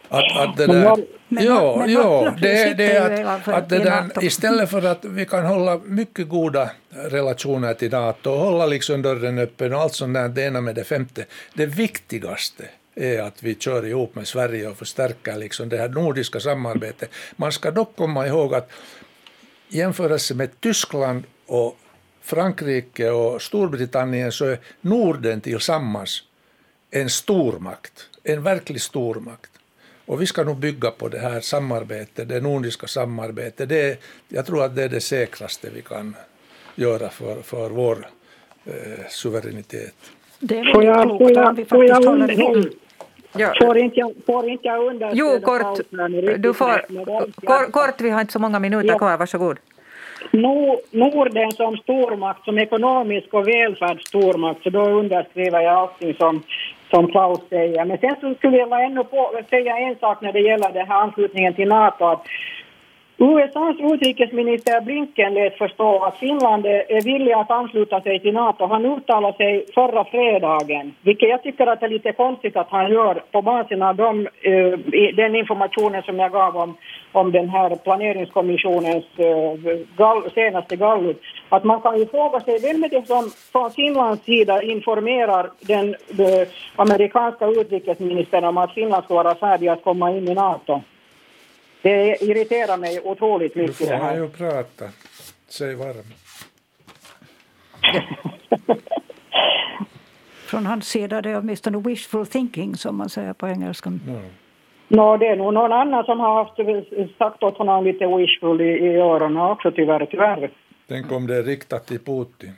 Att, 0.09 0.37
att 0.37 0.57
det 0.57 0.67
där, 0.67 0.95
men, 0.95 1.05
men, 1.27 1.43
jo 1.43 2.29
det, 2.41 2.73
det 2.73 2.91
är 2.91 3.25
att, 3.25 3.47
att 3.47 3.69
det 3.69 3.79
där, 3.79 4.23
istället 4.23 4.69
för 4.69 4.85
att 4.85 5.05
vi 5.05 5.25
kan 5.25 5.45
hålla 5.45 5.79
mycket 5.85 6.29
goda 6.29 6.69
relationer 6.89 7.73
till 7.73 7.91
NATO 7.91 8.31
och 8.31 8.39
hålla 8.39 8.65
liksom 8.65 9.01
dörren 9.01 9.37
öppen 9.37 9.73
och 9.73 9.81
allt 9.81 9.93
sånt 9.93 10.13
där, 10.13 10.29
det 10.29 10.43
ena 10.43 10.61
med 10.61 10.75
det 10.75 10.83
femte. 10.83 11.25
Det 11.53 11.65
viktigaste 11.65 12.63
är 12.95 13.21
att 13.21 13.43
vi 13.43 13.55
kör 13.55 13.85
ihop 13.85 14.15
med 14.15 14.27
Sverige 14.27 14.67
och 14.67 14.77
förstärker 14.77 15.37
liksom 15.37 15.69
det 15.69 15.77
här 15.77 15.89
nordiska 15.89 16.39
samarbetet. 16.39 17.09
Man 17.35 17.51
ska 17.51 17.71
dock 17.71 17.95
komma 17.95 18.27
ihåg 18.27 18.55
att 18.55 18.71
jämförelse 19.69 20.35
med 20.35 20.61
Tyskland 20.61 21.23
och 21.47 21.77
Frankrike 22.21 23.09
och 23.09 23.41
Storbritannien 23.41 24.31
så 24.31 24.45
är 24.45 24.59
Norden 24.81 25.41
tillsammans 25.41 26.23
en 26.91 27.09
stormakt, 27.09 28.09
en 28.23 28.43
verklig 28.43 28.81
stormakt. 28.81 29.51
Och 30.07 30.21
vi 30.21 30.25
ska 30.25 30.43
nog 30.43 30.57
bygga 30.57 30.91
på 30.91 31.07
det 31.07 31.19
här 31.19 31.39
samarbetet, 31.39 32.29
det 32.29 32.41
nordiska 32.41 32.87
samarbetet. 32.87 33.69
Det, 33.69 33.99
jag 34.29 34.45
tror 34.45 34.63
att 34.63 34.75
det 34.75 34.83
är 34.83 34.89
det 34.89 35.01
säkraste 35.01 35.69
vi 35.75 35.81
kan 35.81 36.15
göra 36.75 37.09
för, 37.09 37.41
för 37.41 37.69
vår 37.69 38.07
eh, 38.65 38.73
suveränitet. 39.09 39.95
Det 40.39 40.59
är 40.59 40.63
väldigt 40.63 41.17
klokt 41.17 41.37
om 41.37 41.55
vi 41.55 41.65
faktiskt 41.65 42.05
håller 42.05 42.31
ihop. 42.31 42.67
Ja. 43.37 43.53
Får, 43.61 43.77
inte 43.77 43.99
jag, 43.99 44.13
får 44.25 44.49
inte 44.49 44.67
jag 44.67 44.87
understöd 44.87 45.17
Jo, 45.17 45.41
kort. 45.41 45.79
Du 46.37 46.53
får, 46.53 46.81
kort, 47.45 47.71
kort, 47.71 48.01
vi 48.01 48.09
har 48.09 48.21
inte 48.21 48.33
så 48.33 48.39
många 48.39 48.59
minuter 48.59 48.87
ja. 48.87 48.97
kvar, 48.97 49.17
varsågod. 49.17 49.57
Norden 50.91 51.51
som 51.51 51.77
stormakt, 51.77 52.45
som 52.45 52.57
ekonomisk 52.57 53.33
och 53.33 53.47
välfärdsstormakt, 53.47 54.63
så 54.63 54.69
då 54.69 54.81
underskriver 54.81 55.61
jag 55.61 55.73
allting 55.73 56.13
som, 56.13 56.43
som 56.89 57.11
Klaus 57.11 57.39
säger. 57.49 57.85
Men 57.85 57.97
sen 57.97 58.15
så 58.21 58.33
skulle 58.35 58.57
jag 58.57 58.83
ännu 58.83 59.03
på, 59.03 59.31
säga 59.49 59.77
en 59.77 59.95
sak 59.95 60.21
när 60.21 60.33
det 60.33 60.39
gäller 60.39 60.73
den 60.73 60.87
här 60.87 61.01
anslutningen 61.01 61.53
till 61.53 61.67
NATO. 61.67 62.05
Att 62.05 62.25
USAs 63.19 63.75
utrikesminister 63.79 64.81
Blinken 64.81 65.33
lät 65.33 65.57
förstå 65.57 66.03
att 66.03 66.17
Finland 66.17 66.65
är 66.65 67.01
villig 67.01 67.31
att 67.31 67.51
ansluta 67.51 68.01
sig 68.01 68.19
till 68.19 68.33
Nato. 68.33 68.65
Han 68.65 68.85
uttalade 68.85 69.37
sig 69.37 69.65
förra 69.75 70.05
fredagen, 70.05 70.95
vilket 71.01 71.29
jag 71.29 71.43
tycker 71.43 71.67
att 71.67 71.79
det 71.79 71.85
är 71.85 71.89
lite 71.89 72.11
konstigt 72.11 72.57
att 72.57 72.69
han 72.69 72.91
gör 72.91 73.21
på 73.31 73.41
basen 73.41 73.81
av 73.81 73.95
de, 73.95 74.27
eh, 74.41 74.79
den 75.15 75.35
informationen 75.35 76.03
som 76.03 76.19
jag 76.19 76.31
gav 76.31 76.57
om, 76.57 76.77
om 77.11 77.31
den 77.31 77.49
här 77.49 77.75
planeringskommissionens 77.75 79.05
eh, 79.17 79.77
gall, 79.97 80.31
senaste 80.33 80.75
gallup. 80.75 81.21
Att 81.49 81.63
man 81.63 81.81
kan 81.81 81.99
ju 81.99 82.05
fråga 82.05 82.39
sig 82.39 82.59
vem 82.59 82.83
är 82.83 82.89
det 82.89 83.07
som 83.07 83.31
från 83.51 83.71
Finlands 83.71 84.23
sida 84.23 84.61
informerar 84.61 85.49
den, 85.59 85.95
den 86.09 86.45
amerikanska 86.75 87.47
utrikesministern 87.47 88.43
om 88.43 88.57
att 88.57 88.73
Finland 88.73 89.03
ska 89.03 89.13
vara 89.13 89.35
färdig 89.35 89.67
att 89.67 89.83
komma 89.83 90.11
in 90.11 90.27
i 90.27 90.33
Nato? 90.33 90.81
Det 91.87 92.17
irriterar 92.21 92.77
mig 92.77 92.99
otroligt 93.03 93.55
mycket. 93.55 93.77
Du 93.77 93.85
får 93.85 93.93
han 93.93 94.15
ju 94.15 94.29
prata. 94.29 94.85
Säg 95.47 95.75
varm. 95.75 96.13
Från 100.47 100.65
hans 100.65 100.87
sida 100.87 101.21
det 101.21 101.29
är 101.29 101.37
åtminstone 101.37 101.77
wishful 101.77 102.25
thinking 102.25 102.75
som 102.75 102.97
man 102.97 103.09
säger 103.09 103.33
på 103.33 103.47
engelska. 103.47 103.89
Mm. 103.89 104.21
No, 104.87 105.17
det 105.17 105.27
är 105.27 105.35
nog 105.35 105.53
någon 105.53 105.71
annan 105.71 106.03
som 106.03 106.19
har 106.19 106.43
haft, 106.43 106.57
sagt 107.17 107.43
åt 107.43 107.57
honom 107.57 107.83
lite 107.83 108.07
wishful 108.07 108.61
i, 108.61 108.65
i 108.65 108.95
öronen 108.95 109.37
också 109.37 109.71
tyvärr. 109.71 110.05
tyvärr. 110.05 110.51
Tänk 110.87 111.11
om 111.11 111.27
det 111.27 111.35
är 111.35 111.43
riktat 111.43 111.85
till 111.87 111.99
Putin. 111.99 112.53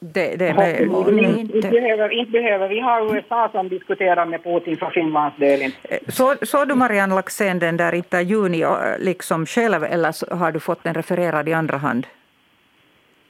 Det, 0.00 0.36
det 0.36 0.48
är 0.48 0.80
inte. 0.82 1.56
Inte, 1.56 1.70
behöver, 1.70 2.12
inte 2.12 2.32
behöver 2.32 2.68
vi 2.68 2.80
ha 2.80 3.14
USA 3.14 3.48
som 3.52 3.68
diskuterar 3.68 4.26
med 4.26 4.44
Putin 4.44 4.76
för 4.76 4.90
Finlands 4.90 5.36
del. 5.36 5.72
Så, 6.08 6.34
så 6.42 6.64
du 6.64 6.74
Marianne 6.74 7.14
Laxén 7.14 7.58
den 7.58 7.76
där 7.76 7.94
intervjun 7.94 8.64
liksom 8.98 9.46
själv 9.46 9.84
eller 9.84 10.34
har 10.34 10.52
du 10.52 10.60
fått 10.60 10.84
den 10.84 10.94
refererad 10.94 11.48
i 11.48 11.52
andra 11.52 11.76
hand? 11.76 12.06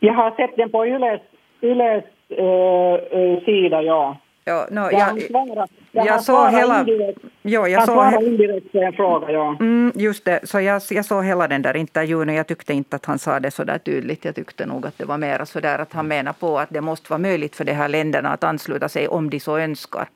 Jag 0.00 0.14
har 0.14 0.30
sett 0.30 0.56
den 0.56 0.70
på 0.70 0.86
Yles, 0.86 1.20
Yles 1.60 2.04
uh, 2.30 3.44
sida, 3.44 3.82
ja. 3.82 4.16
Ja, 4.44 4.66
no, 4.70 4.80
jag, 4.80 5.22
jag, 5.30 5.68
jag, 5.98 6.06
jag 6.06 6.22
såg 6.22 6.50
hela... 6.50 6.80
Indirekt, 6.80 7.18
jo, 7.42 7.66
jag 7.66 7.86
såg 7.86 8.22
indirekt 8.22 8.72
på 8.72 8.78
en 8.78 8.92
fråga, 8.92 9.30
ja. 9.30 9.56
Mm, 9.60 9.92
just 9.94 10.24
det, 10.24 10.40
så 10.44 10.60
jag, 10.60 10.82
jag 10.90 11.04
såg 11.04 11.24
hela 11.24 11.48
den 11.48 11.62
där 11.62 11.76
intervjun 11.76 12.28
och 12.28 12.34
jag 12.34 12.46
tyckte 12.46 12.74
inte 12.74 12.96
att 12.96 13.06
han 13.06 13.18
sa 13.18 13.40
det 13.40 13.50
så 13.50 13.64
där 13.64 13.78
tydligt. 13.78 14.24
Jag 14.24 14.34
tyckte 14.34 14.66
nog 14.66 14.86
att 14.86 14.98
det 14.98 15.04
var 15.04 15.18
mer 15.18 15.44
så 15.44 15.60
där 15.60 15.78
att 15.78 15.92
han 15.92 16.08
menar 16.08 16.32
på 16.32 16.58
att 16.58 16.70
det 16.70 16.80
måste 16.80 17.10
vara 17.10 17.18
möjligt 17.18 17.56
för 17.56 17.64
de 17.64 17.72
här 17.72 17.88
länderna 17.88 18.28
att 18.28 18.44
ansluta 18.44 18.88
sig 18.88 19.08
om 19.08 19.30
de 19.30 19.40
så 19.40 19.58
önskar. 19.58 20.08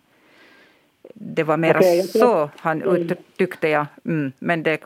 Det 1.14 1.43
var 1.43 1.57
mer 1.57 1.76
okay, 1.76 2.03
så 2.03 2.51
han 2.57 3.09
tyckte 3.37 3.68
jag, 3.68 3.87
mm, 4.05 4.33
men 4.39 4.62
det 4.62 4.78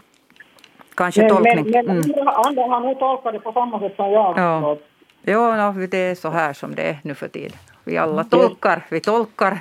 kanske 0.95 1.21
men, 1.21 1.31
tolkning. 1.31 1.71
Men, 1.71 1.87
men 1.87 2.05
mm. 2.05 2.29
andra 2.29 2.95
tolkat 2.95 3.33
det 3.33 3.41
på 3.41 3.53
samma 3.53 3.81
sätt 3.81 3.97
som 3.97 4.11
jag. 4.11 4.39
Ja. 4.39 4.79
Jo, 5.29 5.41
no, 5.41 5.87
det 5.87 5.99
är 5.99 6.15
så 6.15 6.29
här 6.31 6.53
som 6.53 6.75
det 6.75 6.83
är 6.83 6.99
nu 7.03 7.15
för 7.15 7.29
tiden. 7.29 7.59
Vi 7.85 7.97
alla 7.97 8.25
tolkar, 8.25 8.83
vi 8.89 9.01
tolkar. 9.01 9.59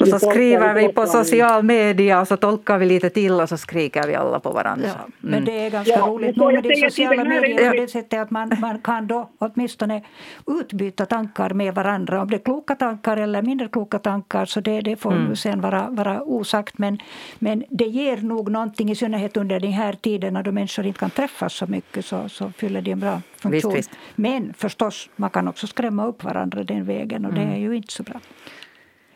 Och 0.00 0.08
så 0.08 0.18
skriver 0.18 0.74
vi 0.74 0.88
på 0.88 1.06
social 1.06 1.62
media 1.62 2.20
och 2.20 2.28
så 2.28 2.36
tolkar 2.36 2.78
vi 2.78 2.86
lite 2.86 3.10
till 3.10 3.32
och 3.32 3.48
så 3.48 3.56
skriker 3.56 4.06
vi 4.06 4.14
alla 4.14 4.40
på 4.40 4.50
varandra. 4.50 4.88
Ja, 4.88 5.06
men 5.20 5.34
mm. 5.34 5.44
det 5.44 5.66
är 5.66 5.70
ganska 5.70 5.92
ja, 5.92 6.06
roligt 6.06 6.36
nog 6.36 6.52
med 6.52 6.62
de 6.62 6.76
sociala 6.76 7.24
medierna 7.24 7.70
på 7.70 7.76
det 7.76 7.88
sättet 7.88 8.20
att 8.20 8.30
man, 8.30 8.52
man 8.60 8.78
kan 8.78 9.06
då 9.06 9.30
åtminstone 9.38 10.02
utbyta 10.46 11.06
tankar 11.06 11.50
med 11.50 11.74
varandra. 11.74 12.22
Om 12.22 12.30
det 12.30 12.36
är 12.36 12.44
kloka 12.44 12.74
tankar 12.74 13.16
eller 13.16 13.42
mindre 13.42 13.68
kloka 13.68 13.98
tankar 13.98 14.44
så 14.44 14.60
det, 14.60 14.80
det 14.80 14.96
får 14.96 15.12
mm. 15.12 15.36
sen 15.36 15.60
vara, 15.60 15.88
vara 15.90 16.22
osagt. 16.22 16.78
Men, 16.78 16.98
men 17.38 17.64
det 17.70 17.84
ger 17.84 18.16
nog 18.16 18.50
någonting, 18.50 18.90
i 18.90 18.94
synnerhet 18.94 19.36
under 19.36 19.60
den 19.60 19.72
här 19.72 19.92
tiden 19.92 20.34
när 20.34 20.52
människor 20.52 20.86
inte 20.86 20.98
kan 20.98 21.10
träffas 21.10 21.54
så 21.54 21.66
mycket 21.66 22.04
så, 22.04 22.28
så 22.28 22.50
fyller 22.50 22.80
det 22.80 22.90
en 22.90 23.00
bra 23.00 23.20
funktion. 23.36 23.74
Visst, 23.74 23.88
visst. 23.88 23.98
Men 24.14 24.54
förstås, 24.54 25.08
man 25.16 25.30
kan 25.30 25.48
också 25.48 25.66
skrämma 25.66 26.06
upp 26.06 26.24
varandra 26.24 26.64
den 26.64 26.84
vägen 26.84 27.24
och 27.24 27.32
mm. 27.32 27.48
det 27.48 27.54
är 27.54 27.58
ju 27.58 27.76
inte 27.76 27.92
så 27.92 28.02
bra. 28.02 28.20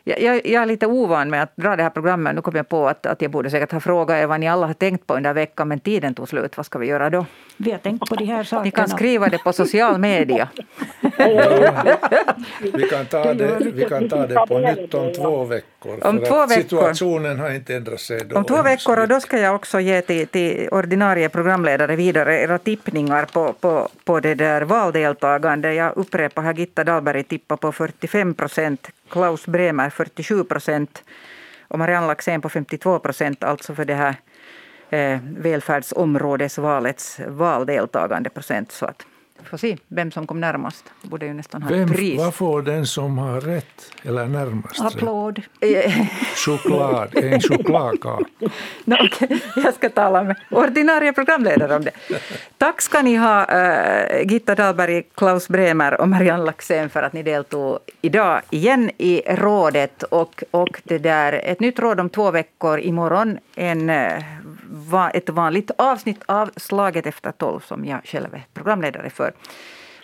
Jag, 0.03 0.21
jag, 0.21 0.47
jag, 0.47 0.63
är 0.63 0.65
lite 0.65 0.87
ovan 0.87 1.29
med 1.29 1.43
att 1.43 1.55
dra 1.55 1.75
det 1.75 1.83
här 1.83 1.89
programmet. 1.89 2.35
Nu 2.35 2.41
kom 2.41 2.55
jag 2.55 2.69
på 2.69 2.87
att, 2.87 3.05
att 3.05 3.21
jag 3.21 3.31
borde 3.31 3.49
säkert 3.49 3.71
ha 3.71 3.79
frågat 3.79 4.17
er 4.17 4.27
vad 4.27 4.39
ni 4.39 4.47
alla 4.47 4.67
har 4.67 4.73
tänkt 4.73 5.07
på 5.07 5.15
under 5.15 5.33
veckan, 5.33 5.67
men 5.67 5.79
tiden 5.79 6.13
tog 6.13 6.29
slut. 6.29 6.57
Vad 6.57 6.65
ska 6.65 6.79
vi 6.79 6.87
göra 6.87 7.09
då? 7.09 7.25
Vi 7.57 7.71
har 7.71 7.77
tänkt 7.77 8.09
på 8.09 8.15
de 8.15 8.25
här 8.25 8.43
sakerna. 8.43 8.63
Ni 8.63 8.71
kan 8.71 8.89
skriva 8.89 9.27
det 9.27 9.37
på 9.37 9.53
social 9.53 9.97
media. 9.97 10.49
vi, 12.61 12.87
kan 12.89 13.05
ta 13.05 13.33
det, 13.33 13.71
vi 13.73 13.85
kan 13.89 14.09
ta 14.09 14.27
det 14.27 14.45
på 14.47 14.59
nytt 14.59 14.93
om 14.93 15.13
två 15.13 15.43
veckor. 15.43 16.07
Om 16.07 16.19
två 16.19 16.45
veckor. 16.47 16.63
Situationen 16.63 17.39
har 17.39 17.49
inte 17.51 17.75
ändrat 17.75 17.99
sig. 17.99 18.25
Då 18.25 18.35
om 18.35 18.45
två 18.45 18.61
veckor, 18.61 18.99
och 18.99 19.07
då 19.07 19.19
ska 19.19 19.39
jag 19.39 19.55
också 19.55 19.79
ge 19.79 20.01
till, 20.01 20.27
till 20.27 20.69
ordinarie 20.71 21.29
programledare 21.29 21.95
vidare 21.95 22.41
era 22.41 22.57
tippningar 22.57 23.25
på, 23.25 23.53
på, 23.53 23.89
på 24.03 24.19
det 24.19 24.35
där 24.35 24.61
valdeltagande. 24.61 25.73
Jag 25.73 25.97
upprepar, 25.97 26.41
här 26.41 26.53
Gitta 26.53 26.83
Dahlberg 26.83 27.23
tippar 27.23 27.57
på 27.57 27.71
45 27.71 28.33
procent, 28.33 28.89
Klaus 29.11 29.45
Bremer 29.45 29.89
47 29.89 30.43
procent 30.43 31.03
och 31.67 31.79
Marianne 31.79 32.07
Laxén 32.07 32.41
på 32.41 32.49
52 32.49 32.99
procent, 32.99 33.43
alltså 33.43 33.75
för 33.75 33.85
det 33.85 33.93
här 33.93 34.15
eh, 34.89 35.19
välfärdsområdesvalets 35.37 37.19
valdeltagande 37.27 38.29
procent. 38.29 38.71
Så 38.71 38.85
att 38.85 39.05
får 39.45 39.57
se 39.57 39.77
vem 39.87 40.11
som 40.11 40.27
kom 40.27 40.39
närmast. 40.39 40.85
Borde 41.01 41.25
ju 41.25 41.33
nästan 41.33 41.63
ha 41.63 41.69
vem, 41.69 41.89
pris. 41.89 42.19
Vad 42.19 42.33
får 42.33 42.61
den 42.61 42.85
som 42.85 43.17
har 43.17 43.41
rätt 43.41 43.91
eller 44.03 44.25
närmast 44.25 44.81
Applåd. 44.81 45.41
Choklad, 46.35 47.15
en 47.15 47.41
chokladkaka. 47.41 48.25
no, 48.85 48.95
okay. 49.05 49.39
Jag 49.55 49.73
ska 49.73 49.89
tala 49.89 50.23
med 50.23 50.35
ordinarie 50.49 51.13
programledare 51.13 51.75
om 51.75 51.83
det. 51.83 51.91
Tack 52.57 52.81
ska 52.81 53.01
ni 53.01 53.15
ha, 53.15 53.41
uh, 53.41 54.31
Gitta 54.31 54.55
Dahlberg, 54.55 55.03
Klaus 55.15 55.47
Bremer 55.47 56.01
och 56.01 56.09
Marianne 56.09 56.43
Laxén 56.43 56.89
för 56.89 57.03
att 57.03 57.13
ni 57.13 57.23
deltog 57.23 57.79
idag 58.01 58.41
igen 58.49 58.91
i 58.97 59.21
rådet. 59.27 60.03
Och, 60.03 60.43
och 60.51 60.81
det 60.83 60.97
där, 60.97 61.33
ett 61.33 61.59
nytt 61.59 61.79
råd 61.79 61.99
om 61.99 62.09
två 62.09 62.31
veckor 62.31 62.79
imorgon. 62.79 63.37
En 63.55 63.89
uh, 63.89 64.23
ett 65.13 65.29
vanligt 65.29 65.71
avsnitt 65.77 66.23
av 66.25 66.51
Slaget 66.55 67.05
efter 67.05 67.31
tolv 67.31 67.59
som 67.59 67.85
jag 67.85 67.99
själv 68.03 68.33
är 68.33 68.45
programledare 68.53 69.09
för. 69.09 69.30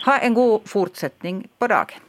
Ha 0.05 0.17
en 0.17 0.33
god 0.33 0.69
fortsättning 0.69 1.47
på 1.59 1.67
dagen. 1.67 1.99